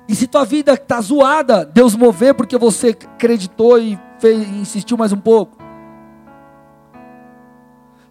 E 0.09 0.17
se 0.17 0.27
tua 0.27 0.45
vida 0.45 0.73
está 0.73 1.01
zoada, 1.03 1.67
Deus 1.67 1.95
mover 1.95 2.35
porque 2.35 2.57
você 2.57 2.89
acreditou 2.89 3.79
e 3.79 4.01
fez, 4.19 4.49
insistiu 4.49 4.97
mais 4.97 5.13
um 5.13 5.21
pouco. 5.21 5.59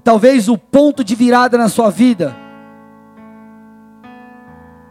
Talvez 0.03 0.47
o 0.47 0.57
ponto 0.57 1.03
de 1.03 1.15
virada 1.15 1.57
na 1.57 1.67
sua 1.67 1.89
vida 1.89 2.35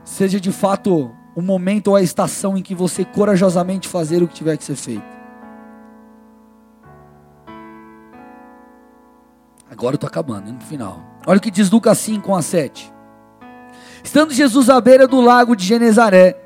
seja 0.05 0.41
de 0.41 0.51
fato 0.51 1.11
o 1.35 1.41
momento 1.41 1.89
ou 1.89 1.97
a 1.97 2.03
estação 2.03 2.57
em 2.57 2.63
que 2.63 2.75
você 2.75 3.05
corajosamente 3.05 3.87
fazer 3.87 4.23
o 4.23 4.29
que 4.29 4.35
tiver 4.35 4.57
que 4.57 4.65
ser 4.65 4.77
feito. 4.77 5.17
Agora 9.71 9.95
eu 9.95 9.97
estou 9.97 10.09
acabando, 10.09 10.53
no 10.53 10.61
final. 10.61 11.01
Olha 11.27 11.39
o 11.39 11.41
que 11.41 11.51
diz 11.51 11.71
Lucas 11.71 11.99
5, 11.99 12.35
a 12.35 12.43
7. 12.43 12.93
Estando 14.03 14.33
Jesus 14.33 14.71
à 14.71 14.81
beira 14.81 15.07
do 15.07 15.21
lago 15.21 15.55
de 15.55 15.65
Genezaré, 15.65 16.46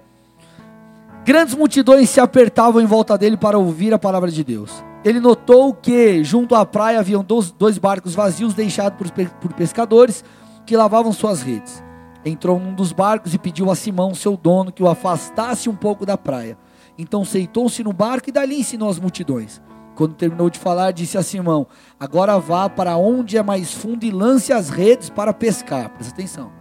Grandes 1.31 1.55
multidões 1.55 2.11
se 2.11 2.18
apertavam 2.18 2.83
em 2.83 2.87
volta 2.87 3.16
dele 3.16 3.37
para 3.37 3.57
ouvir 3.57 3.95
a 3.95 3.99
palavra 4.01 4.33
de 4.33 4.43
Deus. 4.43 4.83
Ele 5.05 5.20
notou 5.20 5.72
que 5.72 6.24
junto 6.24 6.57
à 6.57 6.66
praia 6.66 6.99
haviam 6.99 7.22
dois, 7.22 7.78
barcos 7.78 8.16
vazios 8.16 8.53
deixados 8.53 8.99
por 9.41 9.53
pescadores 9.53 10.24
que 10.66 10.76
lavavam 10.76 11.12
suas 11.12 11.41
redes. 11.41 11.85
Entrou 12.24 12.59
num 12.59 12.74
dos 12.74 12.91
barcos 12.91 13.33
e 13.33 13.39
pediu 13.39 13.70
a 13.70 13.76
Simão, 13.76 14.12
seu 14.12 14.37
dono, 14.37 14.72
que 14.72 14.83
o 14.83 14.89
afastasse 14.89 15.68
um 15.68 15.76
pouco 15.76 16.05
da 16.05 16.18
praia. 16.18 16.59
Então 16.99 17.24
sentou-se 17.24 17.85
no 17.85 17.93
barco 17.93 18.28
e 18.28 18.33
dali 18.33 18.59
ensinou 18.59 18.91
as 18.91 18.99
multidões. 18.99 19.62
Quando 19.95 20.14
terminou 20.14 20.51
de 20.51 20.59
falar, 20.59 20.91
disse 20.91 21.16
a 21.16 21.22
Simão: 21.22 21.64
Agora 22.01 22.41
vá 22.41 22.68
para 22.68 22.97
onde 22.97 23.39
é 23.39 23.43
mais 23.45 23.72
fundo 23.72 24.03
e 24.03 24.11
lance 24.11 24.53
as 24.53 24.68
redes 24.68 25.09
para 25.09 25.33
pescar. 25.33 25.91
Presta 25.91 26.12
atenção. 26.12 26.60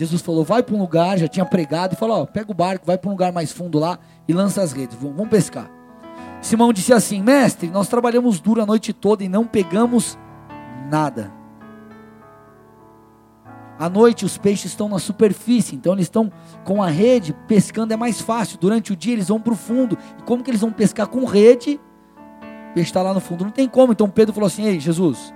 Jesus 0.00 0.22
falou: 0.22 0.42
vai 0.42 0.62
para 0.62 0.74
um 0.74 0.78
lugar, 0.78 1.18
já 1.18 1.28
tinha 1.28 1.44
pregado, 1.44 1.92
e 1.92 1.96
falou: 1.96 2.22
ó, 2.22 2.24
pega 2.24 2.50
o 2.50 2.54
barco, 2.54 2.86
vai 2.86 2.96
para 2.96 3.08
um 3.08 3.12
lugar 3.12 3.32
mais 3.34 3.52
fundo 3.52 3.78
lá 3.78 3.98
e 4.26 4.32
lança 4.32 4.62
as 4.62 4.72
redes, 4.72 4.96
vamos 4.98 5.28
pescar. 5.28 5.70
Simão 6.40 6.72
disse 6.72 6.90
assim: 6.90 7.22
Mestre, 7.22 7.68
nós 7.68 7.86
trabalhamos 7.86 8.40
duro 8.40 8.62
a 8.62 8.66
noite 8.66 8.94
toda 8.94 9.22
e 9.22 9.28
não 9.28 9.46
pegamos 9.46 10.18
nada. 10.90 11.30
À 13.78 13.90
noite 13.90 14.24
os 14.24 14.38
peixes 14.38 14.72
estão 14.72 14.88
na 14.88 14.98
superfície, 14.98 15.76
então 15.76 15.92
eles 15.92 16.06
estão 16.06 16.32
com 16.64 16.82
a 16.82 16.88
rede, 16.88 17.36
pescando 17.46 17.92
é 17.92 17.96
mais 17.96 18.22
fácil. 18.22 18.58
Durante 18.58 18.94
o 18.94 18.96
dia 18.96 19.12
eles 19.12 19.28
vão 19.28 19.38
para 19.38 19.52
o 19.52 19.56
fundo. 19.56 19.98
E 20.18 20.22
como 20.22 20.42
que 20.42 20.50
eles 20.50 20.62
vão 20.62 20.72
pescar 20.72 21.08
com 21.08 21.26
rede? 21.26 21.78
O 22.70 22.74
peixe 22.74 22.88
está 22.88 23.02
lá 23.02 23.12
no 23.12 23.20
fundo, 23.20 23.44
não 23.44 23.52
tem 23.52 23.68
como. 23.68 23.92
Então 23.92 24.08
Pedro 24.08 24.32
falou 24.32 24.46
assim: 24.46 24.64
Ei, 24.64 24.80
Jesus, 24.80 25.34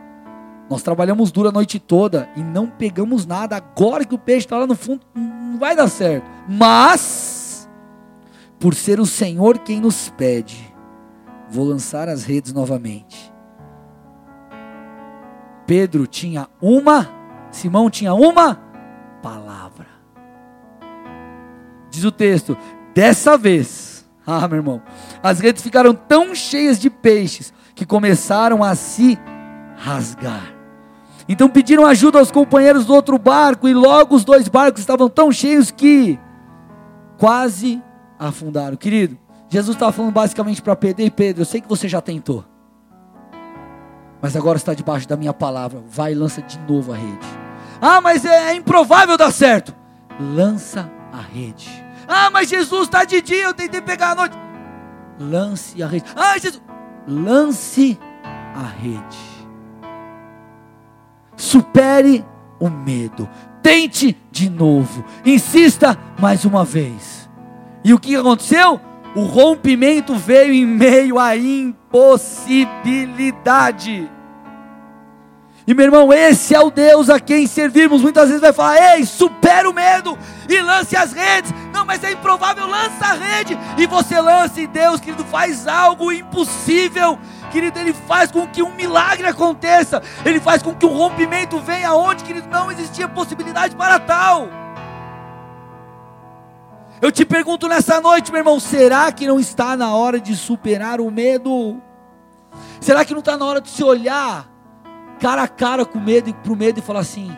nós 0.68 0.82
trabalhamos 0.82 1.30
duro 1.30 1.48
a 1.48 1.52
noite 1.52 1.78
toda 1.78 2.28
e 2.36 2.42
não 2.42 2.66
pegamos 2.66 3.26
nada. 3.26 3.56
Agora 3.56 4.04
que 4.04 4.14
o 4.14 4.18
peixe 4.18 4.46
está 4.46 4.58
lá 4.58 4.66
no 4.66 4.74
fundo, 4.74 5.00
não 5.14 5.58
vai 5.58 5.76
dar 5.76 5.88
certo. 5.88 6.26
Mas, 6.48 7.68
por 8.58 8.74
ser 8.74 8.98
o 8.98 9.06
Senhor 9.06 9.58
quem 9.58 9.80
nos 9.80 10.08
pede, 10.10 10.74
vou 11.50 11.64
lançar 11.64 12.08
as 12.08 12.24
redes 12.24 12.52
novamente. 12.52 13.32
Pedro 15.66 16.06
tinha 16.06 16.48
uma, 16.60 17.08
Simão 17.50 17.90
tinha 17.90 18.14
uma 18.14 18.60
palavra. 19.22 19.86
Diz 21.90 22.04
o 22.04 22.10
texto: 22.10 22.56
dessa 22.94 23.36
vez, 23.36 24.04
ah, 24.26 24.48
meu 24.48 24.58
irmão, 24.58 24.82
as 25.22 25.40
redes 25.40 25.62
ficaram 25.62 25.94
tão 25.94 26.34
cheias 26.34 26.78
de 26.78 26.88
peixes 26.88 27.52
que 27.74 27.84
começaram 27.84 28.62
a 28.62 28.74
se 28.74 29.18
rasgar. 29.76 30.53
Então 31.28 31.48
pediram 31.48 31.86
ajuda 31.86 32.18
aos 32.18 32.30
companheiros 32.30 32.84
do 32.84 32.94
outro 32.94 33.18
barco, 33.18 33.66
e 33.66 33.74
logo 33.74 34.14
os 34.14 34.24
dois 34.24 34.48
barcos 34.48 34.80
estavam 34.80 35.08
tão 35.08 35.32
cheios 35.32 35.70
que 35.70 36.18
quase 37.18 37.82
afundaram. 38.18 38.76
Querido, 38.76 39.18
Jesus 39.48 39.74
estava 39.74 39.92
falando 39.92 40.12
basicamente 40.12 40.60
para 40.60 40.76
Pedro: 40.76 41.02
Ei, 41.02 41.10
Pedro, 41.10 41.42
eu 41.42 41.46
sei 41.46 41.60
que 41.60 41.68
você 41.68 41.88
já 41.88 42.00
tentou, 42.00 42.44
mas 44.20 44.36
agora 44.36 44.58
está 44.58 44.74
debaixo 44.74 45.08
da 45.08 45.16
minha 45.16 45.32
palavra. 45.32 45.82
Vai 45.88 46.12
e 46.12 46.14
lança 46.14 46.42
de 46.42 46.58
novo 46.60 46.92
a 46.92 46.96
rede. 46.96 47.26
Ah, 47.80 48.00
mas 48.00 48.24
é, 48.24 48.50
é 48.50 48.54
improvável 48.54 49.16
dar 49.16 49.32
certo. 49.32 49.74
Lança 50.20 50.90
a 51.12 51.20
rede. 51.20 51.68
Ah, 52.06 52.30
mas 52.30 52.48
Jesus 52.48 52.82
está 52.82 53.04
de 53.04 53.20
dia, 53.22 53.44
eu 53.44 53.54
tentei 53.54 53.80
pegar 53.80 54.10
a 54.10 54.14
noite. 54.14 54.36
Lance 55.18 55.82
a 55.82 55.86
rede. 55.86 56.04
Ah, 56.14 56.38
Jesus, 56.38 56.62
lance 57.06 57.98
a 58.54 58.66
rede. 58.66 59.34
Supere 61.37 62.24
o 62.59 62.68
medo. 62.68 63.28
Tente 63.62 64.16
de 64.30 64.51
novo. 64.51 65.05
Insista 65.24 65.99
mais 66.18 66.45
uma 66.45 66.64
vez. 66.64 67.28
E 67.82 67.93
o 67.93 67.99
que 67.99 68.14
aconteceu? 68.16 68.80
O 69.14 69.22
rompimento 69.22 70.14
veio 70.14 70.53
em 70.53 70.66
meio 70.66 71.18
à 71.18 71.37
impossibilidade. 71.37 74.11
E 75.66 75.72
meu 75.72 75.87
irmão, 75.87 76.12
esse 76.12 76.55
é 76.55 76.61
o 76.61 76.70
Deus 76.70 77.09
a 77.09 77.18
quem 77.18 77.47
servimos. 77.47 78.03
Muitas 78.03 78.26
vezes 78.26 78.43
vai 78.43 78.53
falar: 78.53 78.97
ei, 78.97 79.07
supera 79.07 79.68
o 79.68 79.72
medo 79.72 80.18
e 80.49 80.61
lance 80.61 80.97
as 80.97 81.12
redes. 81.12 81.53
Não, 81.72 81.85
mas 81.85 82.05
é 82.05 82.12
improvável, 82.12 82.66
lança 82.66 83.07
a 83.07 83.14
rede. 83.14 83.59
E 83.78 83.87
você 83.87 84.20
lança, 84.20 84.61
e 84.61 84.66
Deus, 84.66 85.01
querido, 85.01 85.24
faz 85.24 85.66
algo 85.66 86.12
impossível. 86.12 87.18
Querido, 87.55 87.78
Ele 87.78 87.92
faz 87.92 88.32
com 88.32 88.48
que 88.48 88.62
um 88.64 88.74
milagre 88.74 89.28
aconteça. 89.28 90.02
Ele 90.24 90.40
faz 90.40 90.61
com 90.61 90.74
que 90.74 90.84
um 90.84 90.92
rompimento 90.92 91.61
venha 91.61 91.94
onde, 91.94 92.24
querido, 92.24 92.48
não 92.48 92.72
existia 92.72 93.07
possibilidade 93.07 93.76
para 93.76 94.00
tal. 94.00 94.48
Eu 97.00 97.12
te 97.12 97.24
pergunto 97.24 97.68
nessa 97.68 98.00
noite, 98.00 98.32
meu 98.32 98.40
irmão: 98.40 98.59
será 98.59 99.12
que 99.12 99.26
não 99.26 99.38
está 99.38 99.76
na 99.76 99.94
hora 99.94 100.18
de 100.20 100.34
superar 100.34 101.00
o 101.00 101.12
medo? 101.12 101.80
Será 102.80 103.05
que 103.05 103.12
não 103.12 103.20
está 103.20 103.36
na 103.38 103.44
hora 103.44 103.61
de 103.61 103.70
se 103.70 103.84
olhar? 103.84 104.52
cara 105.20 105.44
a 105.44 105.48
cara 105.48 105.86
com 105.86 106.00
medo, 106.00 106.34
pro 106.34 106.57
medo 106.57 106.80
e 106.80 106.82
falar 106.82 107.00
assim: 107.00 107.34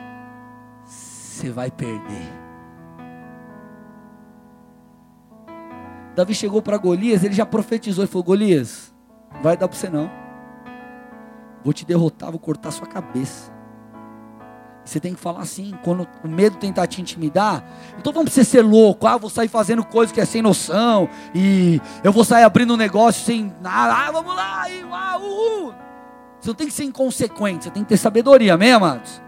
você 0.84 1.50
vai 1.50 1.70
perder. 1.70 2.32
Davi 6.14 6.34
chegou 6.34 6.62
para 6.62 6.78
Golias, 6.78 7.22
ele 7.22 7.34
já 7.34 7.44
profetizou 7.44 8.02
e 8.02 8.06
falou: 8.08 8.24
Golias, 8.24 8.92
vai 9.42 9.56
dar 9.56 9.68
para 9.68 9.76
você 9.76 9.88
não. 9.88 10.10
Vou 11.64 11.72
te 11.72 11.84
derrotar, 11.84 12.30
vou 12.30 12.38
cortar 12.38 12.70
sua 12.70 12.86
cabeça. 12.86 13.50
Você 14.84 15.00
tem 15.00 15.14
que 15.14 15.20
falar 15.20 15.40
assim, 15.40 15.76
quando 15.82 16.06
o 16.22 16.28
medo 16.28 16.58
tentar 16.58 16.86
te 16.86 17.00
intimidar, 17.00 17.64
então 17.98 18.12
vamos 18.12 18.32
você 18.32 18.44
ser 18.44 18.62
louco, 18.62 19.04
ah, 19.04 19.16
vou 19.16 19.28
sair 19.28 19.48
fazendo 19.48 19.84
coisas 19.84 20.12
que 20.12 20.20
é 20.20 20.24
sem 20.24 20.40
noção, 20.40 21.08
e 21.34 21.80
eu 22.04 22.12
vou 22.12 22.24
sair 22.24 22.44
abrindo 22.44 22.74
um 22.74 22.76
negócio 22.76 23.24
sem 23.24 23.52
nada, 23.60 24.06
ah, 24.06 24.12
vamos 24.12 24.36
lá, 24.36 24.70
e, 24.70 24.84
ah. 24.92 25.18
Você 26.40 26.50
não 26.50 26.54
tem 26.54 26.68
que 26.68 26.72
ser 26.72 26.84
inconsequente, 26.84 27.64
você 27.64 27.70
tem 27.70 27.82
que 27.82 27.88
ter 27.88 27.96
sabedoria, 27.96 28.54
amém, 28.54 28.70
amados? 28.70 29.20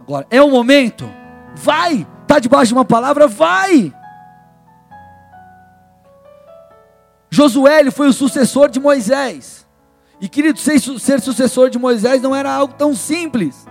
Agora, 0.00 0.26
é 0.30 0.40
o 0.40 0.50
momento, 0.50 1.06
vai, 1.54 2.06
está 2.22 2.38
debaixo 2.38 2.68
de 2.68 2.74
uma 2.74 2.84
palavra, 2.84 3.28
vai. 3.28 3.92
Josué 7.36 7.80
ele 7.80 7.90
foi 7.90 8.08
o 8.08 8.14
sucessor 8.14 8.70
de 8.70 8.80
Moisés. 8.80 9.66
E 10.18 10.26
querido, 10.26 10.58
ser, 10.58 10.80
ser 10.80 11.20
sucessor 11.20 11.68
de 11.68 11.78
Moisés 11.78 12.22
não 12.22 12.34
era 12.34 12.50
algo 12.50 12.72
tão 12.72 12.94
simples. 12.94 13.66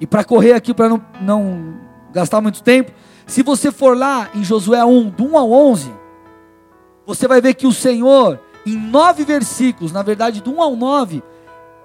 E 0.00 0.06
para 0.06 0.24
correr 0.24 0.54
aqui, 0.54 0.72
para 0.72 0.88
não, 0.88 1.04
não 1.20 1.74
gastar 2.10 2.40
muito 2.40 2.62
tempo, 2.62 2.90
se 3.26 3.42
você 3.42 3.70
for 3.70 3.94
lá 3.94 4.30
em 4.34 4.42
Josué 4.42 4.82
1, 4.82 5.10
do 5.10 5.24
1 5.26 5.36
ao 5.36 5.52
11, 5.52 5.92
você 7.04 7.28
vai 7.28 7.38
ver 7.42 7.52
que 7.52 7.66
o 7.66 7.72
Senhor, 7.72 8.40
em 8.64 8.78
nove 8.78 9.24
versículos, 9.26 9.92
na 9.92 10.02
verdade 10.02 10.40
do 10.40 10.50
1 10.50 10.62
ao 10.62 10.74
9, 10.74 11.22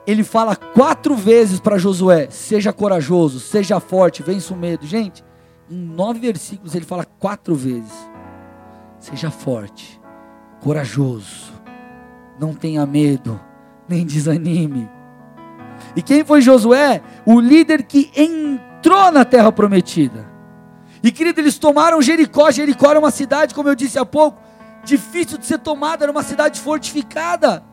ele 0.08 0.24
fala 0.24 0.56
quatro 0.56 1.14
vezes 1.14 1.60
para 1.60 1.78
Josué: 1.78 2.30
seja 2.30 2.72
corajoso, 2.72 3.42
seja 3.42 3.82
forte, 3.82 4.24
vença 4.24 4.54
o 4.54 4.58
medo. 4.58 4.88
Gente, 4.88 5.26
em 5.70 5.76
nove 5.76 6.22
versículos 6.22 6.74
ele 6.74 6.86
fala 6.86 7.04
quatro 7.20 7.54
vezes: 7.54 7.92
seja 8.98 9.30
forte, 9.30 9.95
corajoso, 10.66 11.54
não 12.40 12.56
tenha 12.56 12.84
medo, 12.88 13.40
nem 13.88 14.04
desanime. 14.04 14.90
E 15.96 16.02
quem 16.02 16.26
foi 16.26 16.42
Josué? 16.42 17.04
O 17.24 17.40
líder 17.40 17.84
que 17.84 18.12
entrou 18.16 19.12
na 19.12 19.24
terra 19.24 19.52
prometida. 19.52 20.26
E 21.04 21.12
querido, 21.12 21.40
eles 21.40 21.60
tomaram 21.60 22.02
Jericó. 22.02 22.50
Jericó 22.50 22.90
era 22.90 22.98
uma 22.98 23.12
cidade, 23.12 23.54
como 23.54 23.70
eu 23.70 23.76
disse 23.76 24.00
há 24.00 24.06
pouco, 24.06 24.42
difícil 24.84 25.38
de 25.38 25.46
ser 25.46 25.60
tomada, 25.60 26.04
era 26.04 26.12
uma 26.12 26.24
cidade 26.24 26.60
fortificada. 26.60 27.64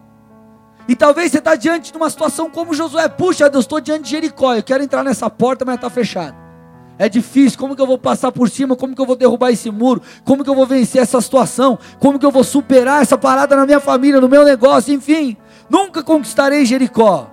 E 0.87 0.95
talvez 0.95 1.33
você 1.33 1.39
está 1.39 1.55
diante 1.57 1.93
de 1.93 1.97
uma 1.97 2.11
situação 2.11 2.51
como 2.51 2.75
Josué. 2.75 3.09
Puxa, 3.09 3.49
Deus, 3.49 3.65
estou 3.65 3.81
diante 3.81 4.03
de 4.03 4.11
Jericó. 4.11 4.55
Eu 4.55 4.63
quero 4.63 4.85
entrar 4.85 5.03
nessa 5.03 5.31
porta, 5.31 5.65
mas 5.65 5.77
está 5.77 5.89
fechada. 5.89 6.42
É 6.99 7.09
difícil. 7.09 7.59
Como 7.59 7.75
que 7.75 7.83
eu 7.83 7.87
vou 7.87 7.99
passar 7.99 8.31
por 8.33 8.49
cima? 8.49 8.77
Como 8.77 8.95
que 8.95 9.01
eu 9.01 9.07
vou 9.07 9.17
derrubar 9.17 9.51
esse 9.51 9.71
muro? 9.71 10.03
Como 10.25 10.45
que 10.45 10.51
eu 10.51 10.55
vou 10.55 10.67
vencer 10.67 11.03
essa 11.03 11.21
situação? 11.21 11.79
Como 11.99 12.19
que 12.19 12.27
eu 12.27 12.31
vou 12.31 12.45
superar 12.45 13.03
essa 13.03 13.19
parada 13.19 13.57
na 13.57 13.67
minha 13.67 13.81
família, 13.81 14.21
no 14.21 14.29
meu 14.29 14.45
negócio? 14.45 14.95
Enfim, 14.95 15.37
nunca 15.69 16.03
conquistarei 16.03 16.65
Jericó. 16.65 17.29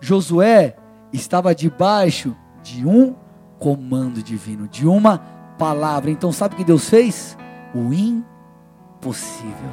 Josué 0.00 0.76
estava 1.12 1.54
debaixo 1.54 2.36
de 2.62 2.86
um 2.86 3.14
comando 3.58 4.22
divino, 4.22 4.66
de 4.66 4.86
uma 4.86 5.18
palavra. 5.58 6.10
Então, 6.10 6.32
sabe 6.32 6.54
o 6.54 6.58
que 6.58 6.64
Deus 6.64 6.88
fez? 6.88 7.36
O 7.74 7.92
impossível. 7.92 9.70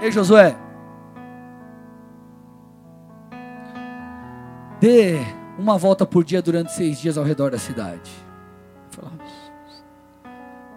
Ei, 0.00 0.10
Josué. 0.10 0.56
Dê 4.80 5.20
uma 5.58 5.78
volta 5.78 6.04
por 6.04 6.24
dia 6.24 6.42
durante 6.42 6.72
seis 6.72 7.00
dias 7.00 7.16
ao 7.16 7.24
redor 7.24 7.50
da 7.50 7.58
cidade. 7.58 8.10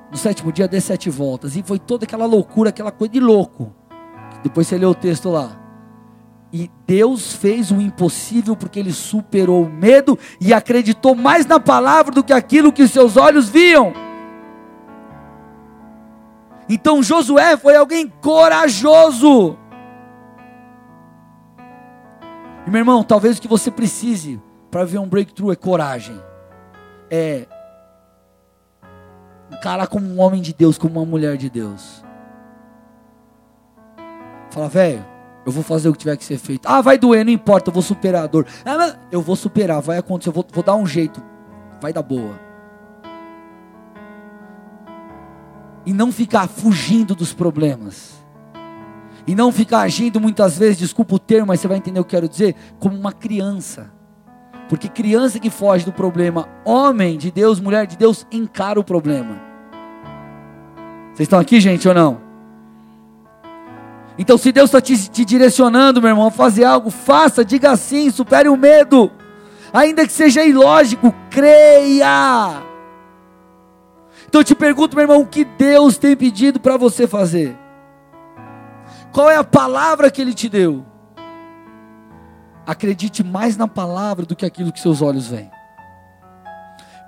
No 0.09 0.17
sétimo 0.17 0.51
dia, 0.51 0.67
dê 0.67 0.81
sete 0.81 1.09
voltas. 1.09 1.55
E 1.55 1.61
foi 1.61 1.77
toda 1.77 2.05
aquela 2.05 2.25
loucura, 2.25 2.69
aquela 2.69 2.91
coisa 2.91 3.13
de 3.13 3.19
louco. 3.19 3.73
Depois 4.41 4.67
você 4.67 4.77
lê 4.77 4.85
o 4.85 4.95
texto 4.95 5.29
lá. 5.29 5.59
E 6.51 6.71
Deus 6.87 7.33
fez 7.33 7.69
o 7.69 7.79
impossível 7.79 8.55
porque 8.55 8.79
ele 8.79 8.91
superou 8.91 9.65
o 9.65 9.69
medo 9.69 10.17
e 10.41 10.51
acreditou 10.51 11.13
mais 11.13 11.45
na 11.45 11.59
palavra 11.59 12.11
do 12.11 12.23
que 12.23 12.33
aquilo 12.33 12.73
que 12.73 12.87
seus 12.87 13.17
olhos 13.17 13.49
viam. 13.49 13.93
Então 16.67 17.03
Josué 17.03 17.55
foi 17.55 17.75
alguém 17.75 18.07
corajoso. 18.07 19.58
E 22.69 22.71
meu 22.71 22.81
irmão, 22.81 23.03
talvez 23.03 23.39
o 23.39 23.41
que 23.41 23.47
você 23.47 23.71
precise 23.71 24.39
para 24.69 24.85
ver 24.85 24.99
um 24.99 25.09
breakthrough 25.09 25.51
é 25.51 25.55
coragem. 25.55 26.21
É 27.09 27.47
encarar 29.51 29.87
como 29.87 30.05
um 30.05 30.21
homem 30.21 30.39
de 30.39 30.53
Deus, 30.53 30.77
como 30.77 30.99
uma 30.99 31.05
mulher 31.05 31.35
de 31.35 31.49
Deus. 31.49 32.05
Fala, 34.51 34.69
velho, 34.69 35.03
eu 35.47 35.51
vou 35.51 35.63
fazer 35.63 35.89
o 35.89 35.93
que 35.93 35.97
tiver 35.97 36.15
que 36.15 36.23
ser 36.23 36.37
feito. 36.37 36.67
Ah, 36.67 36.79
vai 36.79 36.99
doer, 36.99 37.25
não 37.25 37.33
importa, 37.33 37.71
eu 37.71 37.73
vou 37.73 37.81
superar 37.81 38.25
a 38.25 38.27
dor. 38.27 38.45
Ah, 38.63 38.99
eu 39.11 39.23
vou 39.23 39.35
superar, 39.35 39.81
vai 39.81 39.97
acontecer, 39.97 40.29
eu 40.29 40.33
vou, 40.33 40.45
vou 40.53 40.63
dar 40.63 40.75
um 40.75 40.85
jeito. 40.85 41.23
Vai 41.81 41.91
dar 41.91 42.03
boa. 42.03 42.49
e 45.85 45.93
não 45.93 46.11
ficar 46.11 46.47
fugindo 46.47 47.15
dos 47.15 47.33
problemas. 47.33 48.13
E 49.27 49.35
não 49.35 49.51
ficar 49.51 49.81
agindo 49.81 50.19
muitas 50.19 50.57
vezes, 50.57 50.77
desculpa 50.77 51.15
o 51.15 51.19
termo, 51.19 51.47
mas 51.47 51.59
você 51.59 51.67
vai 51.67 51.77
entender 51.77 51.99
o 51.99 52.03
que 52.03 52.15
eu 52.15 52.19
quero 52.19 52.29
dizer, 52.29 52.55
como 52.79 52.97
uma 52.97 53.11
criança. 53.11 53.91
Porque 54.67 54.87
criança 54.87 55.39
que 55.39 55.49
foge 55.49 55.83
do 55.83 55.91
problema, 55.91 56.47
homem 56.63 57.17
de 57.17 57.31
Deus, 57.31 57.59
mulher 57.59 57.87
de 57.87 57.97
Deus, 57.97 58.25
encara 58.31 58.79
o 58.79 58.83
problema. 58.83 59.41
Vocês 61.07 61.25
estão 61.25 61.39
aqui, 61.39 61.59
gente, 61.59 61.87
ou 61.87 61.93
não? 61.93 62.21
Então, 64.17 64.37
se 64.37 64.51
Deus 64.51 64.69
está 64.69 64.79
te, 64.79 65.09
te, 65.09 65.25
direcionando, 65.25 66.01
meu 66.01 66.09
irmão, 66.09 66.27
a 66.27 66.31
fazer 66.31 66.65
algo, 66.65 66.89
faça, 66.91 67.43
diga 67.43 67.75
sim, 67.77 68.11
supere 68.11 68.49
o 68.49 68.57
medo, 68.57 69.09
ainda 69.73 70.05
que 70.05 70.11
seja 70.11 70.43
ilógico, 70.43 71.15
creia. 71.31 72.61
Então, 74.27 74.41
eu 74.41 74.45
te 74.45 74.53
pergunto, 74.53 74.95
meu 74.95 75.03
irmão, 75.03 75.21
o 75.21 75.25
que 75.25 75.43
Deus 75.43 75.97
tem 75.97 76.15
pedido 76.15 76.59
para 76.59 76.77
você 76.77 77.07
fazer? 77.07 77.57
Qual 79.11 79.29
é 79.29 79.35
a 79.35 79.43
palavra 79.43 80.11
que 80.11 80.21
Ele 80.21 80.33
te 80.33 80.47
deu? 80.47 80.85
Acredite 82.65 83.23
mais 83.23 83.57
na 83.57 83.67
palavra 83.67 84.25
do 84.25 84.35
que 84.35 84.45
aquilo 84.45 84.71
que 84.71 84.79
seus 84.79 85.01
olhos 85.01 85.27
veem. 85.27 85.49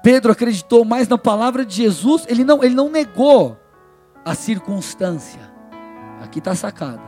Pedro 0.01 0.31
acreditou 0.31 0.83
mais 0.83 1.07
na 1.07 1.17
palavra 1.17 1.63
de 1.63 1.75
Jesus, 1.75 2.25
ele 2.27 2.43
não, 2.43 2.63
ele 2.63 2.73
não 2.73 2.89
negou 2.89 3.57
a 4.25 4.33
circunstância. 4.33 5.51
Aqui 6.23 6.39
está 6.39 6.55
sacada. 6.55 7.01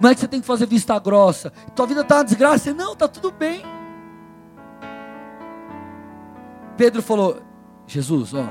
Não 0.00 0.10
é 0.10 0.14
que 0.14 0.20
você 0.20 0.28
tem 0.28 0.40
que 0.40 0.46
fazer 0.46 0.66
vista 0.66 0.98
grossa. 0.98 1.52
Tua 1.74 1.86
vida 1.86 2.02
está 2.02 2.18
uma 2.18 2.24
desgraça. 2.24 2.72
Não, 2.72 2.92
está 2.92 3.08
tudo 3.08 3.32
bem. 3.32 3.62
Pedro 6.76 7.02
falou: 7.02 7.42
Jesus, 7.86 8.34
ó, 8.34 8.46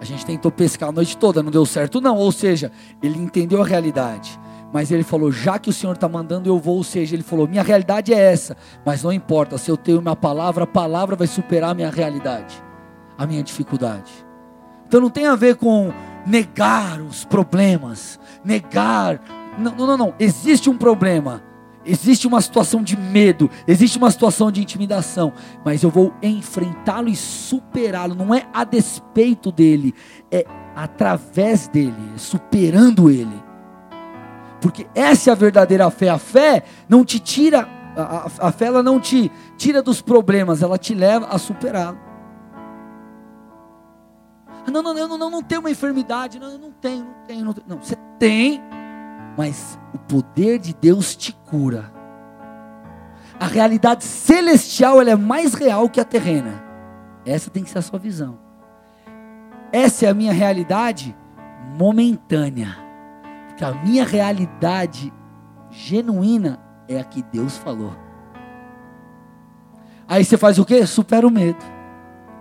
a 0.00 0.04
gente 0.04 0.24
tentou 0.24 0.52
pescar 0.52 0.90
a 0.90 0.92
noite 0.92 1.16
toda, 1.16 1.42
não 1.42 1.50
deu 1.50 1.66
certo, 1.66 2.00
não. 2.00 2.16
Ou 2.16 2.30
seja, 2.30 2.70
ele 3.02 3.18
entendeu 3.18 3.60
a 3.60 3.66
realidade. 3.66 4.38
Mas 4.72 4.90
ele 4.90 5.02
falou: 5.02 5.30
já 5.30 5.58
que 5.58 5.70
o 5.70 5.72
Senhor 5.72 5.94
está 5.94 6.08
mandando, 6.08 6.48
eu 6.48 6.58
vou. 6.58 6.76
Ou 6.76 6.84
seja, 6.84 7.14
ele 7.14 7.22
falou: 7.22 7.48
minha 7.48 7.62
realidade 7.62 8.12
é 8.12 8.18
essa. 8.18 8.56
Mas 8.84 9.02
não 9.02 9.12
importa, 9.12 9.58
se 9.58 9.70
eu 9.70 9.76
tenho 9.76 10.02
minha 10.02 10.16
palavra, 10.16 10.64
a 10.64 10.66
palavra 10.66 11.16
vai 11.16 11.26
superar 11.26 11.70
a 11.70 11.74
minha 11.74 11.90
realidade, 11.90 12.62
a 13.16 13.26
minha 13.26 13.42
dificuldade. 13.42 14.12
Então 14.86 15.00
não 15.00 15.10
tem 15.10 15.26
a 15.26 15.34
ver 15.34 15.56
com 15.56 15.92
negar 16.26 17.00
os 17.00 17.24
problemas, 17.24 18.20
negar. 18.44 19.20
Não, 19.58 19.74
não, 19.74 19.96
não. 19.96 20.14
Existe 20.18 20.68
um 20.68 20.76
problema. 20.76 21.42
Existe 21.88 22.26
uma 22.26 22.40
situação 22.40 22.82
de 22.82 22.96
medo, 22.96 23.48
existe 23.64 23.96
uma 23.96 24.10
situação 24.10 24.50
de 24.50 24.60
intimidação, 24.60 25.32
mas 25.64 25.84
eu 25.84 25.88
vou 25.88 26.12
enfrentá-lo 26.20 27.08
e 27.08 27.14
superá-lo, 27.14 28.12
não 28.16 28.34
é 28.34 28.44
a 28.52 28.64
despeito 28.64 29.52
dele, 29.52 29.94
é 30.28 30.44
através 30.74 31.68
dele, 31.68 31.94
superando 32.16 33.08
ele. 33.08 33.45
Porque 34.66 34.84
essa 34.96 35.30
é 35.30 35.32
a 35.32 35.36
verdadeira 35.36 35.88
fé. 35.92 36.08
A 36.08 36.18
fé 36.18 36.64
não 36.88 37.04
te 37.04 37.20
tira, 37.20 37.68
a, 37.96 38.48
a, 38.48 38.50
fé 38.50 38.64
ela 38.66 38.82
não 38.82 38.98
te 38.98 39.30
tira 39.56 39.80
dos 39.80 40.02
problemas, 40.02 40.60
ela 40.60 40.76
te 40.76 40.92
leva 40.92 41.28
a 41.28 41.38
superá-lo. 41.38 41.96
Ah, 44.66 44.68
não, 44.68 44.82
não, 44.82 44.98
eu 44.98 45.06
não, 45.06 45.16
não, 45.16 45.30
não 45.30 45.40
tenho 45.40 45.60
uma 45.60 45.70
enfermidade, 45.70 46.40
não, 46.40 46.50
eu 46.50 46.58
não 46.58 46.72
tenho, 46.72 47.04
não 47.04 47.14
tenho, 47.28 47.44
não 47.44 47.52
tenho. 47.52 47.68
Não, 47.68 47.78
você 47.80 47.94
tem, 48.18 48.60
mas 49.38 49.78
o 49.94 49.98
poder 49.98 50.58
de 50.58 50.74
Deus 50.74 51.14
te 51.14 51.32
cura. 51.32 51.92
A 53.38 53.46
realidade 53.46 54.02
celestial 54.02 55.00
ela 55.00 55.10
é 55.10 55.16
mais 55.16 55.54
real 55.54 55.88
que 55.88 56.00
a 56.00 56.04
terrena. 56.04 56.60
Essa 57.24 57.50
tem 57.50 57.62
que 57.62 57.70
ser 57.70 57.78
a 57.78 57.82
sua 57.82 58.00
visão. 58.00 58.36
Essa 59.70 60.06
é 60.06 60.08
a 60.08 60.14
minha 60.14 60.32
realidade 60.32 61.16
momentânea. 61.78 62.85
Porque 63.56 63.64
a 63.64 63.72
minha 63.72 64.04
realidade 64.04 65.10
genuína 65.70 66.60
é 66.86 67.00
a 67.00 67.04
que 67.04 67.22
Deus 67.22 67.56
falou. 67.56 67.96
Aí 70.06 70.22
você 70.22 70.36
faz 70.36 70.58
o 70.58 70.64
quê? 70.64 70.86
Supera 70.86 71.26
o 71.26 71.30
medo. 71.30 71.64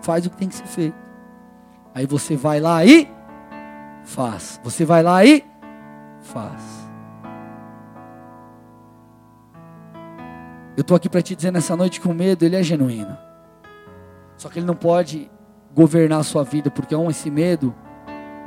Faz 0.01 0.25
o 0.25 0.29
que 0.29 0.35
tem 0.35 0.49
que 0.49 0.55
ser 0.55 0.67
feito. 0.67 0.97
Aí 1.93 2.05
você 2.05 2.35
vai 2.35 2.59
lá 2.59 2.83
e 2.83 3.09
faz. 4.03 4.59
Você 4.61 4.83
vai 4.83 5.01
lá 5.01 5.23
e 5.23 5.41
faz. 6.19 6.85
Eu 10.75 10.81
estou 10.81 10.97
aqui 10.97 11.07
para 11.07 11.21
te 11.21 11.33
dizer 11.33 11.53
nessa 11.53 11.77
noite 11.77 12.01
que 12.01 12.09
o 12.09 12.13
medo 12.13 12.43
ele 12.43 12.57
é 12.57 12.61
genuíno. 12.61 13.17
Só 14.35 14.49
que 14.49 14.59
ele 14.59 14.65
não 14.65 14.75
pode 14.75 15.31
governar 15.73 16.19
a 16.19 16.23
sua 16.23 16.43
vida, 16.43 16.69
porque 16.69 16.93
com 16.93 17.09
esse 17.09 17.31
medo, 17.31 17.73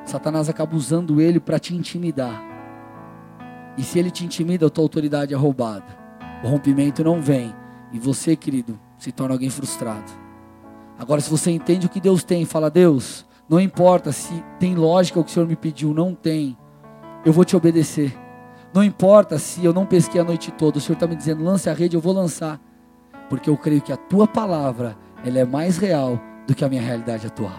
Satanás 0.05 0.51
acaba 0.51 0.77
usando 0.77 1.19
ele 1.19 1.41
para 1.41 1.59
te 1.59 1.75
intimidar. 1.75 2.48
E 3.79 3.85
se 3.85 3.99
ele 3.99 4.11
te 4.11 4.25
intimida, 4.25 4.67
a 4.67 4.71
tua 4.71 4.85
autoridade 4.85 5.33
é 5.33 5.37
roubada. 5.37 5.87
O 6.43 6.49
rompimento 6.49 7.05
não 7.05 7.23
vem. 7.23 7.55
E 7.93 7.99
você, 7.99 8.35
querido, 8.35 8.79
se 8.99 9.13
torna 9.13 9.35
alguém 9.35 9.49
frustrado. 9.49 10.11
Agora, 10.99 11.21
se 11.21 11.31
você 11.31 11.53
entende 11.53 11.87
o 11.87 11.89
que 11.89 12.01
Deus 12.01 12.25
tem, 12.25 12.45
fala, 12.45 12.69
Deus, 12.69 13.25
não 13.49 13.61
importa 13.61 14.11
se 14.11 14.45
tem 14.59 14.75
lógica 14.75 15.21
o 15.21 15.25
que 15.25 15.31
o 15.31 15.33
Senhor 15.33 15.47
me 15.47 15.55
pediu, 15.55 15.95
não 15.95 16.13
tem. 16.13 16.59
Eu 17.25 17.33
vou 17.33 17.45
te 17.45 17.57
obedecer. 17.57 18.13
Não 18.75 18.83
importa 18.83 19.39
se 19.39 19.65
eu 19.65 19.73
não 19.73 19.87
pesquei 19.87 20.21
a 20.21 20.25
noite 20.25 20.51
toda, 20.51 20.79
o 20.79 20.81
Senhor 20.81 20.95
está 20.95 21.07
me 21.07 21.15
dizendo, 21.15 21.45
lance 21.45 21.71
a 21.71 21.73
rede, 21.73 21.97
eu 21.97 22.01
vou 22.01 22.13
lançar. 22.13 22.61
Porque 23.31 23.49
eu 23.49 23.57
creio 23.57 23.81
que 23.81 23.93
a 23.93 23.97
tua 23.97 24.27
palavra, 24.27 24.99
ela 25.25 25.39
é 25.39 25.45
mais 25.45 25.79
real 25.79 26.21
do 26.47 26.55
que 26.55 26.65
a 26.65 26.69
minha 26.69 26.83
realidade 26.83 27.29
atual. 27.29 27.57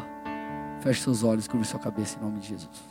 Feche 0.82 1.02
seus 1.02 1.24
olhos, 1.24 1.48
cubra 1.48 1.66
sua 1.66 1.80
cabeça 1.80 2.18
em 2.20 2.22
nome 2.22 2.40
de 2.40 2.50
Jesus. 2.50 2.89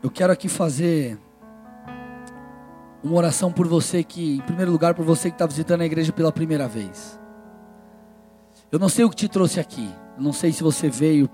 Eu 0.00 0.10
quero 0.10 0.32
aqui 0.32 0.48
fazer 0.48 1.18
uma 3.02 3.16
oração 3.16 3.50
por 3.50 3.66
você 3.66 4.04
que, 4.04 4.36
em 4.36 4.40
primeiro 4.42 4.70
lugar, 4.70 4.94
por 4.94 5.04
você 5.04 5.28
que 5.28 5.34
está 5.34 5.44
visitando 5.44 5.80
a 5.80 5.86
igreja 5.86 6.12
pela 6.12 6.30
primeira 6.30 6.68
vez. 6.68 7.18
Eu 8.70 8.78
não 8.78 8.88
sei 8.88 9.04
o 9.04 9.10
que 9.10 9.16
te 9.16 9.28
trouxe 9.28 9.58
aqui. 9.58 9.92
Eu 10.16 10.22
não 10.22 10.32
sei 10.32 10.52
se 10.52 10.62
você 10.62 10.88
veio 10.88 11.28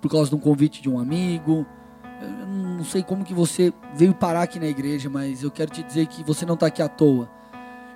por 0.00 0.10
causa 0.10 0.30
de 0.30 0.34
um 0.34 0.40
convite 0.40 0.82
de 0.82 0.90
um 0.90 0.98
amigo. 0.98 1.64
Eu 2.20 2.46
não 2.48 2.84
sei 2.84 3.04
como 3.04 3.24
que 3.24 3.32
você 3.32 3.72
veio 3.94 4.12
parar 4.12 4.42
aqui 4.42 4.58
na 4.58 4.66
igreja, 4.66 5.08
mas 5.08 5.44
eu 5.44 5.50
quero 5.50 5.70
te 5.70 5.84
dizer 5.84 6.08
que 6.08 6.24
você 6.24 6.44
não 6.44 6.54
está 6.54 6.66
aqui 6.66 6.82
à 6.82 6.88
toa. 6.88 7.30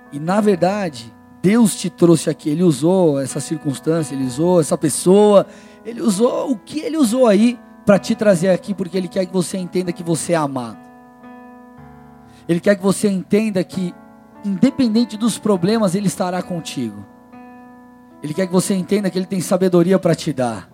E 0.09 0.21
na 0.21 0.39
verdade, 0.39 1.13
Deus 1.41 1.75
te 1.75 1.89
trouxe 1.89 2.29
aqui. 2.29 2.49
Ele 2.49 2.63
usou 2.63 3.19
essa 3.19 3.41
circunstância, 3.41 4.15
ele 4.15 4.23
usou 4.23 4.61
essa 4.61 4.77
pessoa, 4.77 5.45
ele 5.85 6.01
usou 6.01 6.51
o 6.51 6.57
que 6.57 6.79
ele 6.79 6.95
usou 6.95 7.27
aí 7.27 7.59
para 7.85 7.99
te 7.99 8.15
trazer 8.15 8.49
aqui, 8.49 8.73
porque 8.73 8.97
Ele 8.97 9.07
quer 9.07 9.25
que 9.25 9.33
você 9.33 9.57
entenda 9.57 9.91
que 9.91 10.03
você 10.03 10.33
é 10.33 10.37
amado. 10.37 10.79
Ele 12.47 12.59
quer 12.59 12.75
que 12.75 12.83
você 12.83 13.09
entenda 13.09 13.63
que, 13.63 13.93
independente 14.43 15.17
dos 15.17 15.37
problemas, 15.37 15.95
Ele 15.95 16.07
estará 16.07 16.41
contigo. 16.41 17.05
Ele 18.21 18.33
quer 18.33 18.47
que 18.47 18.53
você 18.53 18.73
entenda 18.73 19.09
que 19.09 19.17
Ele 19.17 19.25
tem 19.25 19.41
sabedoria 19.41 19.99
para 19.99 20.15
te 20.15 20.31
dar. 20.31 20.69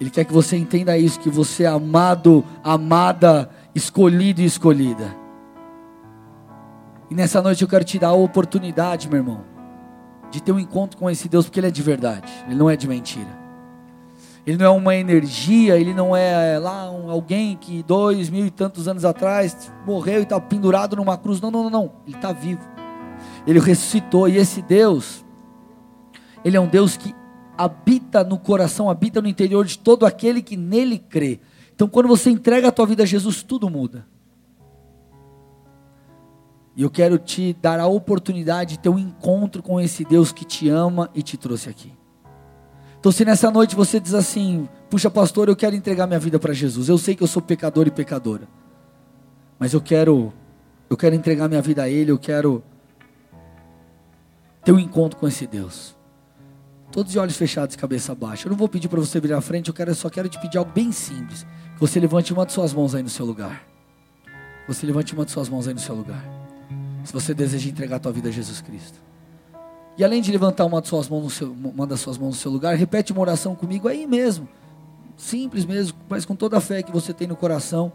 Ele 0.00 0.10
quer 0.10 0.24
que 0.24 0.32
você 0.32 0.56
entenda 0.56 0.96
isso, 0.96 1.20
que 1.20 1.30
você 1.30 1.64
é 1.64 1.68
amado, 1.68 2.44
amada, 2.62 3.48
escolhido 3.74 4.40
e 4.40 4.44
escolhida. 4.44 5.14
E 7.10 7.14
nessa 7.14 7.40
noite 7.40 7.62
eu 7.62 7.68
quero 7.68 7.84
te 7.84 7.98
dar 7.98 8.08
a 8.08 8.14
oportunidade, 8.14 9.08
meu 9.08 9.18
irmão, 9.18 9.44
de 10.30 10.42
ter 10.42 10.52
um 10.52 10.58
encontro 10.58 10.98
com 10.98 11.08
esse 11.08 11.28
Deus, 11.28 11.46
porque 11.46 11.60
Ele 11.60 11.68
é 11.68 11.70
de 11.70 11.82
verdade, 11.82 12.30
Ele 12.46 12.56
não 12.56 12.68
é 12.68 12.76
de 12.76 12.88
mentira. 12.88 13.45
Ele 14.46 14.56
não 14.56 14.66
é 14.66 14.70
uma 14.70 14.94
energia, 14.94 15.76
ele 15.76 15.92
não 15.92 16.14
é 16.14 16.56
lá 16.56 16.88
um, 16.88 17.10
alguém 17.10 17.56
que 17.56 17.82
dois 17.82 18.30
mil 18.30 18.46
e 18.46 18.50
tantos 18.50 18.86
anos 18.86 19.04
atrás 19.04 19.72
morreu 19.84 20.20
e 20.20 20.22
está 20.22 20.40
pendurado 20.40 20.94
numa 20.94 21.18
cruz. 21.18 21.40
Não, 21.40 21.50
não, 21.50 21.64
não, 21.64 21.70
não. 21.70 21.92
Ele 22.06 22.14
está 22.14 22.32
vivo. 22.32 22.62
Ele 23.44 23.58
ressuscitou. 23.58 24.28
E 24.28 24.36
esse 24.36 24.62
Deus, 24.62 25.24
ele 26.44 26.56
é 26.56 26.60
um 26.60 26.68
Deus 26.68 26.96
que 26.96 27.12
habita 27.58 28.22
no 28.22 28.38
coração, 28.38 28.88
habita 28.88 29.20
no 29.20 29.26
interior 29.26 29.64
de 29.64 29.78
todo 29.78 30.06
aquele 30.06 30.40
que 30.40 30.56
nele 30.56 30.98
crê. 30.98 31.40
Então, 31.74 31.88
quando 31.88 32.06
você 32.06 32.30
entrega 32.30 32.68
a 32.68 32.72
tua 32.72 32.86
vida 32.86 33.02
a 33.02 33.06
Jesus, 33.06 33.42
tudo 33.42 33.68
muda. 33.68 34.06
E 36.76 36.82
eu 36.82 36.90
quero 36.90 37.18
te 37.18 37.52
dar 37.54 37.80
a 37.80 37.86
oportunidade 37.86 38.76
de 38.76 38.78
ter 38.78 38.90
um 38.90 38.98
encontro 38.98 39.60
com 39.60 39.80
esse 39.80 40.04
Deus 40.04 40.30
que 40.30 40.44
te 40.44 40.68
ama 40.68 41.10
e 41.14 41.22
te 41.22 41.36
trouxe 41.36 41.68
aqui. 41.68 41.92
Então, 43.06 43.12
se 43.12 43.24
nessa 43.24 43.52
noite 43.52 43.76
você 43.76 44.00
diz 44.00 44.14
assim: 44.14 44.68
Puxa, 44.90 45.08
pastor, 45.08 45.48
eu 45.48 45.54
quero 45.54 45.76
entregar 45.76 46.08
minha 46.08 46.18
vida 46.18 46.40
para 46.40 46.52
Jesus. 46.52 46.88
Eu 46.88 46.98
sei 46.98 47.14
que 47.14 47.22
eu 47.22 47.28
sou 47.28 47.40
pecador 47.40 47.86
e 47.86 47.90
pecadora, 47.92 48.48
mas 49.60 49.72
eu 49.72 49.80
quero, 49.80 50.32
eu 50.90 50.96
quero 50.96 51.14
entregar 51.14 51.46
minha 51.46 51.62
vida 51.62 51.84
a 51.84 51.88
Ele. 51.88 52.10
Eu 52.10 52.18
quero 52.18 52.64
ter 54.64 54.72
um 54.72 54.78
encontro 54.80 55.16
com 55.20 55.28
esse 55.28 55.46
Deus. 55.46 55.94
Todos 56.90 57.12
de 57.12 57.18
olhos 57.20 57.36
fechados, 57.36 57.76
cabeça 57.76 58.12
baixa. 58.12 58.48
Eu 58.48 58.50
não 58.50 58.58
vou 58.58 58.68
pedir 58.68 58.88
para 58.88 58.98
você 58.98 59.20
vir 59.20 59.34
à 59.34 59.40
frente. 59.40 59.68
Eu 59.68 59.74
quero, 59.74 59.94
só 59.94 60.10
quero 60.10 60.28
te 60.28 60.40
pedir 60.40 60.58
algo 60.58 60.72
bem 60.72 60.90
simples. 60.90 61.46
Que 61.74 61.80
você 61.80 62.00
levante 62.00 62.32
uma 62.32 62.44
de 62.44 62.50
suas 62.50 62.74
mãos 62.74 62.92
aí 62.92 63.04
no 63.04 63.08
seu 63.08 63.24
lugar. 63.24 63.62
Você 64.66 64.84
levante 64.84 65.14
uma 65.14 65.24
de 65.24 65.30
suas 65.30 65.48
mãos 65.48 65.68
aí 65.68 65.74
no 65.74 65.78
seu 65.78 65.94
lugar. 65.94 66.24
Se 67.04 67.12
você 67.12 67.32
deseja 67.32 67.70
entregar 67.70 67.98
a 67.98 68.00
tua 68.00 68.10
vida 68.10 68.30
a 68.30 68.32
Jesus 68.32 68.60
Cristo. 68.60 69.05
E 69.98 70.04
além 70.04 70.20
de 70.20 70.30
levantar 70.30 70.64
uma 70.66 70.80
das 70.80 70.88
suas 70.88 71.08
mãos 71.08 71.22
no 71.22 71.30
seu, 71.30 71.52
uma 71.52 71.86
das 71.86 72.00
suas 72.00 72.18
mãos 72.18 72.28
no 72.28 72.34
seu 72.34 72.50
lugar, 72.50 72.76
repete 72.76 73.12
uma 73.12 73.22
oração 73.22 73.54
comigo 73.54 73.88
aí 73.88 74.06
mesmo. 74.06 74.48
Simples 75.16 75.64
mesmo, 75.64 75.96
mas 76.08 76.24
com 76.24 76.36
toda 76.36 76.58
a 76.58 76.60
fé 76.60 76.82
que 76.82 76.92
você 76.92 77.14
tem 77.14 77.26
no 77.26 77.36
coração. 77.36 77.90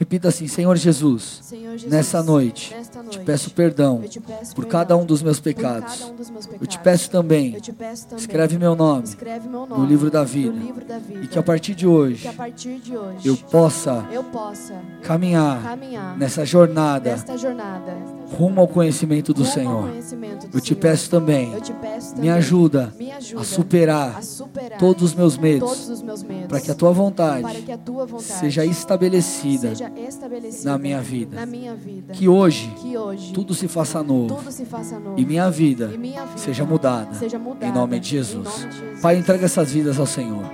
Repita 0.00 0.28
assim: 0.28 0.48
Senhor 0.48 0.74
Jesus, 0.78 1.40
Senhor 1.42 1.72
Jesus, 1.72 1.92
nessa 1.92 2.22
noite, 2.22 2.72
nesta 2.74 3.02
noite, 3.02 3.18
te 3.18 3.24
peço 3.24 3.50
perdão 3.50 4.00
te 4.00 4.18
peço 4.18 4.54
por 4.54 4.64
cada 4.64 4.96
um 4.96 5.04
dos 5.04 5.22
meus 5.22 5.38
pecados. 5.38 6.00
um 6.00 6.16
dos 6.16 6.30
meus 6.30 6.46
Eu 6.46 6.52
te 6.52 6.58
pecados. 6.58 6.76
peço 6.78 7.10
também, 7.10 7.54
Eu 7.54 7.60
te 7.60 7.70
peço 7.70 8.04
também, 8.06 8.18
escreve 8.24 8.58
meu 8.58 8.74
nome 8.74 9.04
escreve 9.04 9.46
meu 9.46 9.60
no 9.60 9.76
nome 9.76 9.86
livro 9.86 10.10
da 10.10 10.24
vida. 10.24 10.52
no 10.52 10.64
livro 10.64 10.86
da 10.86 10.98
vida. 10.98 11.20
E 11.22 11.28
que 11.28 11.38
a 11.38 11.42
partir 11.42 11.74
de 11.74 11.80
que 11.84 11.86
hoje 11.86 12.26
a 12.26 12.32
partir 12.32 12.78
de 12.78 12.96
hoje 12.96 13.28
eu 13.28 13.36
possa 13.36 14.06
eu 14.10 14.24
possa 14.24 14.74
caminhar 15.02 15.62
caminhar 15.62 16.16
nessa 16.16 16.46
jornada 16.46 17.10
nesta 17.10 17.36
jornada 17.36 17.94
rumo 18.38 18.58
ao 18.62 18.68
conhecimento 18.68 19.34
do 19.34 19.42
rumo 19.42 19.52
Senhor. 19.52 19.88
conhecimento 19.90 20.48
do 20.48 20.56
Eu 20.56 20.60
te 20.62 20.68
Senhor. 20.68 20.80
peço 20.80 21.10
também, 21.10 21.52
eu 21.52 21.60
te 21.60 21.72
peço 21.74 22.08
me 22.12 22.14
também, 22.14 22.30
ajuda 22.30 22.94
me 22.98 23.10
ajuda 23.12 23.40
a 23.42 23.44
superar 23.44 24.16
a 24.16 24.22
superar 24.22 24.78
todos 24.78 25.02
os 25.02 25.14
meus 25.14 25.36
medos, 25.36 25.88
medos 26.22 26.46
para 26.48 26.58
que 26.58 26.70
a 26.70 26.74
tua 26.74 26.90
vontade 26.90 27.70
a 27.70 27.76
tua 27.76 28.06
vontade 28.06 28.22
seja 28.40 28.64
estabelecida 28.64 29.68
seja 29.74 29.89
estabelecida 29.96 30.70
na 30.70 30.78
minha 30.78 31.00
vida. 31.00 31.36
na 31.40 31.46
minha 31.46 31.74
vida 31.74 32.12
Que 32.12 32.28
hoje 32.28 32.72
que 32.80 32.96
hoje 32.96 33.32
tudo 33.32 33.54
se 33.54 33.68
faça 33.68 34.02
novo 34.02 34.50
se 34.50 34.64
faça 34.64 34.98
novo 34.98 35.18
e 35.18 35.24
minha 35.24 35.50
vida 35.50 35.90
e 35.94 35.98
minha 35.98 36.24
vida 36.24 36.38
seja 36.38 36.64
mudada. 36.64 37.14
seja 37.14 37.38
mudada 37.38 37.66
Em 37.66 37.72
nome 37.72 37.98
de 38.00 38.08
em 38.08 38.18
Jesus. 38.18 38.44
nome 38.44 38.72
de 38.72 38.78
Jesus. 38.78 39.00
Pai, 39.00 39.16
entrega 39.16 39.44
essas 39.44 39.72
vidas 39.72 39.98
ao 39.98 40.06
Senhor. 40.06 40.44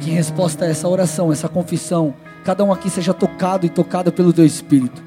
Que 0.00 0.10
em 0.10 0.14
resposta 0.14 0.64
a 0.64 0.68
essa 0.68 0.88
oração, 0.88 1.32
essa 1.32 1.48
confissão, 1.48 2.14
cada 2.44 2.64
um 2.64 2.72
aqui 2.72 2.88
seja 2.88 3.12
tocado 3.12 3.66
e 3.66 3.68
tocada 3.68 4.10
pelo 4.12 4.32
Teu 4.32 4.46
Espírito. 4.46 5.02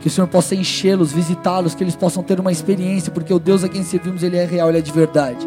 Que 0.00 0.08
o 0.08 0.10
Senhor 0.10 0.26
possa 0.26 0.54
enchê-los, 0.54 1.12
visitá-los, 1.12 1.74
que 1.76 1.84
eles 1.84 1.94
possam 1.94 2.24
ter 2.24 2.40
uma 2.40 2.50
experiência, 2.50 3.12
porque 3.12 3.32
o 3.32 3.38
Deus 3.38 3.62
a 3.62 3.68
quem 3.68 3.84
servimos, 3.84 4.22
Ele 4.24 4.36
é 4.36 4.44
real, 4.44 4.68
Ele 4.68 4.78
é 4.78 4.80
de 4.80 4.90
verdade. 4.90 5.46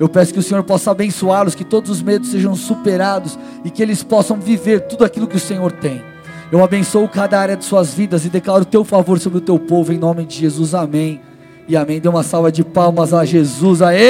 Eu 0.00 0.08
peço 0.08 0.32
que 0.32 0.40
o 0.40 0.42
Senhor 0.42 0.64
possa 0.64 0.90
abençoá-los, 0.90 1.54
que 1.54 1.62
todos 1.64 1.88
os 1.90 2.02
medos 2.02 2.30
sejam 2.30 2.56
superados 2.56 3.38
e 3.64 3.70
que 3.70 3.80
eles 3.80 4.02
possam 4.02 4.36
viver 4.40 4.80
tudo 4.88 5.04
aquilo 5.04 5.28
que 5.28 5.36
o 5.36 5.40
Senhor 5.40 5.70
tem. 5.70 6.02
Eu 6.54 6.62
abençoo 6.62 7.08
cada 7.08 7.40
área 7.40 7.56
de 7.56 7.64
suas 7.64 7.92
vidas 7.92 8.24
e 8.24 8.28
declaro 8.28 8.62
o 8.62 8.64
teu 8.64 8.84
favor 8.84 9.18
sobre 9.18 9.38
o 9.38 9.40
teu 9.40 9.58
povo, 9.58 9.92
em 9.92 9.98
nome 9.98 10.24
de 10.24 10.38
Jesus. 10.38 10.72
Amém. 10.72 11.20
E 11.66 11.76
amém. 11.76 12.00
Dê 12.00 12.08
uma 12.08 12.22
salva 12.22 12.52
de 12.52 12.62
palmas 12.62 13.12
a 13.12 13.24
Jesus. 13.24 13.82
Aê! 13.82 14.02